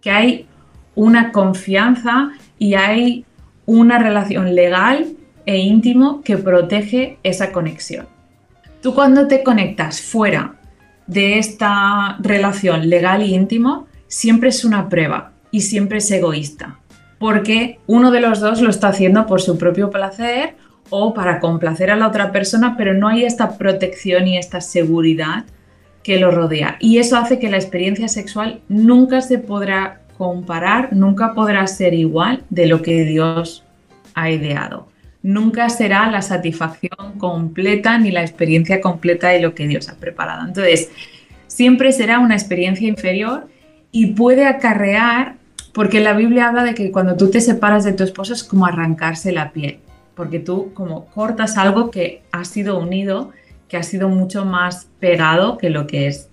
Que 0.00 0.10
hay 0.10 0.46
una 0.94 1.32
confianza 1.32 2.30
y 2.58 2.74
hay 2.74 3.24
una 3.66 3.98
relación 3.98 4.54
legal 4.54 5.08
e 5.44 5.58
íntimo 5.58 6.22
que 6.22 6.38
protege 6.38 7.18
esa 7.22 7.52
conexión. 7.52 8.06
Tú 8.80 8.94
cuando 8.94 9.26
te 9.26 9.42
conectas 9.42 10.00
fuera 10.00 10.54
de 11.06 11.38
esta 11.38 12.16
relación 12.20 12.88
legal 12.88 13.22
e 13.22 13.26
íntimo, 13.26 13.86
siempre 14.06 14.48
es 14.48 14.64
una 14.64 14.88
prueba 14.88 15.32
y 15.50 15.60
siempre 15.60 15.98
es 15.98 16.10
egoísta, 16.10 16.78
porque 17.18 17.78
uno 17.86 18.10
de 18.10 18.20
los 18.20 18.40
dos 18.40 18.60
lo 18.60 18.70
está 18.70 18.88
haciendo 18.88 19.26
por 19.26 19.40
su 19.40 19.58
propio 19.58 19.90
placer 19.90 20.56
o 20.90 21.14
para 21.14 21.40
complacer 21.40 21.90
a 21.90 21.96
la 21.96 22.08
otra 22.08 22.32
persona, 22.32 22.76
pero 22.76 22.94
no 22.94 23.08
hay 23.08 23.24
esta 23.24 23.56
protección 23.58 24.26
y 24.28 24.36
esta 24.36 24.60
seguridad 24.60 25.44
que 26.02 26.18
lo 26.18 26.30
rodea. 26.30 26.76
Y 26.78 26.98
eso 26.98 27.16
hace 27.16 27.38
que 27.38 27.50
la 27.50 27.56
experiencia 27.56 28.08
sexual 28.08 28.60
nunca 28.68 29.20
se 29.20 29.38
podrá 29.38 30.02
comparar, 30.16 30.92
nunca 30.92 31.34
podrá 31.34 31.66
ser 31.66 31.94
igual 31.94 32.44
de 32.48 32.66
lo 32.66 32.82
que 32.82 33.04
Dios 33.04 33.64
ha 34.14 34.30
ideado. 34.30 34.88
Nunca 35.22 35.68
será 35.68 36.08
la 36.10 36.22
satisfacción 36.22 37.18
completa 37.18 37.98
ni 37.98 38.12
la 38.12 38.22
experiencia 38.22 38.80
completa 38.80 39.28
de 39.28 39.40
lo 39.40 39.54
que 39.54 39.66
Dios 39.66 39.88
ha 39.88 39.96
preparado. 39.96 40.46
Entonces, 40.46 40.90
siempre 41.48 41.92
será 41.92 42.20
una 42.20 42.34
experiencia 42.34 42.86
inferior 42.86 43.48
y 43.90 44.08
puede 44.14 44.46
acarrear, 44.46 45.34
porque 45.72 46.00
la 46.00 46.12
Biblia 46.12 46.48
habla 46.48 46.62
de 46.62 46.74
que 46.74 46.92
cuando 46.92 47.16
tú 47.16 47.30
te 47.30 47.40
separas 47.40 47.84
de 47.84 47.92
tu 47.92 48.04
esposo 48.04 48.32
es 48.32 48.44
como 48.44 48.66
arrancarse 48.66 49.32
la 49.32 49.50
piel, 49.50 49.80
porque 50.16 50.40
tú 50.40 50.72
como 50.74 51.04
cortas 51.06 51.56
algo 51.56 51.90
que 51.90 52.22
ha 52.32 52.44
sido 52.44 52.78
unido, 52.78 53.30
que 53.68 53.76
ha 53.76 53.82
sido 53.82 54.08
mucho 54.08 54.44
más 54.44 54.88
pegado 54.98 55.58
que 55.58 55.70
lo 55.70 55.86
que 55.86 56.08
es 56.08 56.30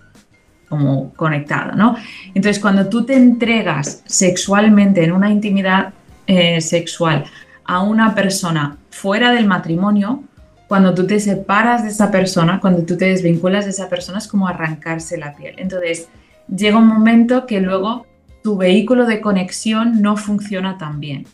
como 0.68 1.12
conectado, 1.14 1.72
¿no? 1.76 1.94
Entonces, 2.34 2.60
cuando 2.60 2.88
tú 2.88 3.04
te 3.04 3.14
entregas 3.14 4.02
sexualmente 4.06 5.04
en 5.04 5.12
una 5.12 5.30
intimidad 5.30 5.92
eh, 6.26 6.60
sexual 6.60 7.26
a 7.64 7.82
una 7.82 8.14
persona 8.14 8.78
fuera 8.90 9.30
del 9.30 9.46
matrimonio, 9.46 10.24
cuando 10.66 10.94
tú 10.94 11.06
te 11.06 11.20
separas 11.20 11.84
de 11.84 11.90
esa 11.90 12.10
persona, 12.10 12.58
cuando 12.60 12.82
tú 12.84 12.96
te 12.96 13.04
desvinculas 13.04 13.66
de 13.66 13.70
esa 13.72 13.88
persona, 13.88 14.18
es 14.18 14.26
como 14.26 14.48
arrancarse 14.48 15.18
la 15.18 15.34
piel. 15.34 15.54
Entonces, 15.58 16.08
llega 16.48 16.78
un 16.78 16.86
momento 16.86 17.46
que 17.46 17.60
luego 17.60 18.06
tu 18.42 18.56
vehículo 18.56 19.06
de 19.06 19.20
conexión 19.20 20.00
no 20.02 20.16
funciona 20.16 20.78
tan 20.78 21.00
bien, 21.00 21.26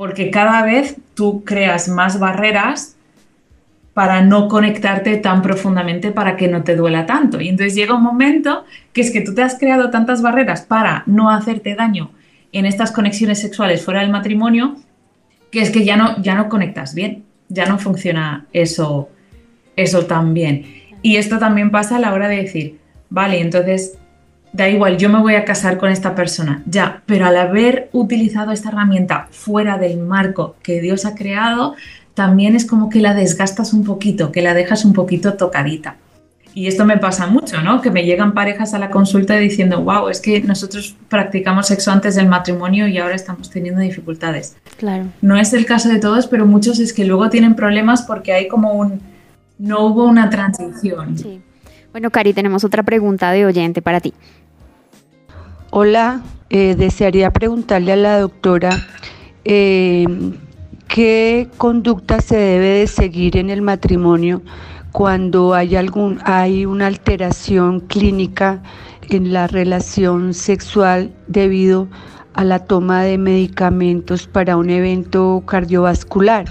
porque 0.00 0.30
cada 0.30 0.62
vez 0.62 0.96
tú 1.12 1.44
creas 1.44 1.86
más 1.86 2.18
barreras 2.18 2.96
para 3.92 4.22
no 4.22 4.48
conectarte 4.48 5.18
tan 5.18 5.42
profundamente 5.42 6.10
para 6.10 6.38
que 6.38 6.48
no 6.48 6.64
te 6.64 6.74
duela 6.74 7.04
tanto. 7.04 7.38
Y 7.38 7.50
entonces 7.50 7.74
llega 7.74 7.96
un 7.96 8.02
momento 8.02 8.64
que 8.94 9.02
es 9.02 9.10
que 9.10 9.20
tú 9.20 9.34
te 9.34 9.42
has 9.42 9.58
creado 9.58 9.90
tantas 9.90 10.22
barreras 10.22 10.62
para 10.62 11.02
no 11.04 11.28
hacerte 11.28 11.74
daño 11.74 12.12
en 12.50 12.64
estas 12.64 12.92
conexiones 12.92 13.42
sexuales 13.42 13.84
fuera 13.84 14.00
del 14.00 14.08
matrimonio, 14.08 14.76
que 15.50 15.60
es 15.60 15.68
que 15.68 15.84
ya 15.84 15.98
no, 15.98 16.16
ya 16.22 16.34
no 16.34 16.48
conectas 16.48 16.94
bien, 16.94 17.24
ya 17.50 17.66
no 17.66 17.78
funciona 17.78 18.46
eso, 18.54 19.10
eso 19.76 20.06
tan 20.06 20.32
bien. 20.32 20.64
Y 21.02 21.16
esto 21.16 21.38
también 21.38 21.70
pasa 21.70 21.96
a 21.96 22.00
la 22.00 22.14
hora 22.14 22.28
de 22.28 22.36
decir, 22.36 22.78
vale, 23.10 23.38
entonces 23.38 23.98
da 24.52 24.68
igual, 24.68 24.96
yo 24.96 25.08
me 25.08 25.20
voy 25.20 25.34
a 25.34 25.44
casar 25.44 25.78
con 25.78 25.90
esta 25.90 26.14
persona, 26.14 26.62
ya, 26.66 27.02
pero 27.06 27.26
al 27.26 27.36
haber 27.36 27.88
utilizado 27.92 28.52
esta 28.52 28.70
herramienta 28.70 29.28
fuera 29.30 29.78
del 29.78 29.98
marco 29.98 30.56
que 30.62 30.80
Dios 30.80 31.04
ha 31.04 31.14
creado, 31.14 31.74
también 32.14 32.56
es 32.56 32.66
como 32.66 32.90
que 32.90 33.00
la 33.00 33.14
desgastas 33.14 33.72
un 33.72 33.84
poquito, 33.84 34.32
que 34.32 34.42
la 34.42 34.54
dejas 34.54 34.84
un 34.84 34.92
poquito 34.92 35.34
tocadita. 35.34 35.96
Y 36.52 36.66
esto 36.66 36.84
me 36.84 36.98
pasa 36.98 37.28
mucho, 37.28 37.62
¿no? 37.62 37.80
Que 37.80 37.92
me 37.92 38.04
llegan 38.04 38.34
parejas 38.34 38.74
a 38.74 38.80
la 38.80 38.90
consulta 38.90 39.36
diciendo, 39.36 39.82
wow, 39.82 40.08
es 40.08 40.20
que 40.20 40.40
nosotros 40.42 40.96
practicamos 41.08 41.68
sexo 41.68 41.92
antes 41.92 42.16
del 42.16 42.26
matrimonio 42.26 42.88
y 42.88 42.98
ahora 42.98 43.14
estamos 43.14 43.50
teniendo 43.50 43.80
dificultades. 43.80 44.56
Claro. 44.76 45.06
No 45.22 45.36
es 45.36 45.52
el 45.52 45.64
caso 45.64 45.88
de 45.88 46.00
todos, 46.00 46.26
pero 46.26 46.46
muchos 46.46 46.80
es 46.80 46.92
que 46.92 47.04
luego 47.04 47.30
tienen 47.30 47.54
problemas 47.54 48.02
porque 48.02 48.32
hay 48.32 48.48
como 48.48 48.72
un, 48.72 49.00
no 49.58 49.86
hubo 49.86 50.04
una 50.04 50.28
transición. 50.28 51.16
Sí. 51.16 51.40
Bueno, 51.92 52.10
Cari, 52.10 52.32
tenemos 52.32 52.64
otra 52.64 52.82
pregunta 52.82 53.30
de 53.32 53.46
oyente 53.46 53.82
para 53.82 54.00
ti. 54.00 54.14
Hola, 55.72 56.24
eh, 56.48 56.74
desearía 56.74 57.30
preguntarle 57.30 57.92
a 57.92 57.96
la 57.96 58.18
doctora 58.18 58.70
eh, 59.44 60.04
qué 60.88 61.48
conducta 61.58 62.20
se 62.20 62.36
debe 62.36 62.80
de 62.80 62.86
seguir 62.88 63.36
en 63.36 63.50
el 63.50 63.62
matrimonio 63.62 64.42
cuando 64.90 65.54
hay, 65.54 65.76
algún, 65.76 66.18
hay 66.24 66.66
una 66.66 66.88
alteración 66.88 67.78
clínica 67.78 68.64
en 69.10 69.32
la 69.32 69.46
relación 69.46 70.34
sexual 70.34 71.14
debido 71.28 71.86
a 72.34 72.42
la 72.42 72.64
toma 72.64 73.04
de 73.04 73.16
medicamentos 73.16 74.26
para 74.26 74.56
un 74.56 74.70
evento 74.70 75.44
cardiovascular. 75.46 76.46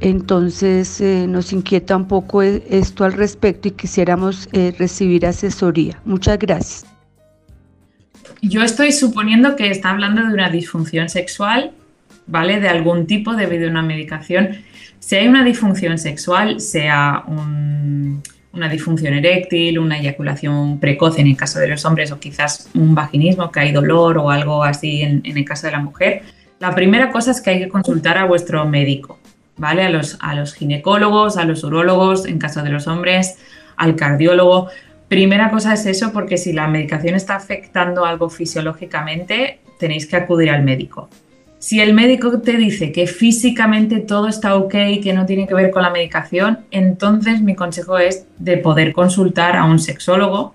Entonces 0.00 1.00
eh, 1.00 1.26
nos 1.28 1.52
inquieta 1.52 1.96
un 1.96 2.08
poco 2.08 2.42
e, 2.42 2.64
esto 2.68 3.04
al 3.04 3.12
respecto 3.12 3.68
y 3.68 3.70
quisiéramos 3.70 4.48
recibir 4.52 5.26
asesoría. 5.26 6.02
Muchas 6.04 6.40
gracias. 6.40 6.87
Yo 8.40 8.62
estoy 8.62 8.92
suponiendo 8.92 9.56
que 9.56 9.70
está 9.70 9.90
hablando 9.90 10.22
de 10.22 10.32
una 10.32 10.48
disfunción 10.48 11.08
sexual, 11.08 11.72
¿vale? 12.26 12.60
De 12.60 12.68
algún 12.68 13.06
tipo 13.06 13.34
debido 13.34 13.66
a 13.66 13.70
una 13.70 13.82
medicación. 13.82 14.58
Si 15.00 15.16
hay 15.16 15.26
una 15.26 15.42
disfunción 15.44 15.98
sexual, 15.98 16.60
sea 16.60 17.24
una 17.26 18.68
disfunción 18.68 19.14
eréctil, 19.14 19.78
una 19.78 19.98
eyaculación 19.98 20.78
precoz 20.78 21.18
en 21.18 21.26
el 21.26 21.36
caso 21.36 21.58
de 21.58 21.68
los 21.68 21.84
hombres 21.84 22.12
o 22.12 22.20
quizás 22.20 22.70
un 22.74 22.94
vaginismo, 22.94 23.50
que 23.50 23.60
hay 23.60 23.72
dolor 23.72 24.18
o 24.18 24.30
algo 24.30 24.62
así 24.62 25.02
en, 25.02 25.22
el 25.24 25.44
caso 25.44 25.66
de 25.66 25.72
la 25.72 25.80
mujer, 25.80 26.22
la 26.60 26.74
primera 26.74 27.10
cosa 27.10 27.30
es 27.30 27.40
que 27.40 27.50
hay 27.50 27.58
que 27.60 27.68
consultar 27.68 28.18
a 28.18 28.24
vuestro 28.24 28.66
médico, 28.66 29.18
¿vale? 29.56 29.84
A 29.84 29.90
los, 29.90 30.16
a 30.20 30.34
los 30.34 30.54
ginecólogos, 30.54 31.36
a 31.36 31.44
los 31.44 31.62
urólogos, 31.64 32.26
en 32.26 32.38
caso 32.38 32.62
de 32.62 32.70
los 32.70 32.86
hombres, 32.88 33.38
al 33.76 33.96
cardiólogo. 33.96 34.68
Primera 35.08 35.50
cosa 35.50 35.72
es 35.72 35.86
eso, 35.86 36.12
porque 36.12 36.36
si 36.36 36.52
la 36.52 36.68
medicación 36.68 37.14
está 37.14 37.36
afectando 37.36 38.04
algo 38.04 38.28
fisiológicamente, 38.28 39.60
tenéis 39.78 40.06
que 40.06 40.16
acudir 40.16 40.50
al 40.50 40.62
médico. 40.62 41.08
Si 41.58 41.80
el 41.80 41.92
médico 41.92 42.40
te 42.40 42.56
dice 42.56 42.92
que 42.92 43.06
físicamente 43.06 43.98
todo 43.98 44.28
está 44.28 44.54
ok, 44.54 44.74
que 45.02 45.12
no 45.12 45.26
tiene 45.26 45.48
que 45.48 45.54
ver 45.54 45.70
con 45.70 45.82
la 45.82 45.90
medicación, 45.90 46.60
entonces 46.70 47.40
mi 47.40 47.56
consejo 47.56 47.98
es 47.98 48.26
de 48.38 48.58
poder 48.58 48.92
consultar 48.92 49.56
a 49.56 49.64
un 49.64 49.78
sexólogo 49.78 50.52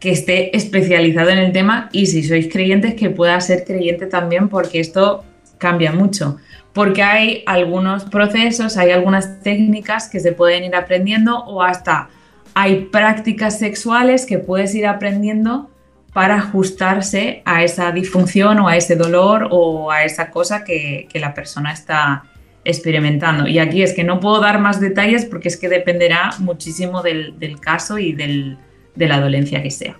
que 0.00 0.10
esté 0.10 0.56
especializado 0.56 1.28
en 1.30 1.38
el 1.38 1.52
tema 1.52 1.88
y 1.92 2.06
si 2.06 2.24
sois 2.24 2.50
creyentes 2.50 2.94
que 2.94 3.10
pueda 3.10 3.40
ser 3.40 3.64
creyente 3.64 4.06
también 4.06 4.48
porque 4.48 4.80
esto 4.80 5.24
cambia 5.58 5.92
mucho. 5.92 6.38
Porque 6.72 7.02
hay 7.02 7.44
algunos 7.46 8.04
procesos, 8.04 8.76
hay 8.76 8.90
algunas 8.90 9.42
técnicas 9.42 10.08
que 10.08 10.18
se 10.18 10.32
pueden 10.32 10.64
ir 10.64 10.74
aprendiendo 10.74 11.44
o 11.44 11.62
hasta 11.62 12.08
hay 12.54 12.86
prácticas 12.86 13.58
sexuales 13.58 14.26
que 14.26 14.38
puedes 14.38 14.74
ir 14.74 14.86
aprendiendo 14.86 15.70
para 16.12 16.36
ajustarse 16.36 17.42
a 17.44 17.62
esa 17.62 17.92
disfunción 17.92 18.58
o 18.58 18.68
a 18.68 18.76
ese 18.76 18.96
dolor 18.96 19.48
o 19.50 19.90
a 19.90 20.04
esa 20.04 20.30
cosa 20.30 20.64
que, 20.64 21.08
la 21.14 21.34
persona 21.34 21.72
está 21.72 22.24
experimentando. 22.64 23.46
Y 23.46 23.58
aquí 23.58 23.82
es 23.82 23.94
que 23.94 24.04
no 24.04 24.20
puedo 24.20 24.40
dar 24.40 24.60
más 24.60 24.80
detalles 24.80 25.24
porque 25.24 25.48
es 25.48 25.56
que 25.56 25.68
dependerá 25.68 26.32
muchísimo 26.38 27.02
del, 27.02 27.58
caso 27.60 27.98
y 27.98 28.12
de 28.12 28.56
la 28.96 29.20
dolencia 29.20 29.62
que 29.62 29.70
sea. 29.70 29.96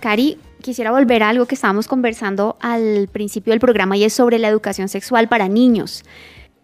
Cari, 0.00 0.38
quisiera 0.62 0.92
volver 0.92 1.22
a 1.22 1.28
algo 1.28 1.46
que 1.46 1.54
estábamos 1.56 1.88
conversando 1.88 2.56
al 2.60 3.08
principio 3.10 3.52
del 3.52 3.60
programa 3.60 3.96
y 3.96 4.04
es 4.04 4.12
sobre 4.12 4.38
la 4.38 4.48
educación 4.48 4.88
sexual 4.88 5.28
para 5.28 5.48
niños. 5.48 6.04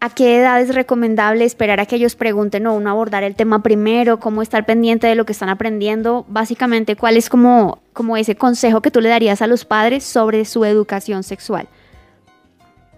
¿A 0.04 0.10
qué 0.10 0.38
edad 0.38 0.60
es 0.60 0.74
recomendable 0.74 1.46
esperar 1.46 1.80
a 1.80 1.86
que 1.86 1.96
ellos 1.96 2.14
pregunten 2.14 2.66
o 2.66 2.74
uno 2.74 2.90
abordar 2.90 3.24
el 3.24 3.34
tema 3.34 3.62
primero? 3.62 4.20
¿Cómo 4.20 4.42
estar 4.42 4.66
pendiente 4.66 5.06
de 5.06 5.14
lo 5.14 5.24
que 5.24 5.32
están 5.32 5.48
aprendiendo? 5.48 6.26
Básicamente, 6.28 6.94
¿cuál 6.94 7.16
es 7.16 7.30
como, 7.30 7.80
como 7.94 8.18
ese 8.18 8.36
consejo 8.36 8.82
que 8.82 8.90
tú 8.90 9.00
le 9.00 9.08
darías 9.08 9.40
a 9.40 9.46
los 9.46 9.64
padres 9.64 10.04
sobre 10.04 10.44
su 10.44 10.66
educación 10.66 11.22
sexual? 11.22 11.68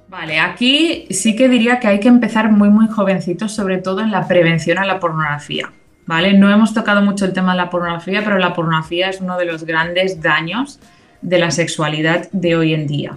Vale, 0.09 0.41
aquí 0.41 1.07
sí 1.11 1.37
que 1.37 1.49
diría 1.49 1.79
que 1.79 1.87
hay 1.87 2.01
que 2.01 2.09
empezar 2.09 2.51
muy, 2.51 2.71
muy 2.71 2.89
jovencitos, 2.89 3.55
sobre 3.55 3.79
todo 3.79 4.01
en 4.01 4.11
la 4.11 4.27
prevención 4.27 4.79
a 4.79 4.85
la 4.85 4.99
pornografía. 4.99 5.71
¿Vale? 6.07 6.33
No 6.33 6.51
hemos 6.51 6.75
tocado 6.75 7.03
mucho 7.03 7.25
el 7.25 7.33
tema 7.33 7.53
de 7.53 7.59
la 7.59 7.71
pornografía, 7.71 8.25
pero 8.25 8.37
la 8.39 8.53
pornografía 8.53 9.11
es 9.11 9.21
uno 9.21 9.39
de 9.39 9.45
los 9.45 9.63
grandes 9.63 10.21
daños 10.21 10.81
de 11.23 11.39
la 11.39 11.53
sexualidad 11.53 12.29
de 12.33 12.57
hoy 12.57 12.75
en 12.75 12.89
día. 12.89 13.17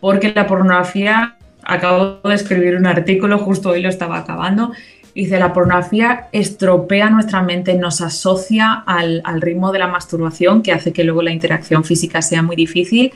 Porque 0.00 0.32
la 0.34 0.46
pornografía, 0.46 1.35
acabo 1.66 2.20
de 2.24 2.34
escribir 2.34 2.76
un 2.76 2.86
artículo, 2.86 3.38
justo 3.38 3.70
hoy 3.70 3.82
lo 3.82 3.88
estaba 3.88 4.18
acabando, 4.18 4.72
dice, 5.14 5.38
la 5.38 5.52
pornografía 5.52 6.28
estropea 6.32 7.10
nuestra 7.10 7.42
mente, 7.42 7.74
nos 7.74 8.00
asocia 8.00 8.72
al, 8.86 9.22
ritmo 9.40 9.72
de 9.72 9.80
la 9.80 9.88
masturbación, 9.88 10.62
que 10.62 10.72
hace 10.72 10.92
que 10.92 11.04
luego 11.04 11.22
la 11.22 11.32
interacción 11.32 11.84
física 11.84 12.22
sea 12.22 12.42
muy 12.42 12.56
difícil 12.56 13.12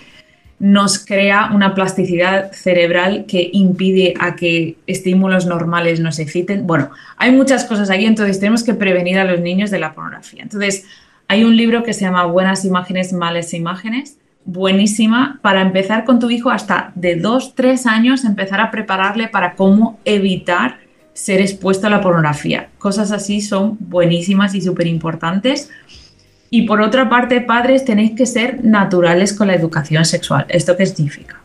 nos 0.60 0.98
crea 0.98 1.50
una 1.54 1.74
plasticidad 1.74 2.52
cerebral 2.52 3.24
que 3.26 3.48
impide 3.54 4.12
a 4.20 4.36
que 4.36 4.76
estímulos 4.86 5.46
normales 5.46 6.00
nos 6.00 6.18
exciten. 6.18 6.66
Bueno, 6.66 6.90
hay 7.16 7.32
muchas 7.32 7.64
cosas 7.64 7.88
ahí, 7.88 8.04
entonces 8.04 8.38
tenemos 8.38 8.62
que 8.62 8.74
prevenir 8.74 9.18
a 9.18 9.24
los 9.24 9.40
niños 9.40 9.70
de 9.70 9.78
la 9.78 9.94
pornografía. 9.94 10.42
Entonces, 10.42 10.84
hay 11.28 11.44
un 11.44 11.56
libro 11.56 11.82
que 11.82 11.94
se 11.94 12.02
llama 12.02 12.26
Buenas 12.26 12.66
imágenes, 12.66 13.14
malas 13.14 13.54
imágenes, 13.54 14.18
buenísima 14.44 15.38
para 15.42 15.60
empezar 15.60 16.04
con 16.04 16.18
tu 16.18 16.30
hijo 16.30 16.50
hasta 16.50 16.92
de 16.94 17.16
dos, 17.16 17.54
tres 17.54 17.86
años, 17.86 18.24
empezar 18.24 18.60
a 18.60 18.70
prepararle 18.70 19.28
para 19.28 19.54
cómo 19.54 19.98
evitar 20.04 20.78
ser 21.12 21.40
expuesto 21.40 21.86
a 21.86 21.90
la 21.90 22.00
pornografía. 22.00 22.68
Cosas 22.78 23.12
así 23.12 23.40
son 23.40 23.76
buenísimas 23.80 24.54
y 24.54 24.60
súper 24.60 24.86
importantes 24.86 25.70
y 26.50 26.62
por 26.62 26.80
otra 26.80 27.08
parte, 27.08 27.40
padres, 27.40 27.84
tenéis 27.84 28.12
que 28.16 28.26
ser 28.26 28.64
naturales 28.64 29.32
con 29.32 29.46
la 29.46 29.54
educación 29.54 30.04
sexual. 30.04 30.46
¿Esto 30.48 30.76
qué 30.76 30.84
significa? 30.84 31.40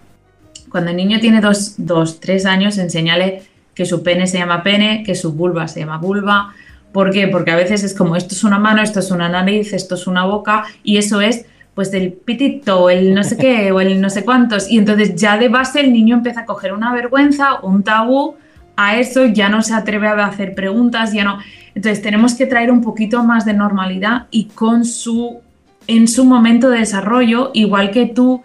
Cuando 0.70 0.90
el 0.90 0.98
niño 0.98 1.20
tiene 1.20 1.42
dos, 1.42 1.76
dos, 1.78 2.20
tres 2.20 2.48
años, 2.48 2.80
enseñale 2.80 3.44
que 3.76 3.86
su 3.86 4.02
pene 4.02 4.26
se 4.26 4.40
llama 4.40 4.64
pene, 4.64 5.04
que 5.06 5.14
su 5.14 5.34
vulva 5.34 5.68
se 5.68 5.82
llama 5.82 6.00
vulva. 6.00 6.56
¿Por 6.92 7.12
qué? 7.12 7.28
Porque 7.28 7.52
a 7.52 7.56
veces 7.56 7.84
es 7.84 7.94
como 7.94 8.16
esto 8.16 8.34
es 8.34 8.44
una 8.44 8.58
mano, 8.58 8.82
esto 8.82 9.00
es 9.00 9.12
una 9.12 9.30
nariz, 9.30 9.74
esto 9.74 9.94
es 9.94 10.08
una 10.08 10.26
boca 10.26 10.64
y 10.84 10.98
eso 10.98 11.22
es 11.22 11.46
pues 11.76 11.94
el 11.94 12.14
pitito, 12.14 12.90
el 12.90 13.14
no 13.14 13.24
sé 13.24 13.38
qué 13.38 13.72
o 13.72 13.82
el 13.82 14.00
no 14.02 14.10
sé 14.10 14.24
cuántos. 14.24 14.72
Y 14.72 14.78
entonces 14.78 15.14
ya 15.16 15.38
de 15.38 15.50
base 15.50 15.82
el 15.82 15.92
niño 15.92 16.16
empieza 16.16 16.42
a 16.42 16.46
coger 16.46 16.74
una 16.74 16.94
vergüenza, 16.94 17.60
un 17.62 17.84
tabú 17.84 18.36
a 18.78 18.98
eso, 18.98 19.26
ya 19.26 19.50
no 19.50 19.62
se 19.62 19.74
atreve 19.74 20.08
a 20.08 20.26
hacer 20.26 20.56
preguntas, 20.56 21.12
ya 21.14 21.26
no. 21.26 21.40
Entonces 21.76 22.02
tenemos 22.02 22.34
que 22.36 22.46
traer 22.46 22.72
un 22.72 22.82
poquito 22.82 23.24
más 23.24 23.46
de 23.46 23.54
normalidad 23.54 24.28
y 24.32 24.46
con 24.46 24.86
su, 24.86 25.42
en 25.88 26.08
su 26.08 26.24
momento 26.24 26.70
de 26.70 26.80
desarrollo, 26.80 27.52
igual 27.54 27.92
que 27.92 28.06
tú, 28.06 28.42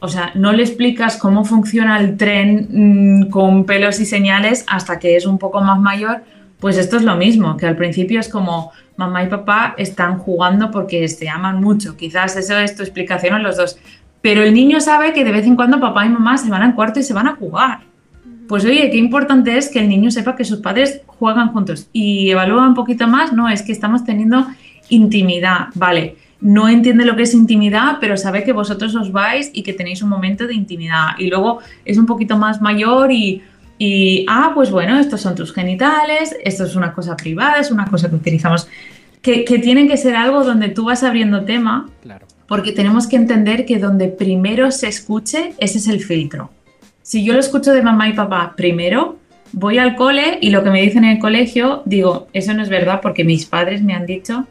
o 0.00 0.08
sea, 0.08 0.32
no 0.34 0.52
le 0.52 0.62
explicas 0.62 1.18
cómo 1.18 1.44
funciona 1.44 2.00
el 2.00 2.16
tren 2.16 2.68
mm, 2.70 3.30
con 3.30 3.64
pelos 3.64 4.00
y 4.00 4.06
señales 4.06 4.64
hasta 4.68 4.98
que 4.98 5.16
es 5.16 5.26
un 5.26 5.38
poco 5.38 5.60
más 5.60 5.78
mayor, 5.78 6.24
pues 6.60 6.78
esto 6.78 6.96
es 6.96 7.02
lo 7.02 7.16
mismo, 7.16 7.58
que 7.58 7.66
al 7.66 7.76
principio 7.76 8.20
es 8.20 8.30
como 8.30 8.72
mamá 8.96 9.24
y 9.24 9.28
papá 9.28 9.74
están 9.76 10.18
jugando 10.18 10.70
porque 10.70 11.06
se 11.08 11.28
aman 11.28 11.60
mucho, 11.60 11.96
quizás 11.96 12.36
eso 12.36 12.56
es 12.58 12.76
tu 12.76 12.82
explicación 12.82 13.34
a 13.34 13.38
los 13.38 13.56
dos, 13.56 13.78
pero 14.20 14.42
el 14.42 14.54
niño 14.54 14.80
sabe 14.80 15.12
que 15.12 15.24
de 15.24 15.32
vez 15.32 15.46
en 15.46 15.56
cuando 15.56 15.80
papá 15.80 16.06
y 16.06 16.08
mamá 16.08 16.38
se 16.38 16.50
van 16.50 16.62
al 16.62 16.74
cuarto 16.74 17.00
y 17.00 17.02
se 17.02 17.12
van 17.12 17.26
a 17.26 17.36
jugar. 17.36 17.80
Pues 18.48 18.64
oye, 18.64 18.90
qué 18.90 18.98
importante 18.98 19.56
es 19.56 19.68
que 19.70 19.78
el 19.78 19.88
niño 19.88 20.10
sepa 20.10 20.36
que 20.36 20.44
sus 20.44 20.60
padres 20.60 21.00
juegan 21.06 21.48
juntos 21.48 21.88
y 21.92 22.30
evalúa 22.30 22.66
un 22.68 22.74
poquito 22.74 23.08
más, 23.08 23.32
no, 23.32 23.48
es 23.48 23.62
que 23.62 23.72
estamos 23.72 24.04
teniendo 24.04 24.46
intimidad, 24.90 25.68
vale, 25.74 26.16
no 26.44 26.68
entiende 26.68 27.06
lo 27.06 27.16
que 27.16 27.22
es 27.22 27.32
intimidad, 27.32 27.96
pero 28.00 28.18
sabe 28.18 28.44
que 28.44 28.52
vosotros 28.52 28.94
os 28.96 29.12
vais 29.12 29.50
y 29.54 29.62
que 29.62 29.72
tenéis 29.72 30.02
un 30.02 30.10
momento 30.10 30.46
de 30.46 30.54
intimidad. 30.54 31.18
Y 31.18 31.30
luego 31.30 31.60
es 31.86 31.96
un 31.96 32.04
poquito 32.04 32.36
más 32.36 32.60
mayor 32.60 33.10
y, 33.12 33.42
y 33.78 34.24
ah, 34.28 34.52
pues 34.54 34.70
bueno, 34.70 34.98
estos 34.98 35.20
son 35.20 35.34
tus 35.34 35.52
genitales, 35.52 36.36
esto 36.44 36.64
es 36.64 36.76
una 36.76 36.92
cosa 36.92 37.16
privada, 37.16 37.58
es 37.58 37.70
una 37.70 37.86
cosa 37.86 38.08
que 38.08 38.16
utilizamos, 38.16 38.68
que, 39.22 39.44
que 39.44 39.58
tienen 39.58 39.88
que 39.88 39.96
ser 39.96 40.16
algo 40.16 40.44
donde 40.44 40.68
tú 40.68 40.84
vas 40.84 41.02
abriendo 41.02 41.44
tema, 41.44 41.90
porque 42.46 42.72
tenemos 42.72 43.06
que 43.06 43.16
entender 43.16 43.66
que 43.66 43.78
donde 43.78 44.08
primero 44.08 44.70
se 44.70 44.88
escuche, 44.88 45.54
ese 45.58 45.78
es 45.78 45.88
el 45.88 46.00
filtro 46.00 46.50
si 47.04 47.22
yo 47.22 47.34
lo 47.34 47.40
escucho 47.40 47.72
de 47.74 47.82
mamá 47.82 48.08
y 48.08 48.14
papá 48.14 48.54
primero, 48.56 49.18
voy 49.52 49.76
al 49.76 49.94
cole 49.94 50.38
y 50.40 50.48
lo 50.48 50.64
que 50.64 50.70
me 50.70 50.80
dicen 50.80 51.04
en 51.04 51.10
el 51.10 51.18
colegio, 51.18 51.82
digo, 51.84 52.28
eso 52.32 52.54
no 52.54 52.62
es 52.62 52.70
verdad 52.70 53.00
porque 53.02 53.24
mis 53.24 53.44
padres 53.44 53.82
me 53.82 53.92
han 53.92 54.06
dicho. 54.06 54.46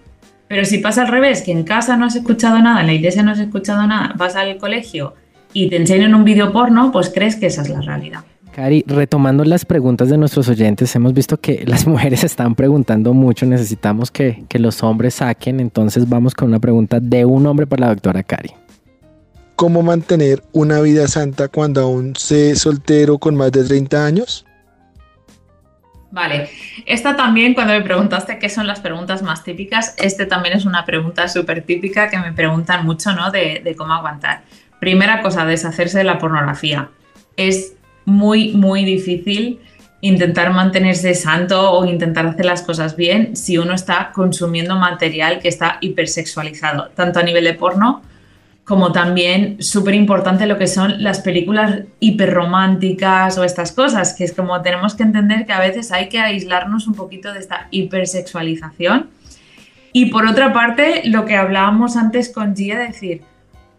Pero 0.47 0.63
si 0.63 0.77
pasa 0.77 1.01
al 1.01 1.07
revés, 1.07 1.41
que 1.41 1.51
en 1.51 1.63
casa 1.63 1.97
no 1.97 2.05
has 2.05 2.15
escuchado 2.15 2.59
nada, 2.59 2.81
en 2.81 2.87
la 2.87 2.93
iglesia 2.93 3.23
no 3.23 3.31
has 3.31 3.39
escuchado 3.39 3.87
nada, 3.87 4.13
vas 4.15 4.35
al 4.35 4.57
colegio 4.57 5.15
y 5.51 5.67
te 5.67 5.77
enseñan 5.77 6.13
un 6.13 6.23
vídeo 6.23 6.51
porno, 6.53 6.91
pues 6.91 7.09
crees 7.09 7.35
que 7.37 7.47
esa 7.47 7.63
es 7.63 7.69
la 7.69 7.81
realidad. 7.81 8.23
Cari, 8.55 8.83
retomando 8.87 9.43
las 9.43 9.65
preguntas 9.65 10.09
de 10.09 10.17
nuestros 10.17 10.47
oyentes, 10.47 10.95
hemos 10.95 11.13
visto 11.13 11.39
que 11.39 11.63
las 11.67 11.87
mujeres 11.87 12.23
están 12.23 12.55
preguntando 12.55 13.13
mucho, 13.13 13.45
necesitamos 13.45 14.11
que, 14.11 14.43
que 14.47 14.59
los 14.59 14.83
hombres 14.83 15.15
saquen, 15.15 15.59
entonces 15.59 16.07
vamos 16.07 16.33
con 16.35 16.49
una 16.49 16.59
pregunta 16.59 16.99
de 16.99 17.25
un 17.25 17.45
hombre 17.45 17.67
para 17.67 17.87
la 17.87 17.89
doctora 17.89 18.23
Cari 18.23 18.53
cómo 19.55 19.81
mantener 19.81 20.43
una 20.51 20.81
vida 20.81 21.07
santa 21.07 21.47
cuando 21.47 21.81
aún 21.81 22.15
sé 22.15 22.55
soltero 22.55 23.17
con 23.17 23.35
más 23.35 23.51
de 23.51 23.63
30 23.63 24.05
años? 24.05 24.45
Vale, 26.11 26.49
esta 26.85 27.15
también 27.15 27.53
cuando 27.53 27.73
me 27.73 27.81
preguntaste 27.81 28.37
qué 28.37 28.49
son 28.49 28.67
las 28.67 28.81
preguntas 28.81 29.23
más 29.23 29.43
típicas, 29.43 29.95
este 29.97 30.25
también 30.25 30.55
es 30.55 30.65
una 30.65 30.85
pregunta 30.85 31.27
súper 31.27 31.63
típica 31.63 32.09
que 32.09 32.19
me 32.19 32.33
preguntan 32.33 32.85
mucho, 32.85 33.13
¿no? 33.13 33.31
De, 33.31 33.61
de 33.63 33.75
cómo 33.75 33.93
aguantar. 33.93 34.43
Primera 34.79 35.21
cosa, 35.21 35.45
deshacerse 35.45 35.97
de 35.99 36.03
la 36.03 36.19
pornografía. 36.19 36.89
Es 37.35 37.73
muy, 38.05 38.53
muy 38.53 38.85
difícil 38.85 39.59
intentar 40.01 40.51
mantenerse 40.51 41.13
santo 41.15 41.71
o 41.71 41.85
intentar 41.85 42.25
hacer 42.25 42.45
las 42.45 42.61
cosas 42.61 42.97
bien 42.97 43.37
si 43.37 43.57
uno 43.57 43.73
está 43.73 44.11
consumiendo 44.13 44.75
material 44.75 45.39
que 45.39 45.47
está 45.47 45.77
hipersexualizado, 45.79 46.89
tanto 46.89 47.19
a 47.19 47.23
nivel 47.23 47.45
de 47.45 47.53
porno 47.53 48.01
como 48.65 48.93
también 48.93 49.61
súper 49.61 49.93
importante 49.93 50.45
lo 50.45 50.57
que 50.57 50.67
son 50.67 51.03
las 51.03 51.19
películas 51.19 51.81
hiperrománticas 51.99 53.37
o 53.37 53.43
estas 53.43 53.73
cosas, 53.73 54.13
que 54.13 54.23
es 54.23 54.33
como 54.33 54.61
tenemos 54.61 54.95
que 54.95 55.03
entender 55.03 55.45
que 55.45 55.53
a 55.53 55.59
veces 55.59 55.91
hay 55.91 56.07
que 56.07 56.19
aislarnos 56.19 56.87
un 56.87 56.95
poquito 56.95 57.33
de 57.33 57.39
esta 57.39 57.67
hipersexualización. 57.71 59.09
Y 59.91 60.07
por 60.07 60.25
otra 60.25 60.53
parte, 60.53 61.01
lo 61.05 61.25
que 61.25 61.35
hablábamos 61.35 61.97
antes 61.97 62.29
con 62.29 62.55
Gia, 62.55 62.79
decir, 62.79 63.21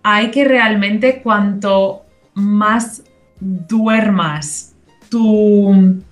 hay 0.02 0.30
que 0.30 0.44
realmente 0.44 1.22
cuanto 1.22 2.04
más 2.34 3.02
duermas 3.44 4.74
tu 5.08 6.02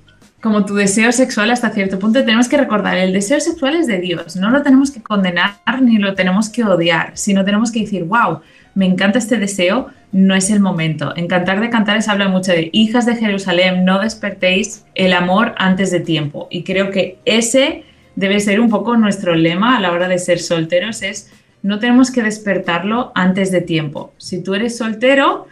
como 0.43 0.65
tu 0.65 0.75
deseo 0.75 1.13
sexual 1.13 1.53
hasta 1.53 1.71
cierto 1.71 2.01
punto, 2.01 2.25
tenemos 2.25 2.49
que 2.49 2.57
recordar, 2.57 2.99
el 2.99 3.13
deseo 3.13 3.39
sexual 3.39 3.77
es 3.77 3.87
de 3.87 4.01
Dios, 4.01 4.35
no 4.35 4.51
lo 4.51 4.63
tenemos 4.63 4.91
que 4.91 5.01
condenar 5.01 5.55
ni 5.81 5.99
lo 5.99 6.15
tenemos 6.15 6.49
que 6.49 6.65
odiar, 6.65 7.13
sino 7.15 7.45
tenemos 7.45 7.71
que 7.71 7.83
decir, 7.83 8.03
wow, 8.03 8.41
me 8.75 8.87
encanta 8.87 9.21
este 9.21 9.39
deseo, 9.39 9.91
no 10.11 10.35
es 10.35 10.51
el 10.51 10.59
momento. 10.59 11.15
En 11.17 11.29
Cantar 11.29 11.61
de 11.61 11.71
Cantares 11.71 12.09
habla 12.09 12.27
mucho 12.27 12.51
de 12.51 12.71
hijas 12.73 13.07
de 13.07 13.15
Jerusalén, 13.15 13.85
no 13.85 14.01
despertéis 14.01 14.85
el 14.97 15.13
amor 15.13 15.55
antes 15.59 15.93
de 15.93 16.01
tiempo. 16.01 16.49
Y 16.51 16.65
creo 16.65 16.91
que 16.91 17.19
ese 17.25 17.85
debe 18.17 18.41
ser 18.41 18.59
un 18.59 18.69
poco 18.69 18.97
nuestro 18.97 19.37
lema 19.37 19.77
a 19.77 19.81
la 19.81 19.93
hora 19.93 20.09
de 20.09 20.19
ser 20.19 20.41
solteros, 20.41 21.03
es 21.03 21.31
no 21.63 21.79
tenemos 21.79 22.11
que 22.11 22.25
despertarlo 22.25 23.13
antes 23.15 23.53
de 23.53 23.61
tiempo. 23.61 24.13
Si 24.19 24.43
tú 24.43 24.55
eres 24.55 24.77
soltero, 24.77 25.47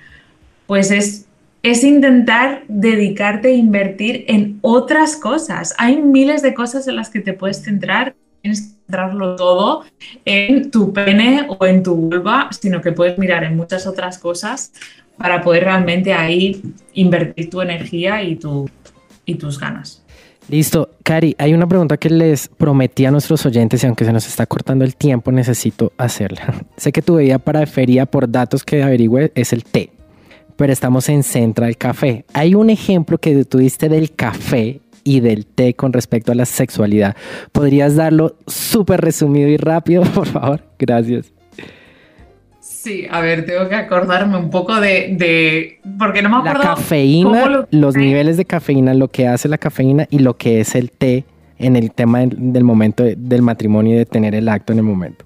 pues 0.66 0.90
es, 0.90 1.26
es 1.62 1.84
intentar 1.84 2.64
dedicarte 2.68 3.48
a 3.48 3.52
invertir 3.52 4.24
en 4.28 4.58
otras 4.62 5.16
cosas. 5.16 5.74
Hay 5.78 6.00
miles 6.00 6.42
de 6.42 6.54
cosas 6.54 6.88
en 6.88 6.96
las 6.96 7.10
que 7.10 7.20
te 7.20 7.32
puedes 7.32 7.62
centrar 7.62 8.14
tienes 8.42 8.60
que 8.60 8.68
centrarlo 8.86 9.36
todo 9.36 9.84
en 10.24 10.70
tu 10.70 10.92
pene 10.92 11.46
o 11.48 11.64
en 11.66 11.82
tu 11.82 11.94
vulva, 11.94 12.48
sino 12.50 12.80
que 12.80 12.92
puedes 12.92 13.18
mirar 13.18 13.44
en 13.44 13.56
muchas 13.56 13.86
otras 13.86 14.18
cosas 14.18 14.72
para 15.16 15.42
poder 15.42 15.64
realmente 15.64 16.12
ahí 16.12 16.62
invertir 16.94 17.50
tu 17.50 17.60
energía 17.60 18.22
y, 18.22 18.36
tu, 18.36 18.68
y 19.24 19.34
tus 19.34 19.60
ganas. 19.60 20.02
Listo. 20.48 20.90
Cari, 21.04 21.36
hay 21.38 21.54
una 21.54 21.68
pregunta 21.68 21.96
que 21.96 22.10
les 22.10 22.48
prometí 22.48 23.04
a 23.04 23.10
nuestros 23.10 23.44
oyentes 23.46 23.84
y 23.84 23.86
aunque 23.86 24.04
se 24.04 24.12
nos 24.12 24.26
está 24.26 24.46
cortando 24.46 24.84
el 24.84 24.96
tiempo, 24.96 25.30
necesito 25.30 25.92
hacerla. 25.96 26.54
sé 26.76 26.90
que 26.90 27.02
tu 27.02 27.14
bebida 27.14 27.38
para 27.38 27.64
feria, 27.66 28.06
por 28.06 28.28
datos 28.28 28.64
que 28.64 28.82
averigüe, 28.82 29.30
es 29.34 29.52
el 29.52 29.62
té, 29.62 29.90
pero 30.60 30.74
estamos 30.74 31.08
en 31.08 31.22
Central 31.22 31.78
Café. 31.78 32.26
Hay 32.34 32.54
un 32.54 32.68
ejemplo 32.68 33.16
que 33.16 33.46
tú 33.46 33.56
diste 33.56 33.88
del 33.88 34.12
café 34.12 34.82
y 35.04 35.20
del 35.20 35.46
té 35.46 35.72
con 35.72 35.90
respecto 35.90 36.32
a 36.32 36.34
la 36.34 36.44
sexualidad. 36.44 37.16
¿Podrías 37.50 37.96
darlo 37.96 38.36
súper 38.46 39.00
resumido 39.00 39.48
y 39.48 39.56
rápido, 39.56 40.02
por 40.14 40.26
favor? 40.26 40.60
Gracias. 40.78 41.32
Sí, 42.60 43.06
a 43.10 43.22
ver, 43.22 43.46
tengo 43.46 43.70
que 43.70 43.74
acordarme 43.74 44.36
un 44.36 44.50
poco 44.50 44.78
de, 44.78 45.80
porque 45.98 46.20
no 46.20 46.28
me 46.28 46.36
acuerdo. 46.36 46.58
La 46.58 46.74
cafeína, 46.74 47.66
los 47.70 47.96
niveles 47.96 48.36
de 48.36 48.44
cafeína, 48.44 48.92
lo 48.92 49.08
que 49.08 49.28
hace 49.28 49.48
la 49.48 49.56
cafeína 49.56 50.08
y 50.10 50.18
lo 50.18 50.36
que 50.36 50.60
es 50.60 50.74
el 50.74 50.90
té 50.90 51.24
en 51.56 51.74
el 51.74 51.90
tema 51.90 52.18
del, 52.20 52.64
momento 52.64 53.02
del 53.02 53.40
matrimonio 53.40 53.94
y 53.94 53.98
de 54.00 54.04
tener 54.04 54.34
el 54.34 54.46
acto 54.46 54.74
en 54.74 54.80
el 54.80 54.84
momento. 54.84 55.24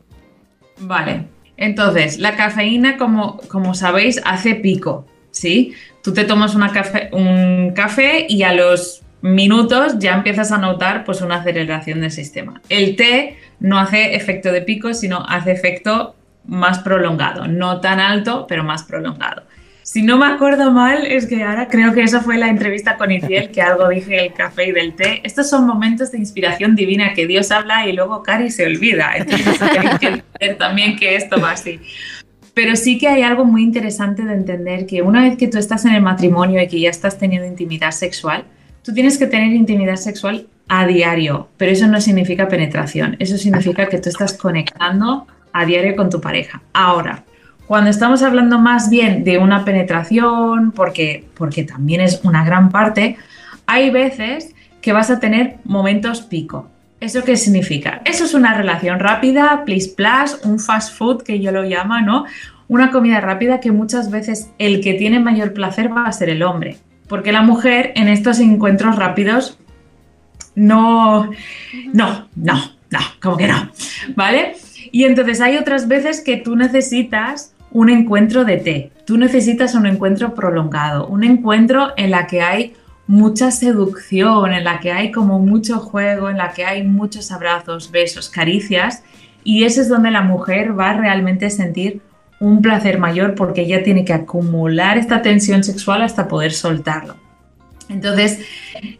Vale, 0.78 1.24
entonces, 1.56 2.20
la 2.20 2.36
cafeína, 2.36 2.96
como, 2.96 3.38
como 3.48 3.74
sabéis, 3.74 4.20
hace 4.24 4.54
pico, 4.54 5.06
¿sí? 5.34 5.74
Tú 6.02 6.12
te 6.12 6.24
tomas 6.24 6.56
café, 6.72 7.08
un 7.12 7.72
café 7.74 8.26
y 8.28 8.42
a 8.42 8.54
los 8.54 9.02
minutos 9.20 9.98
ya 9.98 10.14
empiezas 10.14 10.52
a 10.52 10.58
notar 10.58 11.04
pues 11.04 11.20
una 11.20 11.36
aceleración 11.36 12.00
del 12.00 12.10
sistema. 12.10 12.60
El 12.68 12.96
té 12.96 13.38
no 13.60 13.78
hace 13.78 14.14
efecto 14.14 14.52
de 14.52 14.62
pico, 14.62 14.94
sino 14.94 15.24
hace 15.26 15.52
efecto 15.52 16.14
más 16.46 16.80
prolongado, 16.80 17.48
no 17.48 17.80
tan 17.80 18.00
alto, 18.00 18.46
pero 18.46 18.64
más 18.64 18.84
prolongado. 18.84 19.42
Si 19.82 20.02
no 20.02 20.16
me 20.16 20.26
acuerdo 20.26 20.72
mal, 20.72 21.06
es 21.06 21.26
que 21.26 21.42
ahora 21.42 21.68
creo 21.68 21.92
que 21.92 22.02
esa 22.02 22.20
fue 22.20 22.38
la 22.38 22.48
entrevista 22.48 22.96
con 22.96 23.10
Iciel, 23.10 23.50
que 23.50 23.60
algo 23.60 23.88
dije 23.88 24.16
del 24.16 24.32
café 24.32 24.68
y 24.68 24.72
del 24.72 24.94
té. 24.94 25.20
Estos 25.24 25.50
son 25.50 25.66
momentos 25.66 26.10
de 26.10 26.18
inspiración 26.18 26.74
divina 26.74 27.12
que 27.12 27.26
Dios 27.26 27.50
habla 27.50 27.86
y 27.86 27.92
luego 27.92 28.22
Cari 28.22 28.50
se 28.50 28.64
olvida. 28.66 29.12
Entonces 29.14 29.58
que 30.40 30.48
también 30.54 30.96
que 30.96 31.16
esto 31.16 31.38
va 31.38 31.52
así. 31.52 31.80
Pero 32.54 32.76
sí 32.76 32.98
que 32.98 33.08
hay 33.08 33.22
algo 33.22 33.44
muy 33.44 33.62
interesante 33.62 34.24
de 34.24 34.32
entender 34.32 34.86
que 34.86 35.02
una 35.02 35.22
vez 35.22 35.36
que 35.36 35.48
tú 35.48 35.58
estás 35.58 35.84
en 35.84 35.94
el 35.94 36.02
matrimonio 36.02 36.62
y 36.62 36.68
que 36.68 36.80
ya 36.80 36.90
estás 36.90 37.18
teniendo 37.18 37.48
intimidad 37.48 37.90
sexual, 37.90 38.44
tú 38.82 38.94
tienes 38.94 39.18
que 39.18 39.26
tener 39.26 39.52
intimidad 39.52 39.96
sexual 39.96 40.46
a 40.68 40.86
diario, 40.86 41.48
pero 41.56 41.72
eso 41.72 41.86
no 41.88 42.00
significa 42.00 42.48
penetración, 42.48 43.16
eso 43.18 43.36
significa 43.36 43.86
que 43.86 43.98
tú 43.98 44.08
estás 44.08 44.34
conectando 44.34 45.26
a 45.52 45.66
diario 45.66 45.96
con 45.96 46.10
tu 46.10 46.20
pareja. 46.20 46.62
Ahora, 46.72 47.24
cuando 47.66 47.90
estamos 47.90 48.22
hablando 48.22 48.58
más 48.58 48.90
bien 48.90 49.24
de 49.24 49.38
una 49.38 49.64
penetración, 49.64 50.72
porque, 50.72 51.24
porque 51.34 51.64
también 51.64 52.00
es 52.00 52.20
una 52.24 52.44
gran 52.44 52.70
parte, 52.70 53.16
hay 53.66 53.90
veces 53.90 54.54
que 54.80 54.92
vas 54.92 55.10
a 55.10 55.18
tener 55.18 55.56
momentos 55.64 56.22
pico. 56.22 56.68
¿Eso 57.00 57.22
qué 57.22 57.36
significa? 57.36 58.00
Eso 58.04 58.24
es 58.24 58.34
una 58.34 58.54
relación 58.54 58.98
rápida, 58.98 59.64
please 59.64 59.92
plus, 59.94 60.44
un 60.44 60.58
fast 60.58 60.96
food 60.96 61.22
que 61.22 61.40
yo 61.40 61.52
lo 61.52 61.62
llamo, 61.62 62.00
¿no? 62.00 62.24
Una 62.68 62.90
comida 62.90 63.20
rápida 63.20 63.60
que 63.60 63.72
muchas 63.72 64.10
veces 64.10 64.50
el 64.58 64.80
que 64.80 64.94
tiene 64.94 65.20
mayor 65.20 65.52
placer 65.52 65.94
va 65.94 66.06
a 66.06 66.12
ser 66.12 66.30
el 66.30 66.42
hombre, 66.42 66.78
porque 67.08 67.32
la 67.32 67.42
mujer 67.42 67.92
en 67.96 68.08
estos 68.08 68.40
encuentros 68.40 68.96
rápidos 68.96 69.58
no, 70.54 71.30
no, 71.92 72.28
no, 72.36 72.54
no, 72.90 72.98
como 73.20 73.36
que 73.36 73.48
no, 73.48 73.70
¿vale? 74.14 74.54
Y 74.92 75.04
entonces 75.04 75.40
hay 75.40 75.56
otras 75.56 75.88
veces 75.88 76.20
que 76.20 76.36
tú 76.36 76.56
necesitas 76.56 77.54
un 77.74 77.90
encuentro 77.90 78.44
de 78.44 78.56
té. 78.56 78.92
Tú 79.04 79.18
necesitas 79.18 79.74
un 79.74 79.86
encuentro 79.86 80.34
prolongado, 80.34 81.06
un 81.08 81.24
encuentro 81.24 81.92
en 81.96 82.12
la 82.12 82.26
que 82.26 82.40
hay 82.40 82.74
mucha 83.06 83.50
seducción, 83.50 84.52
en 84.52 84.64
la 84.64 84.80
que 84.80 84.92
hay 84.92 85.12
como 85.12 85.38
mucho 85.38 85.78
juego, 85.78 86.30
en 86.30 86.38
la 86.38 86.52
que 86.52 86.64
hay 86.64 86.82
muchos 86.82 87.30
abrazos, 87.32 87.90
besos, 87.90 88.28
caricias. 88.28 89.02
Y 89.42 89.64
ese 89.64 89.82
es 89.82 89.88
donde 89.88 90.10
la 90.10 90.22
mujer 90.22 90.78
va 90.78 90.90
a 90.90 90.96
realmente 90.96 91.50
sentir 91.50 92.00
un 92.40 92.62
placer 92.62 92.98
mayor 92.98 93.34
porque 93.34 93.62
ella 93.62 93.82
tiene 93.82 94.04
que 94.04 94.12
acumular 94.12 94.98
esta 94.98 95.22
tensión 95.22 95.64
sexual 95.64 96.02
hasta 96.02 96.28
poder 96.28 96.52
soltarlo. 96.52 97.16
Entonces, 97.88 98.40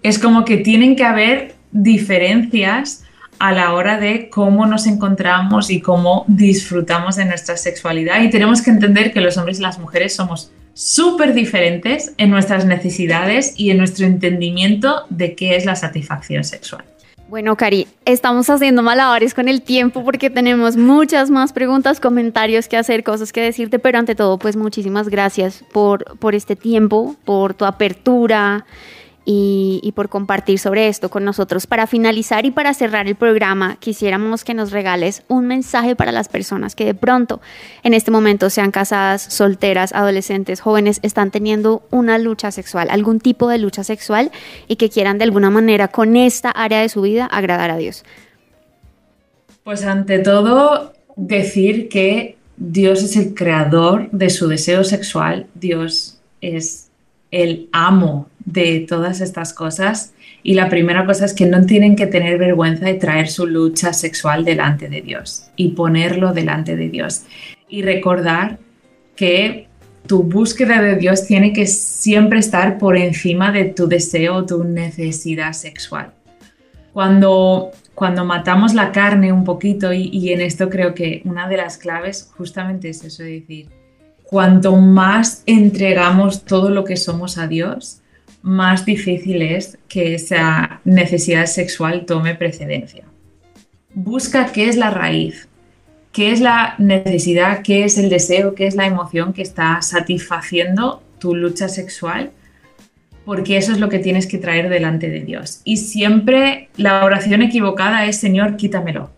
es 0.03 0.19
como 0.19 0.45
que 0.45 0.59
tienen 0.59 0.97
que 0.97 1.05
haber 1.05 1.55
diferencias 1.73 3.05
a 3.39 3.53
la 3.53 3.73
hora 3.75 3.99
de 3.99 4.29
cómo 4.29 4.67
nos 4.67 4.87
encontramos 4.87 5.71
y 5.71 5.81
cómo 5.81 6.25
disfrutamos 6.29 7.17
de 7.17 7.25
nuestra 7.25 7.57
sexualidad. 7.57 8.23
Y 8.23 8.31
tenemos 8.31 8.63
que 8.63 8.71
entender 8.71 9.13
que 9.13 9.21
los 9.21 9.37
hombres 9.37 9.59
y 9.59 9.63
las 9.63 9.79
mujeres 9.79 10.15
somos 10.15 10.53
súper 10.75 11.33
diferentes 11.33 12.13
en 12.19 12.31
nuestras 12.31 12.67
necesidades 12.67 13.55
y 13.57 13.71
en 13.71 13.79
nuestro 13.79 14.07
entendimiento 14.07 15.07
de 15.09 15.35
qué 15.35 15.57
es 15.57 15.65
la 15.65 15.77
satisfacción 15.77 16.45
sexual. 16.45 16.85
Bueno, 17.29 17.57
Cari, 17.57 17.87
estamos 18.05 18.51
haciendo 18.51 18.83
malabares 18.83 19.33
con 19.33 19.49
el 19.49 19.63
tiempo 19.63 20.05
porque 20.05 20.29
tenemos 20.29 20.77
muchas 20.77 21.31
más 21.31 21.53
preguntas, 21.53 21.99
comentarios 21.99 22.69
que 22.69 22.77
hacer, 22.77 23.03
cosas 23.03 23.33
que 23.33 23.41
decirte, 23.41 23.79
pero 23.79 23.99
ante 23.99 24.15
todo, 24.15 24.39
pues 24.39 24.57
muchísimas 24.57 25.09
gracias 25.09 25.65
por, 25.73 26.19
por 26.19 26.35
este 26.35 26.55
tiempo, 26.55 27.17
por 27.25 27.55
tu 27.55 27.65
apertura 27.65 28.67
y, 29.27 29.93
por 29.95 30.09
compartir 30.09 30.59
sobre 30.59 30.89
esto 30.89 31.09
con 31.09 31.25
nosotros. 31.25 31.67
Para 31.67 31.87
finalizar 31.87 32.45
y 32.45 32.51
para 32.51 32.75
cerrar 32.75 33.07
el 33.07 33.15
programa, 33.15 33.77
quisiéramos 33.77 34.45
que 34.45 34.55
nos 34.55 34.71
regales 34.71 35.23
un 35.29 35.47
mensaje 35.47 35.97
para 35.97 36.13
las 36.13 36.29
personas 36.29 36.75
que 36.75 36.85
de 36.85 36.95
pronto 36.95 37.41
en 37.83 37.95
este 37.95 38.11
momento 38.11 38.51
sean 38.51 38.71
casadas, 38.71 39.23
solteras, 39.23 39.93
adolescentes, 39.93 40.61
jóvenes, 40.61 41.01
están 41.03 41.31
teniendo 41.31 41.83
una 41.91 42.19
lucha 42.19 42.51
sexual, 42.51 42.89
algún 42.91 43.21
tipo 43.21 43.49
de 43.49 43.59
lucha 43.59 43.85
sexual 43.85 44.31
y 44.69 44.77
que 44.77 44.91
quieran 44.91 45.19
de 45.19 45.25
alguna 45.25 45.51
manera 45.51 45.89
con 45.89 46.17
esta 46.17 46.51
área 46.51 46.81
de 46.81 46.89
su 46.89 47.03
vida 47.03 47.27
agradar 47.27 47.71
a 47.71 47.77
Dios. 47.77 48.05
Pues 49.63 49.85
ante 49.85 50.19
todo, 50.19 50.93
decir 51.17 51.89
que 51.89 52.37
Dios 52.57 53.03
es 53.03 53.17
el 53.17 53.35
creador 53.35 54.11
de 54.11 54.29
su 54.29 54.49
deseo 54.49 54.85
sexual, 54.85 55.47
Dios 55.55 56.21
es 56.41 56.91
el 57.35 57.69
amo 57.73 58.29
de 58.45 58.87
todas 58.89 59.21
estas 59.21 59.53
cosas. 59.53 60.15
Y 60.43 60.55
la 60.55 60.69
primera 60.69 61.05
cosa 61.05 61.25
es 61.25 61.33
que 61.33 61.47
no 61.47 61.67
tienen 61.67 61.97
que 61.97 62.07
tener 62.07 62.39
vergüenza 62.39 62.87
de 62.87 62.95
traer 62.95 63.29
su 63.29 63.47
lucha 63.47 63.93
sexual 63.93 64.45
delante 64.45 64.89
de 64.89 65.03
Dios 65.03 65.47
y 65.57 65.71
ponerlo 65.71 66.33
delante 66.33 66.77
de 66.77 66.89
Dios. 66.89 67.25
Y 67.69 67.83
recordar 67.83 68.59
que 69.17 69.67
tu 70.07 70.23
búsqueda 70.23 70.81
de 70.81 70.97
Dios 70.97 71.27
tiene 71.27 71.53
que 71.53 71.67
siempre 71.67 72.39
estar 72.39 72.79
por 72.79 72.97
encima 72.97 73.51
de 73.51 73.65
tu 73.65 73.89
deseo 73.89 74.47
tu 74.47 74.63
necesidad 74.63 75.55
sexual. 75.55 76.13
Cuando, 76.93 77.73
cuando 77.95 78.25
matamos 78.25 78.75
la 78.75 78.93
carne 78.93 79.33
un 79.33 79.43
poquito, 79.43 79.93
y, 79.93 80.11
y 80.13 80.33
en 80.33 80.41
esto 80.41 80.69
creo 80.69 80.95
que 80.95 81.23
una 81.25 81.49
de 81.49 81.57
las 81.57 81.79
claves 81.79 82.31
justamente 82.37 82.91
es 82.91 83.03
eso, 83.03 83.25
de 83.25 83.41
decir, 83.41 83.71
cuanto 84.25 84.77
más 84.77 85.43
entregamos 85.47 86.45
todo 86.45 86.71
lo 86.71 86.85
que 86.85 86.97
somos 86.97 87.39
a 87.39 87.47
Dios, 87.47 88.01
más 88.43 88.85
difícil 88.85 89.41
es 89.41 89.79
que 89.89 90.15
esa 90.15 90.81
necesidad 90.85 91.47
sexual 91.47 92.05
tome 92.05 92.35
precedencia. 92.35 93.05
Busca 93.95 94.53
qué 94.53 94.69
es 94.69 94.77
la 94.77 94.91
raíz, 94.91 95.49
qué 96.13 96.31
es 96.31 96.41
la 96.41 96.75
necesidad, 96.79 97.63
qué 97.63 97.85
es 97.85 97.97
el 97.97 98.11
deseo, 98.11 98.55
qué 98.55 98.67
es 98.67 98.75
la 98.75 98.87
emoción 98.87 99.33
que 99.33 99.43
está 99.43 99.81
satisfaciendo 99.83 101.03
tu 101.19 101.35
lucha 101.35 101.69
sexual, 101.69 102.33
porque 103.25 103.57
eso 103.57 103.73
es 103.73 103.79
lo 103.79 103.89
que 103.89 103.99
tienes 103.99 104.27
que 104.27 104.39
traer 104.39 104.69
delante 104.69 105.09
de 105.09 105.21
Dios. 105.21 105.61
Y 105.65 105.79
siempre 105.79 106.69
la 106.77 107.05
oración 107.05 107.41
equivocada 107.41 108.05
es 108.05 108.19
Señor, 108.19 108.57
quítamelo, 108.57 109.11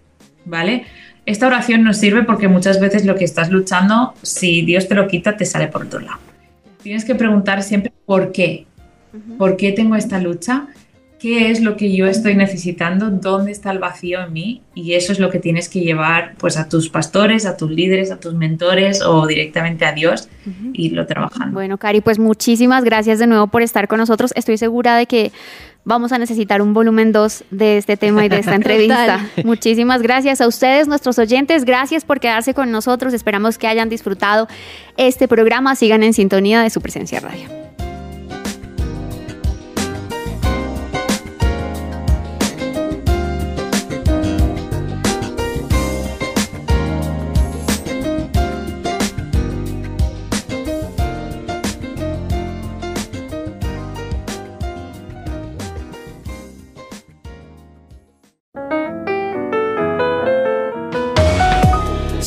¿vale? 0.45 0.85
Esta 1.27 1.47
oración 1.49 1.83
nos 1.83 1.99
sirve 1.99 2.23
porque 2.23 2.49
muchas 2.49 2.81
veces 2.81 3.05
lo 3.05 3.17
que 3.17 3.25
estás 3.25 3.51
luchando, 3.51 4.15
si 4.23 4.63
Dios 4.63 4.89
te 4.89 4.95
lo 4.95 5.09
quita, 5.09 5.37
te 5.37 5.45
sale 5.45 5.67
por 5.69 5.85
otro 5.85 6.01
lado. 6.01 6.19
Tienes 6.83 7.05
que 7.05 7.15
preguntar 7.15 7.63
siempre 7.63 7.93
por 8.07 8.31
qué, 8.31 8.67
¿Por 9.39 9.57
qué 9.57 9.73
tengo 9.73 9.97
esta 9.97 10.21
lucha? 10.21 10.67
¿Qué 11.19 11.51
es 11.51 11.63
lo 11.63 11.77
que 11.77 11.97
yo 11.97 12.07
estoy 12.07 12.37
necesitando? 12.37 13.11
¿Dónde 13.11 13.51
está 13.51 13.71
el 13.71 13.79
vacío 13.79 14.21
en 14.23 14.33
mí? 14.33 14.63
Y 14.75 14.93
eso 14.93 15.13
es 15.13 15.19
lo 15.19 15.31
que 15.31 15.39
tienes 15.39 15.69
que 15.69 15.81
llevar 15.81 16.35
pues 16.37 16.59
a 16.59 16.69
tus 16.69 16.91
pastores, 16.91 17.47
a 17.47 17.57
tus 17.57 17.71
líderes, 17.71 18.11
a 18.11 18.21
tus 18.21 18.35
mentores 18.35 19.03
o 19.03 19.27
directamente 19.27 19.87
a 19.87 19.93
Dios 19.93 20.29
y 20.75 20.91
lo 20.91 21.07
trabajando. 21.07 21.55
Bueno, 21.55 21.79
Cari, 21.79 22.03
pues 22.03 22.19
muchísimas 22.19 22.85
gracias 22.85 23.19
de 23.19 23.27
nuevo 23.27 23.47
por 23.47 23.63
estar 23.63 23.89
con 23.89 23.99
nosotros. 23.99 24.33
Estoy 24.37 24.59
segura 24.59 24.97
de 24.97 25.07
que 25.07 25.33
vamos 25.87 26.13
a 26.13 26.19
necesitar 26.19 26.61
un 26.61 26.75
volumen 26.75 27.13
2 27.13 27.45
de 27.51 27.79
este 27.79 27.97
tema 27.97 28.27
y 28.27 28.29
de 28.29 28.41
esta 28.41 28.55
entrevista. 28.61 29.27
Muchísimas 29.45 30.03
gracias 30.03 30.43
a 30.43 30.47
ustedes, 30.47 30.89
nuestros 30.89 31.19
oyentes. 31.19 31.65
Gracias 31.65 32.05
por 32.05 32.21
quedarse 32.21 32.53
con 32.53 32.71
nosotros. 32.71 33.15
Esperamos 33.15 33.57
que 33.57 33.69
hayan 33.69 33.89
disfrutado 33.89 34.49
este 34.99 35.29
programa. 35.29 35.75
Sigan 35.77 36.03
en 36.03 36.13
sintonía 36.13 36.61
de 36.61 36.69
su 36.69 36.83
presencia 36.83 37.21
radio. 37.21 37.66